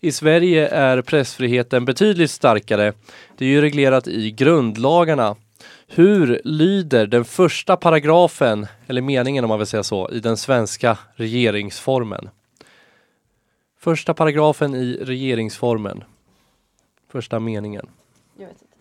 I 0.00 0.12
Sverige 0.12 0.68
är 0.68 1.02
pressfriheten 1.02 1.84
betydligt 1.84 2.30
starkare. 2.30 2.92
Det 3.36 3.44
är 3.44 3.48
ju 3.48 3.60
reglerat 3.60 4.08
i 4.08 4.30
grundlagarna. 4.30 5.36
Hur 5.86 6.40
lyder 6.44 7.06
den 7.06 7.24
första 7.24 7.76
paragrafen, 7.76 8.66
eller 8.86 9.02
meningen 9.02 9.44
om 9.44 9.48
man 9.48 9.58
vill 9.58 9.66
säga 9.66 9.82
så, 9.82 10.10
i 10.10 10.20
den 10.20 10.36
svenska 10.36 10.98
regeringsformen? 11.14 12.28
Första 13.78 14.14
paragrafen 14.14 14.74
i 14.74 14.98
regeringsformen. 15.02 16.04
Första 17.08 17.38
meningen. 17.38 17.86
Jag 18.36 18.46
vet 18.46 18.62
inte. 18.62 18.71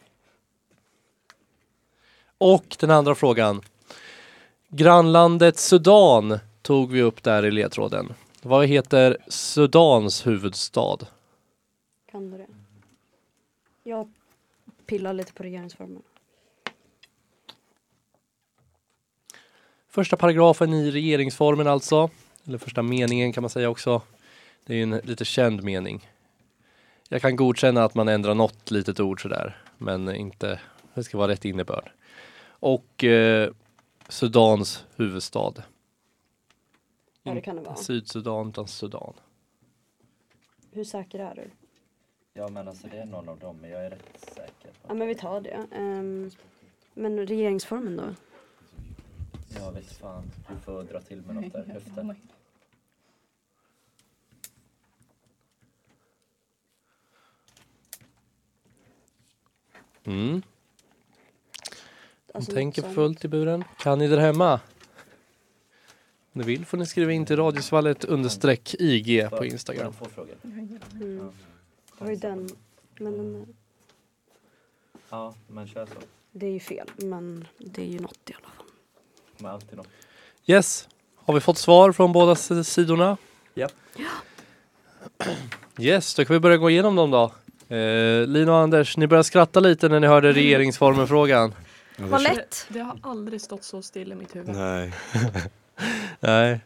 Och 2.44 2.78
den 2.80 2.92
andra 2.92 3.16
frågan. 3.16 3.62
Grannlandet 4.68 5.58
Sudan 5.58 6.40
tog 6.62 6.92
vi 6.92 7.02
upp 7.02 7.24
där 7.24 7.46
i 7.46 7.52
ledtråden. 7.52 8.14
Vad 8.42 8.68
heter 8.68 9.18
Sudans 9.28 10.28
huvudstad? 10.28 10.98
Kan 12.12 12.32
du 12.32 12.38
det? 12.38 12.48
Jag 13.84 14.14
pillar 14.86 15.14
lite 15.14 15.34
på 15.34 15.44
regeringsformen. 15.44 16.02
Första 19.90 20.18
paragrafen 20.18 20.74
i 20.74 20.92
regeringsformen 20.92 21.68
alltså. 21.68 22.10
Eller 22.46 22.58
första 22.58 22.82
meningen 22.82 23.34
kan 23.34 23.44
man 23.44 23.50
säga 23.50 23.70
också. 23.70 24.02
Det 24.66 24.74
är 24.74 24.78
ju 24.78 24.84
en 24.84 25.02
lite 25.04 25.26
känd 25.26 25.64
mening. 25.64 26.10
Jag 27.10 27.22
kan 27.22 27.36
godkänna 27.36 27.84
att 27.84 27.96
man 27.96 28.08
ändrar 28.08 28.36
något 28.36 28.72
litet 28.72 29.00
ord 29.00 29.22
sådär. 29.22 29.64
Men 29.78 30.16
inte, 30.16 30.60
det 30.94 31.04
ska 31.04 31.18
vara 31.18 31.32
rätt 31.32 31.46
innebörd. 31.46 31.92
Och 32.62 33.04
eh, 33.04 33.52
Sudans 34.10 34.86
huvudstad. 34.96 35.54
Ja, 37.24 37.34
det 37.34 37.42
kan 37.42 37.56
det 37.56 37.62
vara. 37.62 37.76
Sydsudan 37.76 38.50
utan 38.50 38.68
Sudan. 38.68 39.14
Hur 40.72 40.84
säker 40.84 41.20
är 41.20 41.36
du? 41.36 41.50
Ja 42.34 42.48
men 42.48 42.68
alltså 42.68 42.88
det 42.88 42.98
är 42.98 43.06
någon 43.06 43.30
av 43.30 43.40
dem, 43.40 43.58
men 43.62 43.70
jag 43.70 43.86
är 43.86 43.90
rätt 43.90 44.20
säker. 44.20 44.72
Ja, 44.88 44.94
men 44.94 45.08
vi 45.08 45.16
tar 45.16 45.42
det. 45.42 45.68
Ehm, 45.72 46.32
men 46.94 47.28
regeringsformen 47.28 47.98
då? 47.98 48.16
Jag 49.60 49.72
vet 49.72 49.92
fan, 49.92 50.32
du 50.50 50.56
får 50.56 50.84
dra 50.84 51.02
till 51.02 51.22
med 51.22 51.36
något 51.36 51.54
där, 51.54 51.66
höften. 51.66 52.16
Mm. 60.04 60.42
Alltså, 62.34 62.52
Tänker 62.52 62.82
något 62.82 62.90
för 62.90 62.96
sånt. 62.96 63.08
fullt 63.20 63.26
i 63.26 63.28
buren. 63.28 63.64
Kan 63.80 64.00
ni 64.00 64.08
där 64.08 64.18
hemma? 64.18 64.54
Om 66.34 66.42
ni 66.42 66.44
vill 66.44 66.66
får 66.66 66.78
ni 66.78 66.86
skriva 66.86 67.12
in 67.12 67.26
till 67.26 67.36
radiosvallet 67.38 68.06
understreck 68.06 68.76
IG 68.80 69.30
på 69.30 69.46
Instagram. 69.46 69.94
Mm. 70.44 70.80
Ja. 71.18 71.32
Det 71.98 72.04
var 72.04 72.10
ju 72.12 72.16
den. 72.16 72.50
Men 73.00 73.18
den, 73.18 73.48
Ja, 75.10 75.34
men 75.48 75.68
kör 75.68 75.86
så. 75.86 75.92
det 76.32 76.46
är 76.46 76.52
ju 76.52 76.60
fel. 76.60 76.88
Men 76.98 77.48
det 77.58 77.82
är 77.82 77.86
ju 77.86 78.00
något 78.00 78.30
i 78.30 78.34
alla 78.34 78.48
fall. 78.56 78.66
Med 79.38 79.52
alltid 79.52 79.78
något. 79.78 79.88
Yes. 80.46 80.88
Har 81.16 81.34
vi 81.34 81.40
fått 81.40 81.58
svar 81.58 81.92
från 81.92 82.12
båda 82.12 82.36
sidorna? 82.64 83.18
Japp. 83.54 83.74
Yes, 85.80 86.14
då 86.16 86.26
kan 86.26 86.34
vi 86.34 86.40
börja 86.40 86.58
gå 86.58 86.70
igenom 86.70 86.96
dem 86.96 87.12
då. 87.12 87.32
Eh, 87.76 88.28
Lina 88.28 88.52
och 88.52 88.58
Anders, 88.58 88.98
ni 88.98 89.08
började 89.08 89.24
skratta 89.24 89.60
lite 89.60 89.90
när 89.90 90.00
ni 90.00 90.08
hörde 90.08 90.32
regeringsformen-frågan. 90.34 91.54
Ja, 91.96 92.04
det 92.04 92.10
Vad 92.10 92.24
lätt! 92.24 92.66
Det 92.70 92.80
har 92.80 93.00
aldrig 93.04 93.42
stått 93.42 93.64
så 93.64 93.82
still 93.82 94.12
i 94.12 94.16
mitt 94.16 94.36
huvud. 94.36 94.56
Nej. 94.56 94.94
Nej, 96.20 96.60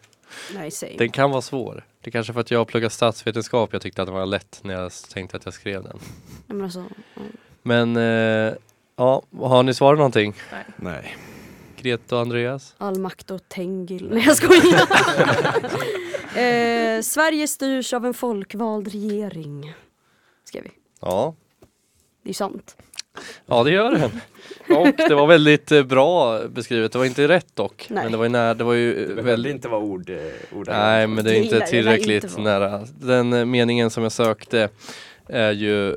Nej, 0.53 0.71
säg. 0.71 0.95
den 0.97 1.11
kan 1.11 1.31
vara 1.31 1.41
svår. 1.41 1.85
Det 2.01 2.09
är 2.09 2.11
kanske 2.11 2.33
för 2.33 2.41
att 2.41 2.51
jag 2.51 2.59
har 2.59 2.65
pluggat 2.65 2.93
statsvetenskap 2.93 3.73
jag 3.73 3.81
tyckte 3.81 4.01
att 4.01 4.07
den 4.07 4.15
var 4.15 4.25
lätt 4.25 4.59
när 4.63 4.73
jag 4.73 4.91
tänkte 5.13 5.38
att 5.38 5.45
jag 5.45 5.53
skrev 5.53 5.83
den. 5.83 5.99
Nej, 6.47 6.55
men 6.57 6.61
alltså, 6.61 6.85
ja. 7.13 7.21
Men 7.61 7.95
eh, 7.97 8.53
ja, 8.95 9.21
har 9.39 9.63
ni 9.63 9.73
svarat 9.73 9.97
någonting? 9.97 10.35
Nej. 10.75 11.17
Greta 11.77 12.15
och 12.15 12.21
Andreas? 12.21 12.75
All 12.77 12.99
makt 12.99 13.31
och 13.31 13.49
Tengil. 13.49 14.09
Nej 14.11 14.23
jag 14.25 14.35
skojar. 14.38 14.81
eh, 16.97 17.01
Sverige 17.01 17.47
styrs 17.47 17.93
av 17.93 18.05
en 18.05 18.13
folkvald 18.13 18.88
regering. 18.88 19.73
Skrev 20.43 20.63
vi. 20.63 20.71
Ja, 21.01 21.35
Det 22.23 22.29
är 22.29 22.33
sant. 22.33 22.77
Ja 23.45 23.63
det 23.63 23.71
gör 23.71 23.91
den. 23.91 24.12
Och 24.78 24.88
det 24.97 25.15
var 25.15 25.28
väldigt 25.28 25.71
eh, 25.71 25.84
bra 25.84 26.39
beskrivet. 26.47 26.91
Det 26.91 26.97
var 26.97 27.06
inte 27.06 27.28
rätt 27.28 27.56
dock. 27.56 27.88
Nej. 27.89 28.04
Men 28.04 28.12
det 28.12 28.17
var 28.17 28.25
ju 28.25 28.30
nära, 28.30 28.54
det 28.54 28.63
var 28.63 28.73
ju 28.73 29.04
eh, 29.04 29.15
Det 29.15 29.21
väldigt 29.21 29.51
inte 29.51 29.67
vara 29.67 29.82
ord, 29.82 30.10
eh, 30.10 30.58
ord 30.58 30.67
Nej 30.67 31.08
men 31.08 31.25
det 31.25 31.38
är 31.38 31.43
inte 31.43 31.60
tillräckligt 31.60 32.23
inte 32.23 32.41
nära. 32.41 32.84
Den 32.99 33.49
meningen 33.51 33.89
som 33.89 34.04
jag 34.04 34.12
sökte 34.12 34.69
är 35.28 35.51
ju 35.51 35.95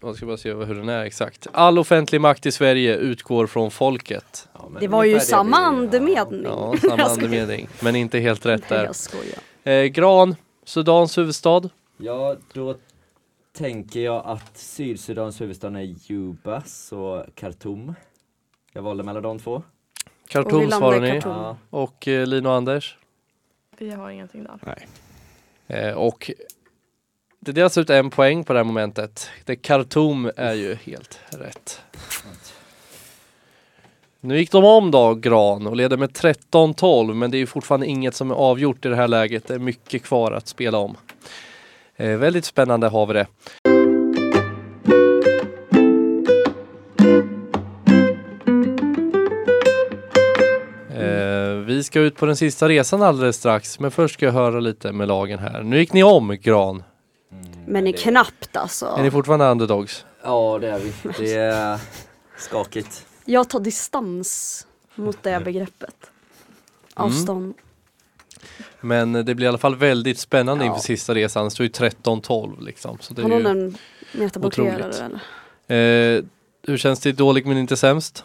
jag 0.00 0.16
ska 0.16 0.26
bara 0.26 0.36
se 0.36 0.52
hur 0.52 0.74
den 0.74 0.88
är 0.88 1.04
exakt. 1.04 1.46
All 1.52 1.78
offentlig 1.78 2.20
makt 2.20 2.46
i 2.46 2.52
Sverige 2.52 2.96
utgår 2.96 3.46
från 3.46 3.70
folket. 3.70 4.48
Ja, 4.52 4.68
men 4.70 4.80
Det 4.80 4.88
var 4.88 5.04
ju 5.04 5.20
samma 5.20 5.56
andemening. 5.56 6.42
Ja, 6.44 6.74
samma 6.80 7.02
andemening. 7.02 7.68
Men 7.80 7.96
inte 7.96 8.18
helt 8.18 8.46
rätt 8.46 8.70
Nej, 8.70 8.88
där. 9.64 9.72
Eh, 9.72 9.84
Gran, 9.84 10.36
Sudans 10.64 11.18
huvudstad. 11.18 11.62
Ja, 11.96 12.36
då 12.52 12.76
tänker 13.56 14.00
jag 14.00 14.26
att 14.26 14.56
Sydsudans 14.56 15.40
huvudstad 15.40 15.68
är 15.68 15.94
Juba, 16.10 16.62
så 16.62 17.24
Khartoum. 17.34 17.94
Jag 18.72 18.82
valde 18.82 19.02
mellan 19.02 19.22
de 19.22 19.38
två. 19.38 19.62
Khartoum 20.28 20.70
svarar 20.70 21.00
ni. 21.00 21.10
Khartoum. 21.10 21.32
Ja, 21.32 21.56
Och 21.70 22.08
eh, 22.08 22.26
Lina 22.26 22.48
och 22.48 22.54
Anders. 22.54 22.96
Vi 23.78 23.90
har 23.90 24.10
ingenting 24.10 24.44
där. 24.44 24.86
Eh, 25.66 25.94
och 25.94 26.30
det 27.40 27.52
delas 27.52 27.78
ut 27.78 27.90
en 27.90 28.10
poäng 28.10 28.44
på 28.44 28.52
det 28.52 28.58
här 28.58 28.64
momentet. 28.64 29.30
Det 29.44 29.56
Khartoum 29.56 30.30
är 30.36 30.54
ju 30.54 30.74
helt 30.74 31.20
rätt. 31.30 31.80
Nu 34.20 34.38
gick 34.38 34.52
de 34.52 34.64
om 34.64 34.90
då, 34.90 35.14
Gran, 35.14 35.66
och 35.66 35.76
leder 35.76 35.96
med 35.96 36.10
13-12, 36.10 37.14
men 37.14 37.30
det 37.30 37.36
är 37.36 37.38
ju 37.38 37.46
fortfarande 37.46 37.86
inget 37.86 38.14
som 38.14 38.30
är 38.30 38.34
avgjort 38.34 38.84
i 38.84 38.88
det 38.88 38.96
här 38.96 39.08
läget. 39.08 39.48
Det 39.48 39.54
är 39.54 39.58
mycket 39.58 40.02
kvar 40.02 40.32
att 40.32 40.48
spela 40.48 40.78
om. 40.78 40.96
Eh, 41.96 42.16
väldigt 42.16 42.44
spännande 42.44 42.88
har 42.88 43.06
vi 43.06 43.12
det. 43.12 43.26
Eh, 50.94 51.54
vi 51.66 51.82
ska 51.84 52.00
ut 52.00 52.16
på 52.16 52.26
den 52.26 52.36
sista 52.36 52.68
resan 52.68 53.02
alldeles 53.02 53.36
strax, 53.36 53.80
men 53.80 53.90
först 53.90 54.14
ska 54.14 54.26
jag 54.26 54.32
höra 54.32 54.60
lite 54.60 54.92
med 54.92 55.08
lagen 55.08 55.38
här. 55.38 55.62
Nu 55.62 55.78
gick 55.78 55.92
ni 55.92 56.02
om, 56.02 56.36
Gran. 56.42 56.82
mm, 57.32 57.46
Men 57.66 57.84
det- 57.84 57.92
knappt 57.92 58.56
alltså. 58.56 58.86
Är 58.98 59.02
ni 59.02 59.10
fortfarande 59.10 59.46
underdogs? 59.46 60.04
Ja, 60.22 60.58
det 60.60 60.68
är 60.70 60.78
vi. 60.78 60.92
Det 61.18 61.34
är 61.34 61.78
skakigt. 62.38 63.06
Jag 63.24 63.48
tar 63.48 63.60
distans 63.60 64.66
mot 64.94 65.22
det 65.22 65.40
begreppet. 65.44 65.96
Avstånd. 66.94 67.54
Men 68.86 69.12
det 69.12 69.34
blir 69.34 69.44
i 69.44 69.48
alla 69.48 69.58
fall 69.58 69.76
väldigt 69.76 70.18
spännande 70.18 70.64
Ja. 70.64 70.68
inför 70.70 70.82
sista 70.82 71.14
resan. 71.14 71.44
Det 71.44 71.50
står 71.50 71.64
ju 71.64 71.70
13-12 71.72 72.60
liksom. 72.64 72.98
Så 73.00 73.14
det 73.14 73.22
Har 73.22 73.30
är 73.30 73.34
någon 73.42 73.46
en 73.46 73.76
metablockerare 74.12 74.88
otroligt. 74.88 75.20
eller? 75.68 76.16
eh, 76.18 76.24
hur 76.62 76.76
känns 76.76 77.00
det 77.00 77.12
dåligt 77.12 77.46
men 77.46 77.58
inte 77.58 77.76
sämst? 77.76 78.24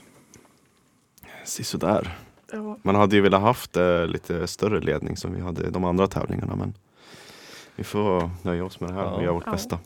Sisådär. 1.45 2.17
Ja, 2.51 2.77
Man 2.83 2.95
hade 2.95 3.15
ju 3.15 3.21
velat 3.21 3.41
haft 3.41 3.77
eh, 3.77 4.05
lite 4.07 4.47
större 4.47 4.79
ledning 4.81 5.17
som 5.17 5.33
vi 5.33 5.41
hade 5.41 5.67
i 5.67 5.69
de 5.69 5.83
andra 5.83 6.07
tävlingarna 6.07 6.55
men 6.55 6.73
vi 7.75 7.83
får 7.83 8.29
nöja 8.41 8.65
oss 8.65 8.79
med 8.79 8.89
det 8.89 8.93
här 8.93 9.03
och 9.05 9.19
Ja. 9.19 9.23
göra 9.23 9.33
vårt 9.33 9.43
Ja. 9.45 9.51
bästa. 9.51 9.79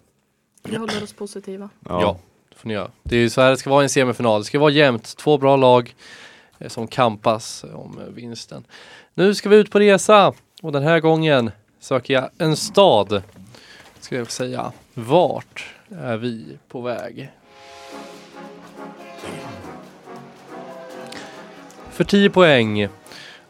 vi 0.63 0.75
håller 0.75 1.03
oss 1.03 1.13
positiva. 1.13 1.69
Ja. 1.89 2.19
Det 2.49 2.55
får 2.55 2.67
ni 2.67 2.73
göra. 2.73 2.91
Det 3.03 3.15
är 3.15 3.19
ju 3.19 3.29
så 3.29 3.41
här 3.41 3.49
det 3.51 3.57
ska 3.57 3.69
vara 3.69 3.81
i 3.81 3.85
en 3.85 3.89
semifinal. 3.89 4.41
Det 4.41 4.45
ska 4.45 4.59
vara 4.59 4.71
jämnt. 4.71 5.17
Två 5.17 5.37
bra 5.37 5.55
lag 5.55 5.95
eh, 6.59 6.67
som 6.69 6.87
kampas 6.87 7.65
om 7.73 7.99
vinsten. 8.15 8.63
Nu 9.13 9.35
ska 9.35 9.49
vi 9.49 9.55
ut 9.55 9.71
på 9.71 9.79
resa 9.79 10.33
och 10.65 10.71
den 10.71 10.83
här 10.83 10.99
gången 10.99 11.51
söker 11.79 12.13
jag 12.13 12.29
en 12.37 12.55
stad. 12.55 13.23
Ska 13.99 14.15
jag 14.15 14.31
säga. 14.31 14.71
Vart 14.93 15.73
är 15.89 16.17
vi 16.17 16.57
på 16.67 16.81
väg? 16.81 17.31
För 21.91 22.03
10 22.03 22.29
poäng. 22.29 22.87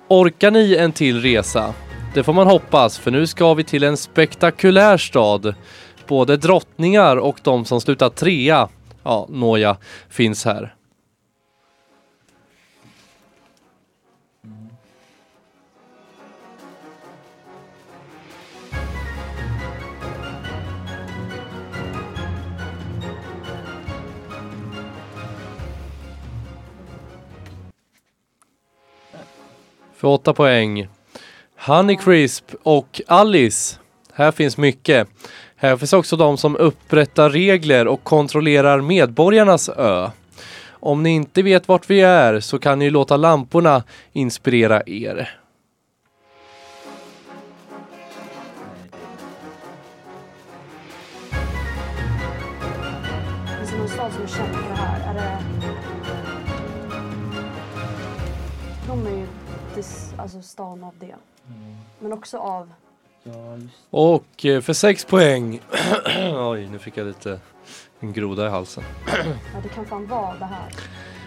Orkar 0.07 0.51
ni 0.51 0.75
en 0.75 0.91
till 0.91 1.21
resa? 1.21 1.73
Det 2.13 2.23
får 2.23 2.33
man 2.33 2.47
hoppas 2.47 2.97
för 2.97 3.11
nu 3.11 3.27
ska 3.27 3.53
vi 3.53 3.63
till 3.63 3.83
en 3.83 3.97
spektakulär 3.97 4.97
stad. 4.97 5.55
Både 6.07 6.37
drottningar 6.37 7.17
och 7.17 7.39
de 7.43 7.65
som 7.65 7.81
slutar 7.81 8.09
trea, 8.09 8.69
ja, 9.03 9.27
nåja, 9.29 9.77
finns 10.09 10.45
här. 10.45 10.74
För 30.05 30.09
åtta 30.09 30.33
poäng. 30.33 30.87
Honey 31.59 31.95
Crisp 31.95 32.51
och 32.63 33.01
Alice. 33.07 33.79
Här 34.13 34.31
finns 34.31 34.57
mycket. 34.57 35.07
Här 35.55 35.77
finns 35.77 35.93
också 35.93 36.15
de 36.15 36.37
som 36.37 36.55
upprättar 36.55 37.29
regler 37.29 37.87
och 37.87 38.03
kontrollerar 38.03 38.81
medborgarnas 38.81 39.69
ö. 39.69 40.09
Om 40.69 41.03
ni 41.03 41.09
inte 41.09 41.41
vet 41.41 41.67
vart 41.67 41.89
vi 41.89 42.01
är 42.01 42.39
så 42.39 42.59
kan 42.59 42.79
ni 42.79 42.89
låta 42.89 43.17
lamporna 43.17 43.83
inspirera 44.13 44.81
er. 44.85 45.39
Alltså 60.25 60.41
stan 60.41 60.83
av 60.83 60.93
det. 60.99 61.15
Men 61.99 62.13
också 62.13 62.37
av... 62.37 62.71
Och 63.89 64.45
eh, 64.45 64.61
för 64.61 64.73
sex 64.73 65.05
poäng. 65.05 65.59
Oj, 66.35 66.67
nu 66.71 66.79
fick 66.79 66.97
jag 66.97 67.07
lite 67.07 67.39
en 67.99 68.13
groda 68.13 68.45
i 68.47 68.49
halsen. 68.49 68.83
Ja, 69.53 69.59
det 69.63 69.69
kan 69.69 69.85
fan 69.85 70.07
vara 70.07 70.33
det 70.39 70.45
här. 70.45 70.69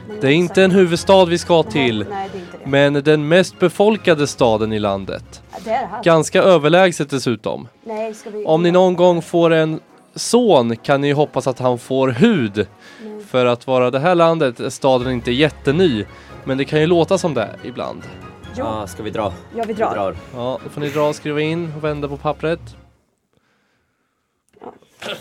Men 0.08 0.20
Det 0.20 0.26
är 0.26 0.32
inte 0.32 0.64
en 0.64 0.70
huvudstad 0.70 1.24
vi 1.24 1.38
ska 1.38 1.62
Det 1.62 1.64
här- 1.64 1.70
till, 1.72 2.06
Nej, 2.11 2.28
det 2.32 2.38
är 2.38 2.40
inte 2.40 2.58
det. 2.58 2.66
men 2.66 2.92
den 2.92 3.28
mest 3.28 3.58
befolkade 3.58 4.26
staden 4.26 4.72
i 4.72 4.78
landet. 4.78 5.42
Det 5.64 5.70
är 5.70 5.80
det 5.80 5.87
här. 5.87 6.02
Ganska 6.02 6.42
överlägset 6.42 7.11
dessutom. 7.11 7.68
Nej, 7.84 8.14
ska 8.14 8.30
vi... 8.30 8.44
Om 8.44 8.62
ni 8.62 8.70
någon 8.70 8.96
gång 8.96 9.22
får 9.22 9.50
en 9.50 9.80
son 10.14 10.76
kan 10.76 11.00
ni 11.00 11.12
hoppas 11.12 11.46
att 11.46 11.58
han 11.58 11.78
får 11.78 12.08
hud. 12.08 12.66
Nej. 13.04 13.24
För 13.24 13.46
att 13.46 13.66
vara 13.66 13.90
det 13.90 13.98
här 13.98 14.14
landet 14.14 14.61
är 14.61 14.70
staden 14.70 15.12
inte 15.12 15.32
jätteny. 15.32 16.04
Men 16.44 16.58
det 16.58 16.64
kan 16.64 16.80
ju 16.80 16.87
låta 16.87 17.18
som 17.18 17.34
det 17.34 17.56
ibland. 17.64 18.02
Jo, 18.59 18.64
Ah, 18.64 18.87
ska 18.87 19.03
vi 19.03 19.11
dra? 19.11 19.33
ja, 19.57 19.62
vi 19.62 19.66
Vi 19.66 19.73
drar. 19.75 19.94
drar. 19.94 20.16
Ja, 20.35 20.59
då 20.64 20.71
får 20.71 20.81
ni 20.81 20.88
dra 20.88 21.09
och 21.09 21.14
skriva 21.14 21.40
in 21.40 21.73
och 21.77 21.85
vända 21.85 22.09
på 22.09 22.16
pappret. 22.16 22.61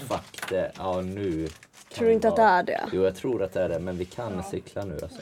Fuck 0.07 0.49
det. 0.49 0.71
Ja, 0.77 1.01
nu. 1.01 1.47
Tror 1.93 2.07
du 2.07 2.13
inte 2.13 2.27
att 2.27 2.35
det 2.35 2.41
är 2.41 2.63
det? 2.63 2.81
Jo, 2.93 3.03
jag 3.03 3.15
tror 3.15 3.43
att 3.43 3.53
det 3.53 3.61
är 3.61 3.69
det, 3.69 3.79
men 3.79 3.97
vi 3.97 4.05
kan 4.05 4.43
cykla 4.43 4.85
nu 4.85 4.93
alltså. 5.03 5.19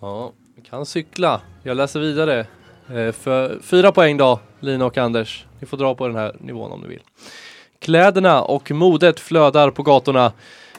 Ja, 0.00 0.32
vi 0.56 0.62
kan 0.62 0.86
cykla. 0.86 1.40
Jag 1.62 1.76
läser 1.76 2.00
vidare. 2.00 2.46
Eh, 2.94 3.12
för 3.12 3.58
fyra 3.62 3.92
poäng 3.92 4.16
då, 4.16 4.40
Lina 4.60 4.86
och 4.86 4.98
Anders. 4.98 5.46
Ni 5.60 5.66
får 5.66 5.76
dra 5.76 5.94
på 5.94 6.06
den 6.06 6.16
här 6.16 6.36
nivån 6.40 6.72
om 6.72 6.80
ni 6.80 6.88
vill. 6.88 7.02
Kläderna 7.78 8.42
och 8.42 8.70
modet 8.70 9.20
flödar 9.20 9.70
på 9.70 9.82
gatorna. 9.82 10.32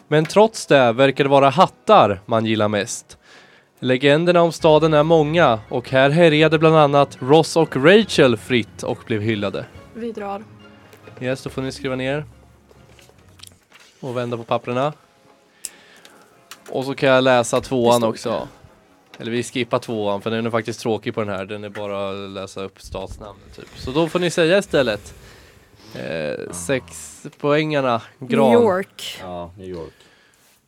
Men 0.08 0.26
trots 0.26 0.66
det 0.68 0.92
verkar 0.92 1.24
det 1.24 1.30
vara 1.30 1.50
hattar 1.50 2.22
man 2.26 2.46
gillar 2.46 2.68
mest. 2.68 3.17
Legenderna 3.80 4.42
om 4.42 4.52
staden 4.52 4.94
är 4.94 5.04
många 5.04 5.60
och 5.70 5.90
här 5.90 6.10
härjade 6.10 6.60
bland 6.60 6.76
annat 6.76 7.18
Ross 7.22 7.56
och 7.58 7.76
Rachel 7.76 8.38
fritt 8.38 8.84
och 8.84 8.98
blev 9.06 9.22
hyllade. 9.22 9.66
Vi 9.94 10.12
drar. 10.12 10.44
Yes, 11.22 11.44
då 11.44 11.50
får 11.50 11.62
ni 11.62 11.72
skriva 11.72 11.96
ner. 11.96 12.26
Och 14.00 14.18
vända 14.18 14.38
på 14.38 14.44
papperna. 14.44 14.94
Och 16.70 16.86
så 16.86 16.96
kan 16.96 17.10
jag 17.10 17.24
läsa 17.24 17.62
tvåan 17.62 18.04
också. 18.04 18.48
Eller 19.20 19.32
vi 19.32 19.44
skippar 19.44 19.80
tvåan 19.80 20.22
för 20.22 20.32
den 20.32 20.46
är 20.46 20.50
faktiskt 20.50 20.80
tråkig 20.80 21.14
på 21.16 21.20
den 21.24 21.30
här. 21.30 21.46
Den 21.46 21.64
är 21.64 21.70
bara 21.70 22.10
att 22.10 22.30
läsa 22.30 22.64
upp 22.64 22.82
stadsnamnet 22.82 23.56
typ. 23.56 23.70
Så 23.76 23.92
då 23.92 24.08
får 24.08 24.20
ni 24.20 24.30
säga 24.30 24.58
istället. 24.58 25.14
Eh, 25.96 26.52
sex 26.52 27.18
poängarna 27.40 28.02
Gran. 28.20 28.52
New 28.52 28.62
York. 28.62 29.18
Ja, 29.22 29.52
New 29.58 29.68
York. 29.70 29.94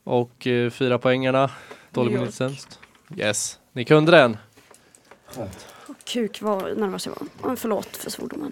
Och 0.04 0.48
eh, 0.48 0.70
fyra 0.70 0.98
poängarna 1.00 1.50
Dålig 1.92 2.12
New 2.12 2.20
minut 2.20 2.28
York. 2.42 2.52
sämst. 2.52 2.79
Yes, 3.16 3.60
ni 3.74 3.86
kunde 3.86 4.12
den. 4.12 4.38
Kuk 6.04 6.42
vad 6.42 6.78
nervös 6.78 7.06
jag 7.06 7.14
var. 7.42 7.56
Förlåt 7.56 7.98
för 7.98 8.10
svordomen. 8.10 8.52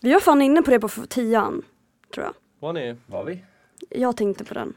Vi 0.00 0.12
var 0.12 0.20
fan 0.20 0.42
inne 0.42 0.62
på 0.62 0.70
det 0.70 0.80
på 0.80 0.88
tian, 0.88 1.62
tror 2.14 2.26
jag. 2.26 2.34
Var 2.58 2.72
ni? 2.72 2.96
Var 3.06 3.24
vi? 3.24 3.44
Jag 3.88 4.16
tänkte 4.16 4.44
på 4.44 4.54
den. 4.54 4.74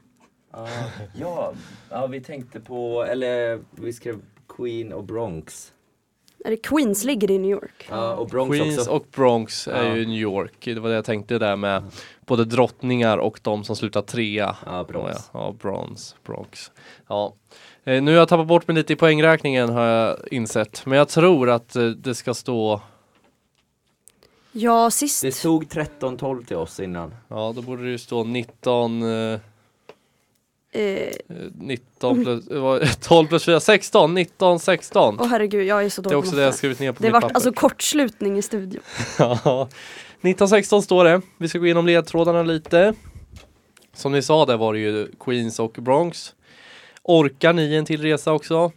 Ah, 0.51 0.67
ja, 1.15 1.53
ja, 1.89 2.07
vi 2.07 2.21
tänkte 2.21 2.59
på, 2.59 3.03
eller 3.03 3.61
vi 3.71 3.93
skrev 3.93 4.21
Queen 4.47 4.93
och 4.93 5.03
Bronx. 5.03 5.73
Är 6.45 6.49
det 6.49 6.57
Queens 6.57 7.03
ligger 7.03 7.31
i 7.31 7.37
New 7.37 7.51
York? 7.51 7.87
Ja, 7.89 8.13
och 8.15 8.27
Bronx 8.27 8.57
Queens 8.57 8.77
också. 8.77 8.91
och 8.91 9.05
Bronx 9.11 9.67
är 9.67 9.83
Ja. 9.87 9.95
ju 9.95 10.05
New 10.05 10.17
York. 10.19 10.53
Det 10.65 10.79
var 10.79 10.89
det 10.89 10.95
jag 10.95 11.05
tänkte 11.05 11.39
där 11.39 11.55
med 11.55 11.83
både 12.25 12.45
drottningar 12.45 13.17
och 13.17 13.39
de 13.41 13.63
som 13.63 13.75
slutar 13.75 14.01
trea. 14.01 14.55
Ja, 14.65 14.83
Bronx. 14.83 15.15
Ja, 15.15 15.23
ja 15.33 15.55
Bronx, 15.61 16.15
Bronx. 16.25 16.71
Ja. 17.09 17.33
Eh, 17.83 18.01
nu 18.03 18.11
har 18.11 18.17
jag 18.19 18.27
tappat 18.27 18.47
bort 18.47 18.67
mig 18.67 18.75
lite 18.75 18.93
i 18.93 18.95
poängräkningen 18.95 19.69
har 19.69 19.85
jag 19.85 20.17
insett. 20.31 20.85
Men 20.85 20.97
jag 20.97 21.07
tror 21.09 21.49
att 21.49 21.75
eh, 21.75 21.85
det 21.85 22.15
ska 22.15 22.33
stå, 22.33 22.81
Ja, 24.51 24.91
sist. 24.91 25.21
Det 25.21 25.31
stod 25.31 25.63
13-12 25.65 26.45
till 26.45 26.55
oss 26.57 26.79
innan. 26.79 27.15
ja 27.27 27.53
då 27.55 27.61
borde 27.61 27.83
det 27.83 27.89
ju 27.89 27.97
stå 27.97 28.23
19, 28.23 29.03
eh, 29.33 29.39
Eh, 30.75 30.81
eh, 30.83 31.11
19 31.55 32.23
plus, 32.23 32.47
eh, 32.47 32.61
vad- 32.61 33.01
12 33.01 33.27
plus 33.27 33.45
4, 33.45 33.59
16, 33.59 34.13
19, 34.13 34.59
16. 34.59 35.17
Åh 35.19 35.27
herregud, 35.27 35.67
jag 35.67 35.83
är 35.85 35.89
så 35.89 36.01
Det 36.01 36.09
dålig 36.09 36.17
är 36.17 36.21
på 36.21 36.27
också 36.27 36.35
det 36.35 36.43
jag 36.43 36.55
skrivit 36.55 36.79
ner 36.79 36.91
på 36.91 36.97
Det 37.03 37.07
mitt 37.07 37.13
vart 37.13 37.21
papper. 37.21 37.35
alltså 37.35 37.51
kortslutning 37.53 38.37
i 38.37 38.41
studion. 38.41 38.81
Ja, 39.19 39.69
1916 40.23 40.81
står 40.81 41.03
det. 41.05 41.21
Vi 41.37 41.47
ska 41.47 41.59
gå 41.59 41.65
igenom 41.65 41.85
ledtrådarna 41.85 42.43
lite. 42.43 42.93
Som 43.93 44.11
ni 44.11 44.21
sa, 44.21 44.45
där 44.45 44.57
var 44.57 44.73
det 44.73 44.79
ju 44.79 45.07
Queens 45.19 45.59
och 45.59 45.71
Bronx. 45.71 46.35
Orkar 47.03 47.53
ni 47.53 47.75
en 47.75 47.85
till 47.85 48.01
resa 48.01 48.33
också? 48.33 48.71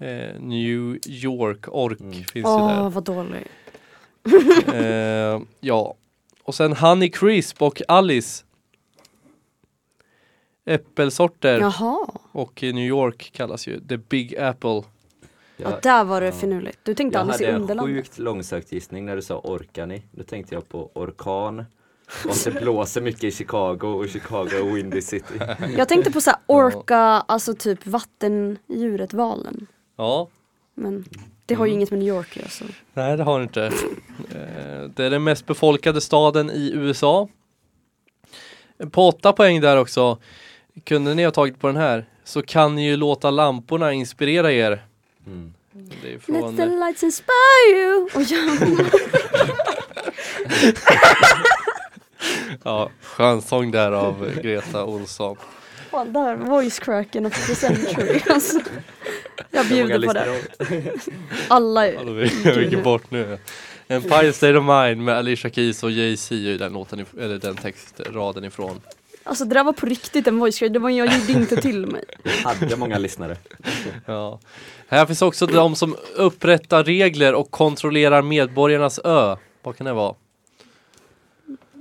Eh, 0.00 0.40
New 0.40 0.98
York, 1.06 1.64
Ork 1.68 2.00
Mm. 2.00 2.12
finns 2.24 2.46
Åh, 2.46 2.84
ju 2.84 2.90
vad 2.90 3.04
dålig. 3.04 3.46
där. 4.22 5.34
Eh, 5.34 5.40
ja, 5.60 5.94
och 6.42 6.54
sen 6.54 6.72
Honey 6.76 7.08
Crisp 7.10 7.62
och 7.62 7.82
Alice. 7.88 8.44
Äppelsorter 10.66 11.60
Jaha. 11.60 12.06
och 12.32 12.62
i 12.62 12.72
New 12.72 12.86
York 12.86 13.30
kallas 13.34 13.66
ju 13.66 13.80
The 13.88 13.96
Big 13.96 14.36
Apple. 14.36 14.82
Ja, 15.60 15.70
Jag, 15.70 15.82
där 15.82 16.04
var 16.04 16.20
det 16.20 16.26
ja. 16.26 16.32
finurligt. 16.32 16.78
Du 16.82 16.94
tänkte 16.94 17.18
jag 17.18 17.22
Alice 17.28 17.42
i 17.42 17.46
hade 17.46 17.56
en 17.56 17.62
Underlandet. 17.62 17.96
sjukt 17.96 18.18
långsökt 18.18 18.72
gissning 18.72 19.04
när 19.06 19.16
du 19.16 19.22
sa 19.22 19.40
orkar 19.44 19.86
ni. 19.86 20.02
Då 20.12 20.22
tänkte 20.22 20.54
jag 20.54 20.68
på 20.68 20.90
orkan. 20.94 21.64
Och 22.24 22.30
att 22.30 22.44
det 22.44 22.50
blåser 22.60 23.00
mycket 23.00 23.24
i 23.24 23.30
Chicago 23.30 23.84
och 23.86 24.08
Chicago 24.08 24.48
är 24.52 24.74
Windy 24.74 25.02
City. 25.02 25.34
Jag 25.76 25.88
tänkte 25.88 26.10
på 26.12 26.20
så 26.20 26.30
här 26.30 26.38
orka, 26.46 26.98
alltså 26.98 27.54
typ 27.54 27.86
vattendjuret 27.86 29.12
valen. 29.12 29.66
Ja, 29.96 30.28
Men 30.74 31.04
det 31.46 31.54
har 31.54 31.66
ju 31.66 31.70
Mm. 31.70 31.78
inget 31.78 31.90
med 31.90 31.98
New 31.98 32.08
York 32.08 32.28
att 32.30 32.36
göra. 32.36 32.48
Så. 32.48 32.64
Nej, 32.94 33.16
det 33.16 33.22
har 33.22 33.38
det 33.38 33.42
inte. 33.42 33.64
Eh, 33.64 34.90
Det 34.94 35.04
är 35.04 35.10
den 35.10 35.24
mest 35.24 35.46
befolkade 35.46 36.00
staden 36.00 36.50
i 36.50 36.70
USA. 36.74 37.28
På 38.90 39.08
åtta 39.08 39.32
poäng 39.32 39.60
där 39.60 39.76
också. 39.76 40.18
Kunde 40.84 41.14
ni 41.14 41.24
ha 41.24 41.30
tagit 41.30 41.60
på 41.60 41.66
den 41.66 41.76
här 41.76 42.06
så 42.24 42.42
kan 42.42 42.74
ni 42.74 42.86
ju 42.86 42.96
låta 42.96 43.30
lamporna 43.30 43.92
inspirera 43.92 44.52
er. 44.52 44.84
Mm. 45.28 45.52
Det 46.02 46.08
är 46.08 46.12
Let 46.12 46.22
från, 46.24 46.56
the 46.56 46.66
lights 46.66 47.02
inspire 47.02 47.76
you! 47.76 48.08
Och 48.14 48.22
jag, 48.22 48.58
ja, 52.64 52.90
skönsång 53.02 53.70
där 53.70 53.92
av 53.92 54.40
Greta 54.42 54.84
Olsson. 54.84 55.36
fan, 55.90 56.12
där, 56.12 56.36
voice 56.36 56.78
cracken 56.78 57.26
of 57.26 57.46
the 57.46 57.54
century. 57.54 58.20
Alltså. 58.30 58.60
Jag 59.50 59.66
bjuder 59.66 60.06
på 60.06 60.12
det. 60.12 60.42
Alla 61.48 61.80
Alltså, 61.80 62.12
vi 62.12 62.30
vi 62.44 62.64
gick 62.64 62.84
bort 62.84 63.10
nu. 63.10 63.38
Empire 63.88 64.32
State 64.32 64.58
of 64.58 64.64
Mind 64.64 65.04
med 65.04 65.16
Alicia 65.16 65.50
Keys 65.50 65.82
och 65.82 65.90
Jay-Z 65.90 66.34
är 66.34 66.58
den 66.58 66.72
låten, 66.72 67.06
eller 67.20 67.38
den 67.38 67.56
textraden 67.56 68.44
ifrån. 68.44 68.80
Alltså 69.24 69.44
det 69.44 69.54
där 69.54 69.64
var 69.64 69.72
på 69.72 69.86
riktigt 69.86 70.26
en 70.26 70.38
voice 70.38 70.58
crack, 70.58 70.72
det 70.72 70.78
var 70.78 70.90
jag 70.90 71.14
gjorde 71.14 71.32
inte 71.32 71.56
till 71.56 71.86
mig. 71.86 72.04
Hade 72.44 72.76
många 72.76 72.98
lyssnare. 72.98 73.36
Ja. 74.06 74.40
Här 74.88 75.06
finns 75.06 75.22
också 75.22 75.46
de 75.46 75.74
som 75.76 75.96
upprättar 76.16 76.84
regler 76.84 77.34
och 77.34 77.50
kontrollerar 77.50 78.22
medborgarnas 78.22 79.00
ö. 79.04 79.36
Vad 79.62 79.76
kan 79.76 79.84
det 79.86 79.92
vara? 79.92 80.14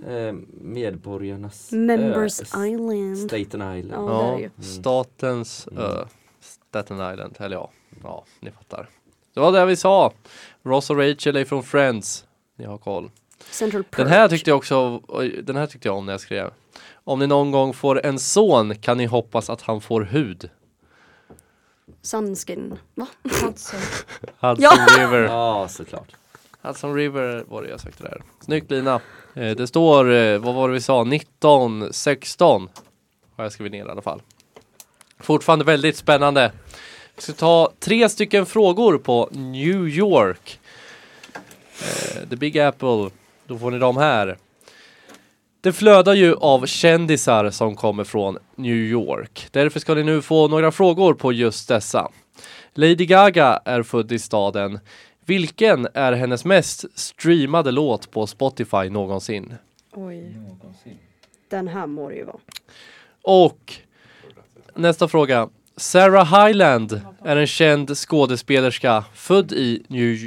Eh, 0.08 0.34
medborgarnas 0.62 1.72
Members 1.72 2.40
ö, 2.56 2.66
Island. 2.68 3.18
Staten 3.18 3.78
Island. 3.78 4.10
Ja, 4.10 4.36
det 4.38 4.42
ju. 4.42 4.50
Statens 4.64 5.68
Mm. 5.72 5.84
ö. 5.84 6.06
Staten 6.42 7.14
Island, 7.14 7.36
eller 7.40 7.56
ja, 7.56 7.72
ja, 8.04 8.26
ni 8.40 8.52
fattar. 8.52 8.90
Det 9.34 9.40
var 9.40 9.52
det 9.52 9.66
vi 9.66 9.76
sa. 9.76 10.14
Ross 10.64 10.90
och 10.90 10.98
Rachel 10.98 11.36
är 11.36 11.46
från 11.46 11.64
Friends. 11.64 12.26
Ni 12.58 12.66
har 12.66 12.78
koll. 12.78 13.12
Central 13.52 13.84
Perk. 13.84 13.98
Den 13.98 14.08
här 14.08 14.28
tyckte 14.28 14.50
jag 14.50 14.58
också, 14.58 15.00
den 15.44 15.56
här 15.56 15.68
tyckte 15.68 15.88
jag 15.88 15.98
om 15.98 16.06
när 16.06 16.14
jag 16.14 16.22
skrev. 16.22 16.50
Om 16.94 17.20
ni 17.20 17.28
någon 17.28 17.52
gång 17.52 17.74
får 17.74 18.06
en 18.06 18.20
son 18.20 18.76
kan 18.76 18.98
ni 18.98 19.06
hoppas 19.06 19.50
att 19.50 19.62
han 19.62 19.82
får 19.82 20.02
hud. 20.02 20.50
Sunskin. 22.08 22.80
Va? 22.96 23.08
Hudson. 23.24 23.80
Hudson 24.40 24.56
Ja. 24.64 24.88
River. 24.98 25.20
Ja, 25.22 25.68
såklart. 25.68 26.16
Hudson 26.62 26.96
River 26.96 27.44
var 27.48 27.62
det 27.64 27.70
jag 27.70 27.80
sökte 27.80 28.04
där. 28.04 28.22
Snyggt 28.42 28.72
Lina. 28.72 29.00
Eh, 29.34 29.56
det 29.56 29.68
står, 29.68 30.12
eh, 30.14 30.38
vad 30.40 30.56
var 30.56 30.68
det 30.68 30.74
vi 30.74 30.82
sa, 30.82 31.04
19, 31.04 31.94
16. 31.94 32.70
Har 33.36 33.44
jag 33.46 33.52
skrivit 33.54 33.72
ner 33.72 33.86
i 33.86 33.90
alla 33.90 34.02
fall. 34.02 34.22
Fortfarande 35.20 35.66
väldigt 35.66 35.98
spännande. 35.98 36.52
Vi 37.16 37.22
ska 37.22 37.34
ta 37.34 37.72
tre 37.80 38.10
stycken 38.10 38.46
frågor 38.46 38.98
på 38.98 39.30
New 39.32 39.88
York. 39.88 40.60
Eh, 41.82 42.30
The 42.30 42.36
Big 42.36 42.60
Apple. 42.60 43.10
Då 43.48 43.58
får 43.58 43.72
ni 43.72 43.80
dem 43.80 43.98
här. 43.98 44.38
Det 45.68 45.74
flödar 45.74 46.14
ju 46.14 46.36
av 46.36 46.66
kändisar 46.66 47.50
som 47.50 47.76
kommer 47.76 48.04
från 48.04 48.38
New 48.56 48.76
York. 48.76 49.48
Därför 49.52 49.80
ska 49.80 49.94
ni 49.94 50.04
nu 50.04 50.22
få 50.22 50.48
några 50.48 50.72
frågor 50.72 51.14
på 51.14 51.34
just 51.34 51.68
dessa. 51.68 52.12
Lady 52.74 53.06
Gaga 53.06 53.62
är 53.66 53.84
född 53.84 54.12
i 54.12 54.20
staden. 54.20 54.80
Vilken 55.26 55.88
är 55.94 56.14
hennes 56.14 56.46
mest 56.46 57.00
streamade 57.00 57.72
låt 57.72 58.12
på 58.12 58.28
Spotify 58.28 58.90
någonsin? 58.90 59.56
Oj, 59.94 60.40
den 61.50 61.68
här 61.68 61.88
må 61.88 62.10
det 62.10 62.16
ju 62.16 62.24
vara. 62.24 62.38
Och 63.22 63.74
nästa 64.76 65.08
fråga. 65.08 65.50
Sarah 65.78 66.46
Hyland 66.46 67.02
är 67.24 67.36
en 67.36 67.48
känd 67.48 67.98
skådespelerska 67.98 69.04
född 69.14 69.52
i 69.52 69.84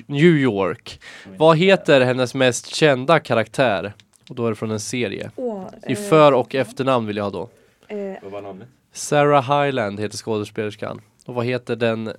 New 0.06 0.36
York. 0.36 1.00
Vad 1.36 1.58
heter 1.58 2.00
hennes 2.00 2.34
mest 2.34 2.74
kända 2.74 3.20
karaktär? 3.20 3.92
Och 4.30 4.36
då 4.36 4.46
är 4.46 4.50
det 4.50 4.56
från 4.56 4.70
en 4.70 4.80
serie. 4.80 5.30
Åh, 5.36 5.64
I 5.86 5.96
för 5.96 6.32
och 6.32 6.54
efternamn 6.54 7.06
vill 7.06 7.16
jag 7.16 7.24
ha 7.24 7.30
då. 7.30 7.48
eh, 7.88 8.14
Vad 8.22 8.32
var 8.32 8.42
namnet? 8.42 8.68
Sarah 8.92 9.62
Hyland 9.64 10.00
heter 10.00 10.16
skådespelerskan. 10.16 11.00
Och 11.26 11.34
vad 11.34 11.44
heter 11.46 11.76
den 11.76 12.08
eh, 12.08 12.14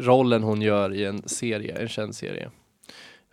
rollen 0.00 0.42
hon 0.42 0.62
gör 0.62 0.94
i 0.94 1.04
en 1.04 1.28
serie, 1.28 1.76
en 1.78 1.88
känd 1.88 2.14
serie? 2.16 2.50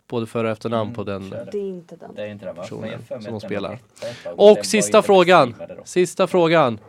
Både 0.08 0.26
för 0.28 0.44
och 0.46 0.52
efternamn 0.52 0.94
på 0.94 1.04
den. 1.04 1.30
kör 1.30 1.50
det 1.52 1.58
är 1.58 1.62
inte 1.70 1.96
den. 1.96 2.12
Det 2.16 2.22
är 2.22 2.28
inte 2.28 2.46
va? 2.46 2.54
Personen 2.54 2.82
Men 2.82 2.90
jag 2.92 2.98
har 2.98 3.04
för 3.04 3.16
mig 3.16 3.24
som 3.24 3.36
att 3.36 3.42
de 3.42 3.48
den 3.48 3.50
spelar. 3.50 3.70
var 3.70 3.76
etta 3.76 4.08
ett 4.10 4.24
tag, 4.24 4.34
men 4.38 4.46
den 4.48 4.58
Och 4.60 4.66
sista 4.66 5.02
frågan. 5.02 5.56
då. 5.70 5.76
Sista 5.84 6.28
frågan. 6.28 6.80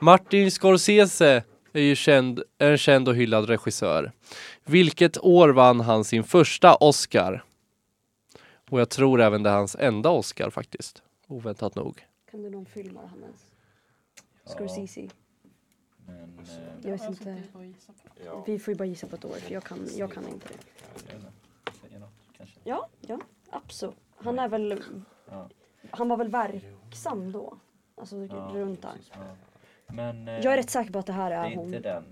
Martin 0.00 0.50
Scorsese 0.50 1.42
är 1.72 1.80
ju 1.80 1.94
känd, 1.96 2.42
är 2.58 2.70
en 2.70 2.78
känd 2.78 3.08
och 3.08 3.14
hyllad 3.16 3.48
regissör. 3.48 4.12
Vilket 4.64 5.18
år 5.24 5.48
vann 5.48 5.80
han 5.80 6.04
sin 6.04 6.24
första 6.24 6.74
Oscar? 6.74 7.44
Och 8.70 8.80
jag 8.80 8.88
tror 8.90 9.20
även 9.20 9.42
det 9.42 9.50
är 9.50 9.54
hans 9.54 9.76
enda 9.80 10.10
Oscar 10.10 10.50
faktiskt. 10.50 11.02
Oväntat 11.26 11.74
nog. 11.74 12.06
Kan 12.30 12.42
du 12.42 12.50
någon 12.50 12.66
film 12.66 12.96
av 12.96 13.06
hennes? 13.08 13.52
Ja, 14.44 14.50
Scorsese? 14.52 15.08
men, 16.06 16.38
eh, 16.38 16.44
Jag 16.82 16.90
vet 16.90 17.08
inte. 17.08 17.42
Vi 18.46 18.58
får 18.58 18.72
ju 18.74 18.78
bara 18.78 18.84
gissa 18.84 19.06
på 19.06 19.16
ett 19.16 19.24
år 19.24 19.34
för 19.34 19.52
jag 19.52 19.64
kan, 19.64 19.88
jag 19.96 20.12
kan 20.12 20.28
inte 20.28 20.48
det. 20.48 21.20
Ja, 22.64 22.88
ja, 23.00 23.18
absolut. 23.50 23.96
Han 24.16 24.38
är 24.38 24.48
väl, 24.48 24.82
Ja. 25.30 25.48
han 25.90 26.08
var 26.08 26.16
väl 26.16 26.28
verksam 26.28 27.32
då? 27.32 27.58
Alltså 27.94 28.16
Ja, 28.16 28.50
runt 28.54 28.82
där. 28.82 28.94
ja. 29.12 29.36
Men 29.94 30.28
eh, 30.28 30.34
Jag 30.34 30.52
är 30.52 30.56
rätt 30.56 30.70
säker 30.70 30.92
på 30.92 30.98
att 30.98 31.06
det 31.06 31.12
här 31.12 31.30
det 31.30 31.36
är 31.36 31.50
är 31.50 31.56
hon. 31.56 31.66
inte 31.74 31.80
den. 31.80 32.04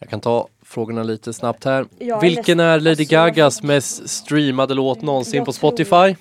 Jag 0.00 0.10
kan 0.10 0.20
ta 0.20 0.48
frågorna 0.62 1.02
lite 1.02 1.32
snabbt 1.32 1.64
här. 1.64 1.86
Är 1.98 2.20
Vilken 2.20 2.60
är 2.60 2.80
Lady 2.80 3.04
Gagas 3.04 3.62
mest 3.62 4.08
streamade 4.08 4.74
låt 4.74 5.02
någonsin 5.02 5.44
på 5.44 5.52
Spotify? 5.52 6.16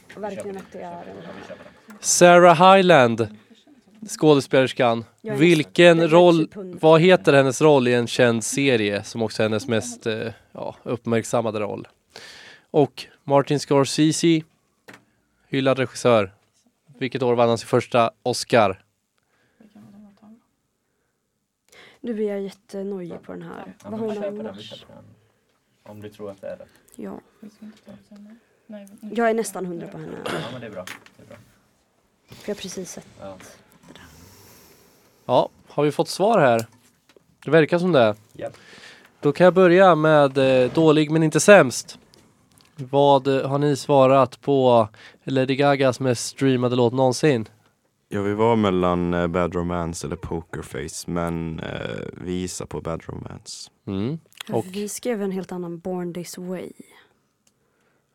Sarah 1.99 2.75
Hyland, 2.75 3.27
skådespelerskan. 4.07 5.05
Vilken 5.21 6.09
roll, 6.09 6.47
typ 6.47 6.81
vad 6.81 7.01
heter 7.01 7.33
hennes 7.33 7.61
roll 7.61 7.87
i 7.87 7.93
en 7.93 8.07
känd 8.07 8.43
serie 8.43 9.03
som 9.03 9.21
också 9.21 9.43
är 9.43 9.47
hennes 9.47 9.67
mest 9.67 10.07
eh, 10.07 10.27
ja, 10.51 10.75
uppmärksammade 10.83 11.59
roll? 11.59 11.87
Och 12.71 13.05
Martin 13.23 13.59
Scorsese, 13.59 14.41
hyllad 15.49 15.79
regissör. 15.79 16.33
Vilket 16.99 17.23
år 17.23 17.35
vann 17.35 17.49
han 17.49 17.57
sin 17.57 17.67
första 17.67 18.11
Oscar? 18.23 18.81
Nu 22.01 22.13
blir 22.13 22.27
jag 22.27 22.41
jättenojig 22.41 23.21
på 23.21 23.31
den 23.31 23.41
här. 23.41 23.75
Ja, 23.83 23.89
Vad 23.89 23.99
men 23.99 24.17
hon 24.17 24.39
annars? 24.47 24.85
Om 25.83 26.01
du 26.01 26.09
tror 26.09 26.31
att 26.31 26.41
det 26.41 26.47
är 26.47 26.57
det. 26.57 26.65
Ja, 26.95 27.19
det 27.39 27.49
jag 29.15 29.29
är 29.29 29.33
nästan 29.33 29.65
hundra 29.65 29.87
på 29.87 29.97
henne. 29.97 30.17
Ja 30.25 30.31
men 30.51 30.61
det 30.61 30.67
är 30.67 30.71
bra. 30.71 30.85
Det 31.17 31.23
är 31.23 31.27
bra. 31.27 31.37
För 32.27 32.49
jag 32.49 32.55
har 32.55 32.61
precis 32.61 32.91
sett. 32.91 33.07
Ja. 33.21 33.37
Ja, 35.25 35.49
har 35.67 35.83
vi 35.83 35.91
fått 35.91 36.09
svar 36.09 36.39
här? 36.39 36.67
Det 37.45 37.51
verkar 37.51 37.79
som 37.79 37.91
det. 37.91 38.15
Japp. 38.33 38.53
Då 39.19 39.31
kan 39.31 39.45
jag 39.45 39.53
börja 39.53 39.95
med 39.95 40.37
eh, 40.37 40.71
dålig 40.73 41.11
men 41.11 41.23
inte 41.23 41.39
sämst. 41.39 41.99
Vad 42.75 43.27
eh, 43.27 43.47
har 43.49 43.57
ni 43.57 43.75
svarat 43.75 44.41
på 44.41 44.87
Lady 45.23 45.55
Gagas 45.55 45.99
mest 45.99 46.25
streamade 46.27 46.75
låt 46.75 46.93
någonsin? 46.93 47.47
Ja, 48.11 48.21
vi 48.21 48.33
var 48.33 48.55
mellan 48.55 49.13
eh, 49.13 49.27
Bad 49.27 49.55
Romance 49.55 50.07
eller 50.07 50.15
Pokerface, 50.15 51.11
men 51.11 51.59
eh, 51.59 51.97
vi 52.23 52.31
gissar 52.33 52.65
på 52.65 52.81
Bad 52.81 53.01
Romance. 53.05 53.69
Mm. 53.87 54.19
Och- 54.51 54.65
Vi 54.69 54.89
skrev 54.89 55.21
en 55.21 55.31
helt 55.31 55.51
annan 55.51 55.79
Born 55.79 56.13
This 56.13 56.37
Way. 56.37 56.71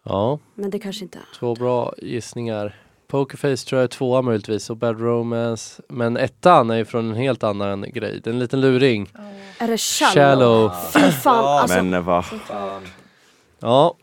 Ja, 0.02 0.38
Men 0.54 0.70
det 0.70 0.78
kanske 0.78 1.04
inte 1.04 1.18
är. 1.18 1.38
två 1.38 1.54
bra 1.54 1.94
gissningar. 1.98 2.76
Pokerface 3.06 3.66
tror 3.68 3.78
jag 3.80 3.84
är 3.84 3.88
tvåa 3.88 4.22
möjligtvis 4.22 4.70
och 4.70 4.76
Bad 4.76 5.00
Romance. 5.00 5.82
Men 5.88 6.16
ettan 6.16 6.70
är 6.70 6.76
ju 6.76 6.84
från 6.84 7.08
en 7.10 7.14
helt 7.14 7.42
annan 7.42 7.82
grej. 7.92 8.20
Det 8.24 8.30
är 8.30 8.34
en 8.34 8.38
liten 8.38 8.60
luring. 8.60 9.10
Ja. 9.14 9.20
Är 9.58 9.68
det 9.68 9.78
Shallow? 9.78 10.14
Shallow. 10.14 10.70
Fy 10.92 11.00
fan, 11.12 11.44
alltså. 11.60 11.82
men 11.82 12.04
va? 12.04 12.22
Fan. 12.22 12.82
Ja. 13.60 13.96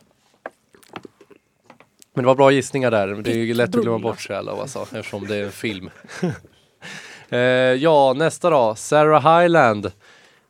Men 2.14 2.24
det 2.24 2.28
var 2.28 2.36
bra 2.36 2.52
gissningar 2.52 2.92
där. 2.92 3.08
Det 3.08 3.32
är 3.32 3.36
ju 3.38 3.54
lätt 3.54 3.76
att 3.76 3.82
glömma 3.82 4.00
bort 4.00 4.20
Shallow 4.20 4.60
alltså, 4.60 4.80
eftersom 4.82 5.28
det 5.28 5.36
är 5.36 5.44
en 5.44 5.52
film. 5.52 5.90
eh, 7.30 7.40
ja, 7.40 8.14
nästa 8.14 8.50
då. 8.50 8.76
Sarah 8.76 9.40
Hyland. 9.42 9.86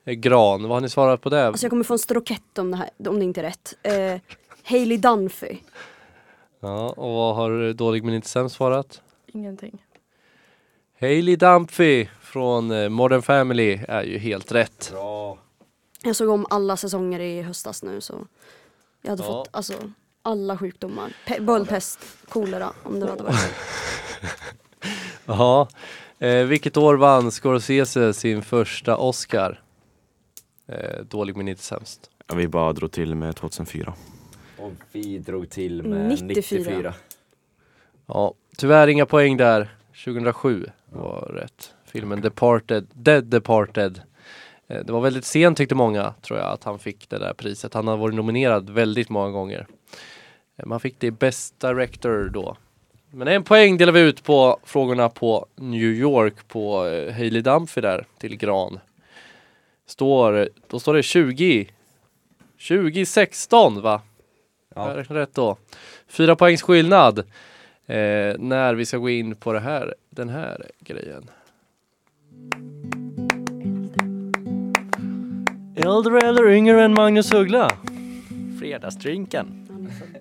Eh, 0.06 0.14
Gran. 0.14 0.62
Vad 0.64 0.72
har 0.72 0.82
ni 0.82 0.90
svarat 0.90 1.22
på 1.22 1.30
det? 1.30 1.48
Alltså 1.48 1.66
jag 1.66 1.70
kommer 1.70 1.84
få 1.84 1.94
en 1.94 2.00
strokett 2.00 2.58
om 2.58 2.72
det 2.72 2.78
här, 2.78 2.90
om 3.10 3.20
det 3.20 3.26
inte 3.26 3.42
är 3.42 3.44
rätt. 3.44 3.74
Eh, 3.84 4.22
Hailey 4.64 4.98
Dunphy. 4.98 5.58
Ja, 6.60 6.90
och 6.90 7.14
vad 7.14 7.36
har 7.36 7.74
dålig 7.74 8.04
men 8.04 8.14
inte 8.14 8.30
sämst 8.30 8.56
svarat? 8.56 9.02
Ingenting. 9.28 9.84
Hailey 11.00 11.36
Dumphy 11.36 12.08
från 12.22 12.72
eh, 12.72 12.90
Modern 12.90 13.22
Family 13.22 13.80
är 13.88 14.04
ju 14.04 14.18
helt 14.18 14.52
rätt. 14.52 14.90
Bra. 14.92 15.38
Jag 16.04 16.16
såg 16.16 16.30
om 16.30 16.46
alla 16.50 16.78
säsonger 16.78 17.20
i 17.20 17.42
höstas 17.42 17.84
nu 17.84 18.02
så 18.02 18.28
jag 19.02 19.10
hade 19.10 19.24
Ja. 19.24 19.28
fått 19.28 19.48
alltså 19.52 19.74
alla 20.22 20.58
sjukdomar. 20.58 21.14
Pe- 21.28 21.42
Böldpest, 21.42 22.00
kolera 22.30 22.72
om 22.84 23.00
det 23.00 23.10
hade 23.10 23.24
varit. 23.24 23.36
Jaha. 25.26 25.68
Eh, 26.20 26.46
vilket 26.46 26.78
år 26.78 26.96
vann 26.96 27.32
Scorsese 27.32 28.14
sin 28.14 28.42
första 28.42 28.98
Oscar? 28.98 29.62
Eh, 30.68 31.02
dålig 31.10 31.38
men 31.38 31.48
inte 31.48 31.64
sämst. 31.64 32.10
Ja, 32.28 32.36
vi 32.36 32.48
bara 32.48 32.74
drog 32.74 32.92
till 32.92 33.16
med 33.16 33.36
2004. 33.36 33.94
Och 34.58 34.74
vi 34.92 35.18
drog 35.20 35.50
till 35.50 35.84
med 35.84 36.10
94. 36.24 36.62
94. 36.64 36.94
Ja, 38.06 38.34
tyvärr 38.58 38.88
inga 38.88 39.06
poäng 39.06 39.38
där. 39.38 39.76
2007 40.06 40.66
var 40.90 41.22
rätt. 41.22 41.74
Filmen 41.86 42.22
Departed, 42.22 42.88
Dead 42.94 43.24
Departed. 43.26 44.02
Eh, 44.68 44.86
Det 44.86 44.94
var 44.94 45.02
väldigt 45.02 45.26
sent 45.26 45.58
tyckte 45.58 45.76
många, 45.76 46.14
tror 46.22 46.40
jag, 46.40 46.48
att 46.52 46.64
han 46.64 46.80
fick 46.80 47.10
det 47.10 47.18
där 47.18 47.34
priset. 47.34 47.74
Han 47.74 47.88
har 47.88 47.98
varit 47.98 48.16
nominerad 48.16 48.70
väldigt 48.70 49.10
många 49.10 49.30
gånger. 49.32 49.68
Man 50.66 50.80
fick 50.80 51.00
det 51.00 51.08
i 51.08 51.12
Best 51.12 51.60
Director 51.60 52.30
då. 52.34 52.58
Men 53.12 53.28
en 53.28 53.44
poäng 53.44 53.78
delar 53.78 53.94
vi 53.94 54.00
ut 54.00 54.24
på 54.24 54.60
frågorna 54.64 55.10
på 55.10 55.46
New 55.56 55.92
York 55.92 56.48
på 56.48 56.86
eh, 56.86 57.14
Hailey 57.14 57.42
Dumphy 57.42 57.82
där 57.82 58.06
till 58.18 58.38
Gran. 58.38 58.80
Står, 59.86 60.50
då 60.68 60.80
står 60.80 60.94
det 60.94 61.04
20. 61.04 61.68
2016 62.68 63.82
va? 63.82 64.02
Ja. 64.76 64.96
Rätt 65.08 65.34
då. 65.34 65.58
Fyra 66.08 66.36
poängs 66.36 66.62
skillnad. 66.62 67.20
Eh, 67.86 68.36
när 68.40 68.74
vi 68.74 68.86
ska 68.86 68.98
gå 68.98 69.10
in 69.10 69.36
på 69.36 69.54
det 69.54 69.60
här, 69.60 69.96
den 70.10 70.30
här 70.30 70.66
grejen. 70.80 71.30
Äldre 75.76 76.20
eller 76.20 76.52
yngre 76.52 76.84
än 76.84 76.94
Magnus 76.94 77.34
Uggla? 77.34 77.72
Fredagsdrinken. 78.60 79.61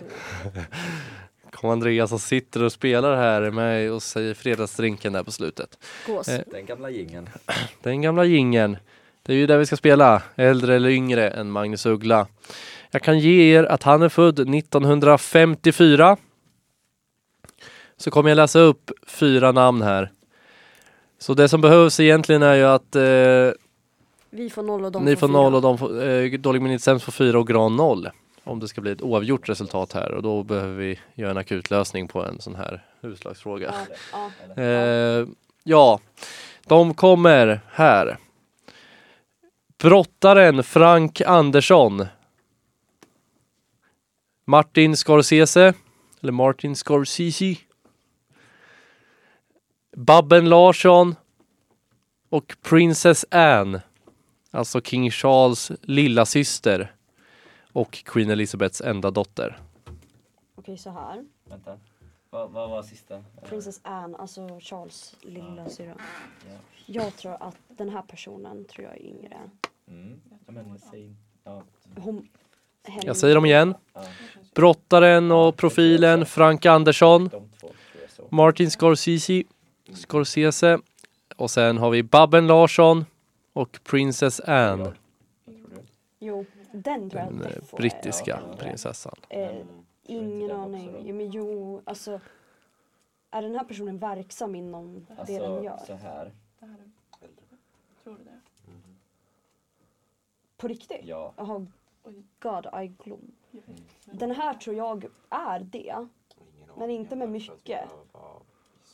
Kom 1.50 1.70
Andreas 1.70 2.12
och 2.12 2.20
sitter 2.20 2.62
och 2.62 2.72
spelar 2.72 3.16
här 3.16 3.50
med 3.50 3.92
och 3.92 4.02
säger 4.02 4.34
fredagsdrinken 4.34 5.12
där 5.12 5.22
på 5.22 5.32
slutet. 5.32 5.78
Gås. 6.06 6.28
Eh, 6.28 6.40
Den 6.46 6.66
gamla 6.66 6.90
gingen. 6.90 7.28
Den 7.82 8.02
gamla 8.02 8.24
gingen. 8.24 8.76
Det 9.22 9.32
är 9.32 9.36
ju 9.36 9.46
där 9.46 9.58
vi 9.58 9.66
ska 9.66 9.76
spela. 9.76 10.22
Äldre 10.36 10.74
eller 10.76 10.88
yngre 10.88 11.30
än 11.30 11.50
Magnus 11.50 11.86
Uggla. 11.86 12.26
Jag 12.90 13.02
kan 13.02 13.18
ge 13.18 13.58
er 13.58 13.64
att 13.64 13.82
han 13.82 14.02
är 14.02 14.08
född 14.08 14.40
1954. 14.40 16.16
Så 17.96 18.10
kommer 18.10 18.30
jag 18.30 18.36
läsa 18.36 18.58
upp 18.60 18.90
fyra 19.06 19.52
namn 19.52 19.82
här. 19.82 20.10
Så 21.18 21.34
det 21.34 21.48
som 21.48 21.60
behövs 21.60 22.00
egentligen 22.00 22.42
är 22.42 22.54
ju 22.54 22.64
att 22.64 22.96
eh, 22.96 23.02
Vi 24.30 24.50
får 24.50 24.62
noll 24.62 24.84
och 24.84 24.92
de 24.92 25.04
ni 25.04 25.16
får 25.16 25.28
noll 25.28 25.54
och 25.54 25.62
de 25.62 25.78
får, 25.78 26.08
eh, 26.08 26.30
dålig 26.32 26.62
minut 26.62 26.82
sämst 26.82 27.04
får 27.04 27.12
fyra 27.12 27.38
och 27.38 27.48
Gran 27.48 27.76
noll. 27.76 28.08
Om 28.50 28.60
det 28.60 28.68
ska 28.68 28.80
bli 28.80 28.90
ett 28.90 29.02
oavgjort 29.02 29.48
resultat 29.48 29.92
här 29.92 30.12
och 30.12 30.22
då 30.22 30.42
behöver 30.42 30.74
vi 30.74 30.98
göra 31.14 31.30
en 31.30 31.36
akutlösning 31.36 32.08
på 32.08 32.24
en 32.24 32.40
sån 32.40 32.54
här 32.54 32.84
utslagsfråga. 33.02 33.74
Ja, 34.12 34.30
ja. 34.56 34.62
Eh, 34.62 35.26
ja, 35.62 36.00
de 36.66 36.94
kommer 36.94 37.60
här. 37.72 38.18
Brottaren 39.78 40.62
Frank 40.62 41.20
Andersson. 41.20 42.06
Martin 44.44 44.96
Scorsese, 44.96 45.74
eller 46.20 46.32
Martin 46.32 46.76
Scorsese. 46.76 47.56
Babben 49.96 50.48
Larsson 50.48 51.14
och 52.28 52.56
Princess 52.62 53.24
Anne. 53.30 53.82
Alltså 54.50 54.80
King 54.80 55.10
Charles 55.10 55.72
lilla 55.82 56.26
syster 56.26 56.94
och 57.72 57.90
Queen 58.04 58.30
Elizabeths 58.30 58.80
enda 58.80 59.10
dotter. 59.10 59.58
Okej 60.54 60.78
så 60.78 60.90
här. 60.90 61.24
Vänta. 61.44 61.78
Vad, 62.30 62.50
vad 62.50 62.70
var 62.70 62.82
sista? 62.82 63.24
Princess 63.44 63.80
Anne, 63.82 64.16
alltså 64.16 64.58
Charles 64.60 65.16
lilla 65.22 65.68
syrra. 65.68 65.94
Ja. 66.48 66.56
Jag 66.86 67.16
tror 67.16 67.36
att 67.40 67.56
den 67.68 67.88
här 67.88 68.02
personen 68.02 68.64
tror 68.64 68.86
jag 68.86 68.96
är 68.96 69.06
yngre. 69.06 69.36
Mm. 69.88 70.20
Ja, 70.46 70.52
men 70.52 70.78
säg... 70.78 71.14
Ja. 71.44 71.62
Hon, 71.96 72.28
Jag 73.02 73.16
säger 73.16 73.34
dem 73.34 73.44
igen. 73.44 73.74
ja. 73.94 74.04
Brottaren 74.54 75.30
och 75.32 75.56
profilen 75.56 76.26
Frank 76.26 76.66
Andersson. 76.66 77.22
De 77.28 77.28
två 77.30 77.46
tror 77.60 77.72
jag 78.02 78.10
så. 78.10 78.26
Martin 78.30 78.70
Scorsese, 78.70 79.42
Scorsese 79.94 80.78
och 81.36 81.50
sen 81.50 81.78
har 81.78 81.90
vi 81.90 82.02
Babben 82.02 82.46
Larsson 82.46 83.04
och 83.52 83.78
Princess 83.84 84.40
Anne, 84.40 84.84
tror? 84.84 84.98
Jo, 86.18 86.44
den 86.72 87.10
tror 87.10 87.22
jag 87.22 87.32
den 87.32 87.42
eh, 87.42 87.48
defo 87.54 87.76
är 87.76 87.80
brittiska 87.80 88.36
äldre. 88.36 88.56
prinsessan. 88.56 89.14
Eh, 89.28 89.66
ingen 90.02 90.48
det 90.48 90.54
aning. 90.56 91.06
Ja, 91.08 91.14
men 91.14 91.30
jo, 91.30 91.82
alltså. 91.84 92.20
Är 93.30 93.42
den 93.42 93.54
här 93.54 93.64
personen 93.64 93.98
verksam 93.98 94.54
inom 94.54 94.94
det 94.94 95.04
den 95.08 95.18
Alltså, 95.18 95.64
gör? 95.64 95.76
så 95.86 95.94
här. 95.94 96.32
Det 96.60 96.66
här 96.66 96.74
är... 96.78 96.90
Tror 98.02 98.16
du 98.18 98.24
det? 98.24 98.40
På 100.56 100.68
riktigt? 100.68 101.00
Ja. 101.04 101.32
Jaha. 101.36 101.66
God 102.40 102.66
I 102.82 102.86
glom. 103.04 103.32
Inte. 103.52 103.72
Den 104.12 104.30
här 104.30 104.54
tror 104.54 104.76
jag 104.76 105.04
är 105.30 105.60
det. 105.60 106.06
Men 106.76 106.90
inte 106.90 107.16
med 107.16 107.28
mycket. 107.28 107.88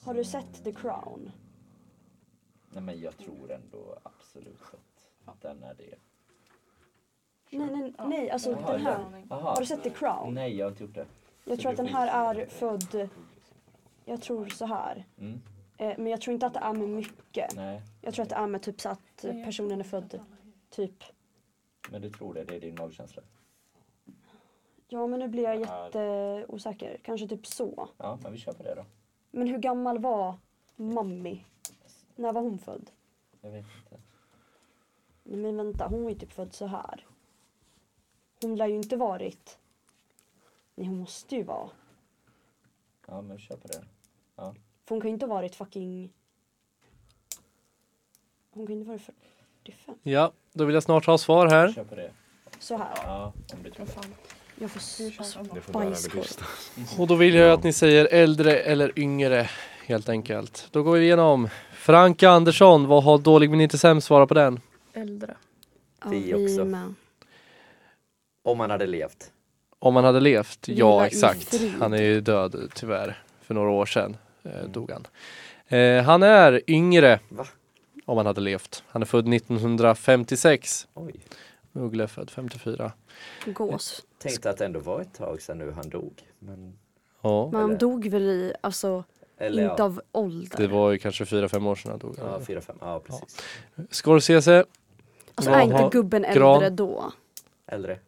Har 0.05 0.15
du 0.15 0.25
sett 0.25 0.65
The 0.65 0.73
Crown? 0.73 1.33
Nej 2.71 2.83
men 2.83 3.01
jag 3.01 3.17
tror 3.19 3.53
ändå 3.53 3.99
absolut 4.03 4.63
att 5.25 5.41
den 5.41 5.63
är 5.63 5.75
det. 5.75 5.95
Nej, 7.59 7.71
nej, 7.71 7.93
nej, 8.07 8.31
alltså 8.31 8.51
Jaha, 8.51 8.73
den 8.73 8.81
här. 8.81 8.99
ja. 9.29 9.37
Aha. 9.37 9.51
Har 9.51 9.61
du 9.61 9.67
sett 9.67 9.83
The 9.83 9.91
Crown? 9.91 10.35
Nej 10.35 10.57
jag 10.57 10.67
har 10.67 10.71
inte 10.71 10.85
gjort 10.85 10.95
det. 10.95 11.07
Jag 11.45 11.57
Så 11.59 11.63
tror 11.63 11.71
att 11.71 11.77
den 11.77 11.87
här 11.87 12.35
är 12.35 12.47
född, 12.47 13.09
jag 14.05 14.23
tror 14.23 14.47
så 14.47 14.67
här. 14.67 15.05
Mm. 15.19 15.41
Eh, 15.77 15.95
Men 15.99 16.07
jag 16.07 16.21
tror 16.21 16.35
inte 16.35 16.47
att 16.47 16.55
det 16.55 16.61
är 16.61 16.73
med 16.73 16.89
mycket. 16.89 17.57
Nej, 17.57 17.83
Jag 18.01 18.15
tror 18.15 18.23
att 18.23 18.29
det 18.29 18.35
är 18.37 18.47
med 18.47 18.63
typ 18.63 18.81
så 18.81 18.89
att 18.89 19.25
personen 19.45 19.81
är 19.81 19.85
född 19.85 20.21
typ. 20.71 21.05
men 21.91 22.03
du 22.03 22.11
tror 22.11 22.35
det, 22.35 22.45
det 22.45 22.57
är 22.57 22.61
din 22.61 22.75
magkänsla. 22.75 23.23
Ja 24.89 25.07
men 25.07 25.21
nu 25.21 25.29
blir 25.29 25.43
jag 25.43 25.61
jätteosäker. 25.61 26.99
Kanske 27.03 27.29
typ 27.29 27.47
så. 27.47 27.89
Ja, 27.99 28.19
men 28.23 28.33
vi 28.33 28.39
kör 28.39 28.53
på 28.53 28.63
det 28.63 28.75
då. 28.75 28.85
Men 29.31 29.47
hur 29.49 29.59
gammal 29.59 29.99
var 29.99 30.35
Mammi? 30.77 31.45
När 32.17 32.33
var 32.33 32.41
hon 32.43 32.59
född? 32.59 32.91
Jag 33.41 33.51
vet 33.51 33.65
inte. 33.85 34.01
Nej 35.23 35.37
men 35.39 35.57
vänta, 35.57 35.87
hon 35.89 36.03
var 36.03 36.11
ju 36.11 36.17
typ 36.19 36.33
född 36.33 36.53
så 36.55 36.67
här. 36.67 37.06
Hon 38.43 38.57
lär 38.57 38.67
ju 38.67 38.75
inte 38.77 38.97
varit... 38.97 39.59
Nej 40.75 40.87
hon 40.87 40.99
måste 40.99 41.37
ju 41.37 41.43
vara. 41.43 41.69
Ja, 43.07 43.21
men 43.23 43.39
kör 43.39 43.57
på 43.57 43.69
det. 43.69 43.85
För 44.37 44.55
hon 44.95 45.01
kan 45.01 45.09
ju 45.09 45.15
inte 45.15 45.27
ha 45.27 45.35
varit 45.35 45.55
fucking... 45.55 46.13
Hon 48.51 48.67
kan 48.67 48.75
ju 48.75 48.81
inte 48.81 48.91
ha 48.91 48.95
varit 48.95 49.03
45. 49.63 49.95
Ja, 50.03 50.33
då 50.53 50.65
vill 50.65 50.75
jag 50.75 50.83
snart 50.83 51.07
ha 51.07 51.19
svar 51.19 51.47
här. 51.47 51.73
Kör 51.73 51.85
på 51.85 51.95
det. 51.95 52.11
Så 52.59 52.77
här. 52.77 52.99
Ja, 53.05 53.33
om 53.53 53.63
du 53.63 53.71
tror 53.71 53.87
det. 53.87 53.93
fan. 53.93 54.15
Jag 54.59 54.71
får 54.71 55.05
Du 55.05 55.11
kör 55.11 55.23
s- 55.25 55.35
framåt. 55.35 55.55
Det 55.55 55.61
får 55.61 55.73
bära 55.73 55.85
bajskorv. 55.85 56.47
Och 57.01 57.07
då 57.07 57.15
vill 57.15 57.35
jag 57.35 57.51
att 57.53 57.65
ni 57.65 57.73
säger 57.73 58.09
äldre 58.13 58.57
eller 58.59 58.99
yngre 58.99 59.51
helt 59.87 60.09
enkelt. 60.09 60.69
Då 60.71 60.83
går 60.83 60.93
vi 60.97 61.05
igenom. 61.05 61.49
Frank 61.75 62.23
Andersson, 62.23 62.87
vad 62.87 63.05
har 63.05 63.19
dålig 63.19 63.51
men 63.51 63.61
inte 63.61 63.79
sämst? 63.79 64.07
Svara 64.07 64.27
på 64.27 64.35
den. 64.35 64.61
Äldre. 64.93 65.37
Ja, 66.05 66.09
Vi 66.11 66.33
vi 66.33 66.35
också. 66.47 66.65
med. 66.65 66.95
Om 68.47 68.59
man 68.59 68.71
hade 68.71 68.87
levt. 68.87 69.33
Om 69.79 69.97
han 69.97 70.05
hade 70.05 70.21
levt? 70.21 70.69
Vila 70.69 70.79
Ja, 70.79 71.07
exakt. 71.07 71.61
Han 71.81 71.93
är 71.93 72.03
ju 72.03 72.21
död 72.21 72.71
tyvärr. 72.75 73.23
För 73.43 73.55
några 73.55 73.71
år 73.71 73.87
sedan 73.87 74.17
eh, 74.43 74.69
dog 74.69 74.91
han. 74.91 75.07
Eh, 75.79 76.03
han 76.05 76.23
är 76.23 76.71
yngre. 76.71 77.21
Va? 77.29 77.47
Om 78.05 78.17
han 78.17 78.27
hade 78.27 78.41
levt. 78.41 78.85
Han 78.89 79.03
är 79.03 79.07
född 79.07 79.35
1956. 79.35 80.89
Oj. 80.95 81.15
Uggla 81.73 82.03
är 82.03 82.09
född 82.09 82.31
54. 82.31 82.93
Gås. 83.47 84.03
Tänkte 84.19 84.51
att 84.51 84.59
det 84.59 84.65
ändå 84.65 84.81
var 84.81 85.01
ett 85.01 85.15
tag 85.15 85.43
sedan 85.43 85.59
nu 85.59 85.71
han 85.71 85.89
dog. 85.89 86.23
Men, 86.39 86.79
Ja, 87.23 87.49
Men 87.53 87.61
han 87.61 87.79
dog 87.79 88.07
väl 88.09 88.23
i, 88.23 88.53
alltså 88.61 89.05
eller 89.39 89.63
inte 89.63 89.75
ja. 89.79 89.85
av 89.85 90.01
ålder. 90.13 90.57
det 90.59 90.67
var 90.67 90.91
ju 90.91 90.99
kanske 90.99 91.25
4-5 91.25 91.69
år 91.69 91.75
sedan 91.75 91.91
han 91.91 91.99
dog. 91.99 92.17
Ja, 92.19 92.41
fyra, 92.47 92.61
fem. 92.61 92.77
Ja, 92.81 93.01
precis. 93.07 93.43
Scorsese, 93.91 94.65
Alltså 95.35 95.51
är 95.51 95.63
inte 95.63 95.89
gubben 95.93 96.23
Gran? 96.35 96.55
äldre 96.55 96.71
då? 96.71 97.13
Äldre. 97.67 97.99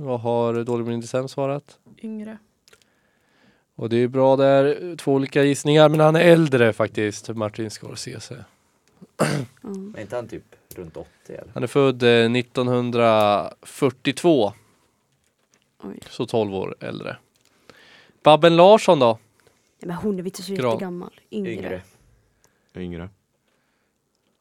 Vad 0.00 0.20
har 0.20 0.64
dålig 0.64 1.04
sämst 1.04 1.34
svarat? 1.34 1.78
Yngre. 2.02 2.38
Och 3.74 3.88
det 3.88 3.96
är 3.96 4.08
bra 4.08 4.36
där, 4.36 4.96
två 4.96 5.12
olika 5.12 5.42
gissningar, 5.42 5.88
men 5.88 6.00
han 6.00 6.16
är 6.16 6.20
äldre 6.20 6.72
faktiskt, 6.72 7.28
Martin 7.28 7.70
Scorsese. 7.70 8.44
Mm. 9.18 9.60
Men 9.92 10.00
inte 10.00 10.16
han 10.16 10.28
typ 10.28 10.44
runt 10.74 10.96
80 10.96 11.08
eller? 11.26 11.50
Han 11.54 11.62
är 11.62 11.66
född 11.66 12.02
eh, 12.02 12.08
1942, 12.08 14.52
Oj. 15.82 15.98
så 16.10 16.26
12 16.26 16.54
år 16.54 16.76
äldre. 16.80 17.16
Babben 18.22 18.56
Larsson 18.56 18.98
då? 18.98 19.18
Ja, 19.78 19.86
men 19.86 19.96
hon 19.96 20.18
är 20.18 20.24
inte 20.24 20.42
så 20.42 20.52
jättegammal. 20.52 21.20
Yngre. 21.30 21.52
Yngre. 21.52 21.82
Yngre. 22.76 23.08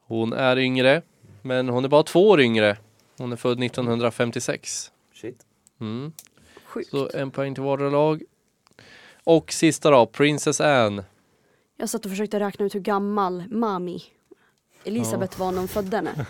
Hon 0.02 0.34
är 0.34 0.58
yngre, 0.58 1.02
men 1.42 1.70
hon 1.70 1.86
är 1.86 1.90
bara 1.90 2.04
två 2.04 2.30
år 2.30 2.42
yngre. 2.42 2.78
Hon 3.18 3.32
är 3.32 3.36
född 3.36 3.64
1956. 3.64 4.92
Shit. 5.14 5.47
Mm. 5.80 6.12
Sjukt. 6.66 6.90
Så 6.90 7.10
en 7.14 7.32
poäng 7.32 7.54
till 7.56 7.64
vardera 7.64 7.90
lag. 7.90 8.24
Och 9.24 9.52
sista 9.52 9.92
då, 9.92 10.06
Princess 10.06 10.62
Anne. 10.62 11.04
Jag 11.78 11.90
satt 11.90 12.06
och 12.06 12.12
försökte 12.12 12.40
räkna 12.40 12.66
ut 12.66 12.76
hur 12.76 12.80
gammal 12.80 13.44
Mami 13.50 14.04
Elisabeth 14.84 15.40
var 15.40 15.52
när 15.52 15.60
hon 15.60 15.68
födde 15.68 15.98
henne. 15.98 16.26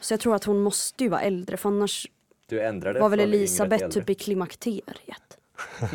Så 0.00 0.12
jag 0.12 0.20
tror 0.20 0.34
att 0.34 0.44
hon 0.44 0.62
måste 0.62 1.04
ju 1.04 1.10
vara 1.10 1.20
äldre 1.20 1.56
för 1.56 1.68
annars 1.68 2.06
Du 2.46 2.62
ändrade 2.62 3.00
var 3.00 3.08
väl 3.08 3.20
Elisabeth 3.20 3.88
typ 3.88 4.10
i 4.10 4.14
klimakteriet. 4.14 5.38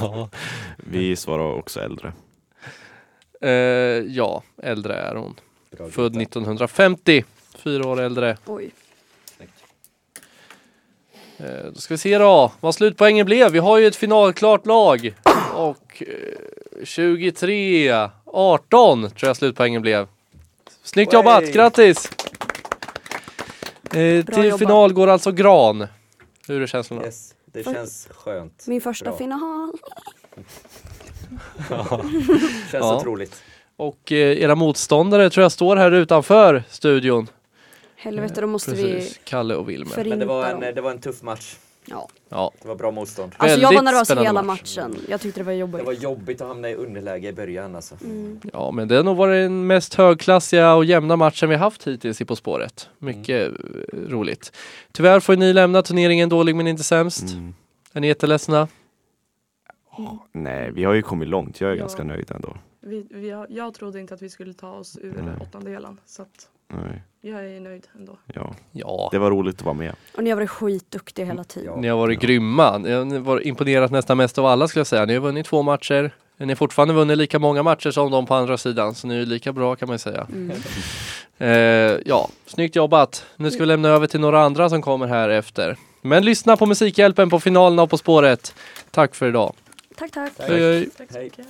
Ja. 0.00 0.30
Vi 0.76 1.16
svarar 1.16 1.54
också 1.54 1.80
äldre. 1.80 2.12
Eh, 3.40 3.50
ja, 4.06 4.42
äldre 4.62 4.94
är 4.94 5.14
hon. 5.14 5.40
Bra 5.70 5.88
Född 5.88 6.12
gubbe. 6.12 6.22
1950. 6.22 7.24
Fyra 7.56 7.88
år 7.88 8.00
äldre. 8.00 8.36
Oj. 8.46 8.70
Eh, 11.38 11.64
då 11.74 11.80
ska 11.80 11.94
vi 11.94 11.98
se 11.98 12.18
då 12.18 12.52
vad 12.60 12.74
slutpoängen 12.74 13.26
blev. 13.26 13.50
Vi 13.52 13.58
har 13.58 13.78
ju 13.78 13.86
ett 13.86 13.96
finalklart 13.96 14.66
lag. 14.66 15.14
Och 15.54 16.02
eh, 16.06 16.84
23, 16.84 18.08
18 18.24 19.10
tror 19.10 19.28
jag 19.28 19.36
slutpoängen 19.36 19.82
blev. 19.82 20.06
Snyggt 20.82 21.12
jobbat, 21.12 21.44
grattis! 21.52 22.10
Eh, 23.94 24.24
Bra 24.24 24.34
till 24.34 24.44
jobbat. 24.44 24.58
final 24.58 24.92
går 24.92 25.08
alltså 25.08 25.32
Gran. 25.32 25.86
Hur 26.48 26.62
är 26.62 26.66
känslorna? 26.66 27.04
Yes, 27.04 27.34
det 27.44 27.64
känns 27.64 28.08
skönt. 28.10 28.64
Min 28.66 28.80
första 28.80 29.04
Bra. 29.04 29.16
final. 29.18 29.72
Känns 32.70 32.72
Ja. 32.72 32.96
otroligt. 32.96 33.42
Och 33.76 34.12
eh, 34.12 34.18
era 34.42 34.54
motståndare 34.54 35.30
tror 35.30 35.42
jag 35.42 35.52
står 35.52 35.76
här 35.76 35.90
utanför 35.92 36.62
studion. 36.70 37.26
Helvete, 37.98 38.40
då 38.40 38.46
måste 38.46 38.70
Precis. 38.70 39.20
Kalle 39.24 39.54
och 39.54 39.68
Wilmer. 39.68 39.90
Förinta 39.90 40.08
Men 40.10 40.18
det 40.18 40.26
var, 40.26 40.50
dem. 40.50 40.62
en, 40.62 40.74
det 40.74 40.80
var 40.80 40.90
en 40.90 41.00
tuff 41.00 41.22
match. 41.22 41.56
Ja. 41.90 42.08
Ja, 42.28 42.52
Det 42.62 42.68
var 42.68 42.74
bra 42.74 42.90
motstånd. 42.90 43.32
Alltså 43.36 43.60
jag 43.60 43.72
var 43.74 43.82
nervös 43.82 44.06
spännande 44.08 44.28
hela 44.28 44.42
match. 44.42 44.76
matchen. 44.76 44.96
Jag 45.08 45.20
tyckte 45.20 45.40
det 45.40 45.44
var 45.44 45.52
Det 45.52 45.58
jobbigt. 45.58 45.86
var 45.86 45.92
jobbigt 45.92 46.40
att 46.40 46.48
hamna 46.48 46.70
i 46.70 46.74
underläge 46.74 47.28
i 47.28 47.32
början 47.32 47.76
alltså. 47.76 47.94
Mm. 48.04 48.40
ja, 48.52 48.70
men 48.70 48.88
det 48.88 48.96
har 48.96 49.02
nog 49.04 49.16
varit 49.16 49.44
den 49.44 49.66
mest 49.66 49.94
högklassiga 49.94 50.74
och 50.74 50.84
jämna 50.84 51.16
matchen 51.16 51.48
vi 51.48 51.56
haft 51.56 51.86
hittills 51.86 52.20
i 52.20 52.24
På 52.24 52.36
spåret. 52.36 52.88
Mycket 52.98 53.48
Mm. 53.48 53.84
eh, 53.92 53.98
roligt. 53.98 54.52
Tyvärr 54.92 55.20
får 55.20 55.36
ni 55.36 55.52
lämna 55.52 55.82
turneringen 55.82 56.28
dålig 56.28 56.56
men 56.56 56.66
inte 56.66 56.82
sämst. 56.82 57.22
Mm. 57.32 57.54
Är 57.92 58.00
ni 58.00 58.06
jätteledsna? 58.06 58.68
Nej, 60.32 60.70
vi 60.72 60.84
har 60.84 60.94
ju 60.94 61.02
kommit 61.02 61.28
långt. 61.28 61.60
Jag 61.60 61.70
är 61.70 61.74
Ja. 61.74 61.80
ganska 61.80 62.04
nöjd 62.04 62.30
ändå. 62.30 62.56
Vi, 62.80 63.06
vi, 63.10 63.30
har- 63.30 63.46
jag 63.50 63.74
trodde 63.74 64.00
inte 64.00 64.14
att 64.14 64.22
vi 64.22 64.28
skulle 64.30 64.54
ta 64.54 64.70
oss 64.72 64.98
ur 65.02 65.12
Nej. 65.12 65.34
åttondelen. 65.40 66.00
Så 66.06 66.22
att 66.22 66.48
Nej, 66.68 67.02
jag 67.20 67.44
är 67.56 67.60
nöjd 67.60 67.86
ändå. 67.98 68.18
ja. 68.34 68.54
Ja, 68.72 69.08
Det 69.12 69.18
var 69.18 69.30
roligt 69.30 69.56
att 69.56 69.62
vara 69.62 69.74
med. 69.74 69.94
Och 70.16 70.24
ni 70.24 70.30
har 70.30 70.36
varit 70.36 70.50
skitduktiga 70.50 71.26
hela 71.26 71.44
tiden. 71.44 71.72
Ja. 71.74 71.80
ni 71.80 71.88
har 71.88 71.96
varit 71.98 72.22
Ja. 72.22 72.26
grymma. 72.26 72.78
Ni 72.78 72.92
har 72.92 73.18
varit 73.18 73.46
imponerat 73.46 73.90
nästan 73.90 74.16
mest 74.16 74.38
av 74.38 74.46
alla 74.46 74.68
skulle 74.68 74.80
jag 74.80 74.86
säga. 74.86 75.04
Ni 75.04 75.14
har 75.14 75.20
vunnit 75.20 75.46
två 75.46 75.62
matcher. 75.62 76.10
Ni 76.36 76.48
har 76.48 76.54
fortfarande 76.54 76.94
vunnit 76.94 77.18
lika 77.18 77.38
många 77.38 77.62
matcher 77.62 77.90
som 77.90 78.10
de 78.10 78.26
på 78.26 78.34
andra 78.34 78.58
sidan, 78.58 78.94
så 78.94 79.06
ni 79.06 79.20
är 79.22 79.26
lika 79.26 79.52
bra 79.52 79.76
kan 79.76 79.88
man 79.88 79.94
ju 79.94 79.98
säga. 79.98 80.26
Mm. 80.32 80.56
Eh, 81.40 81.48
ja, 82.06 82.28
snyggt 82.46 82.76
jobbat. 82.76 83.26
Nu 83.36 83.50
ska 83.50 83.60
vi 83.60 83.66
lämna 83.66 83.88
över 83.88 84.06
till 84.06 84.20
några 84.20 84.40
andra 84.42 84.68
som 84.68 84.82
kommer 84.82 85.06
här 85.06 85.28
efter. 85.28 85.76
Men 86.02 86.24
lyssna 86.24 86.56
på 86.56 86.66
Musikhjälpen 86.66 87.30
på 87.30 87.40
finalen 87.40 87.78
av 87.78 87.86
På 87.86 87.98
spåret. 87.98 88.54
Tack 88.90 89.14
för 89.14 89.28
idag. 89.28 89.52
Tack, 89.96 90.10
tack. 90.10 90.32
Tack. 90.36 90.48
Hej, 90.48 90.60
hej. 90.60 90.88
Tack 90.98 91.08
så 91.12 91.14
Hej. 91.18 91.24
mycket. 91.24 91.46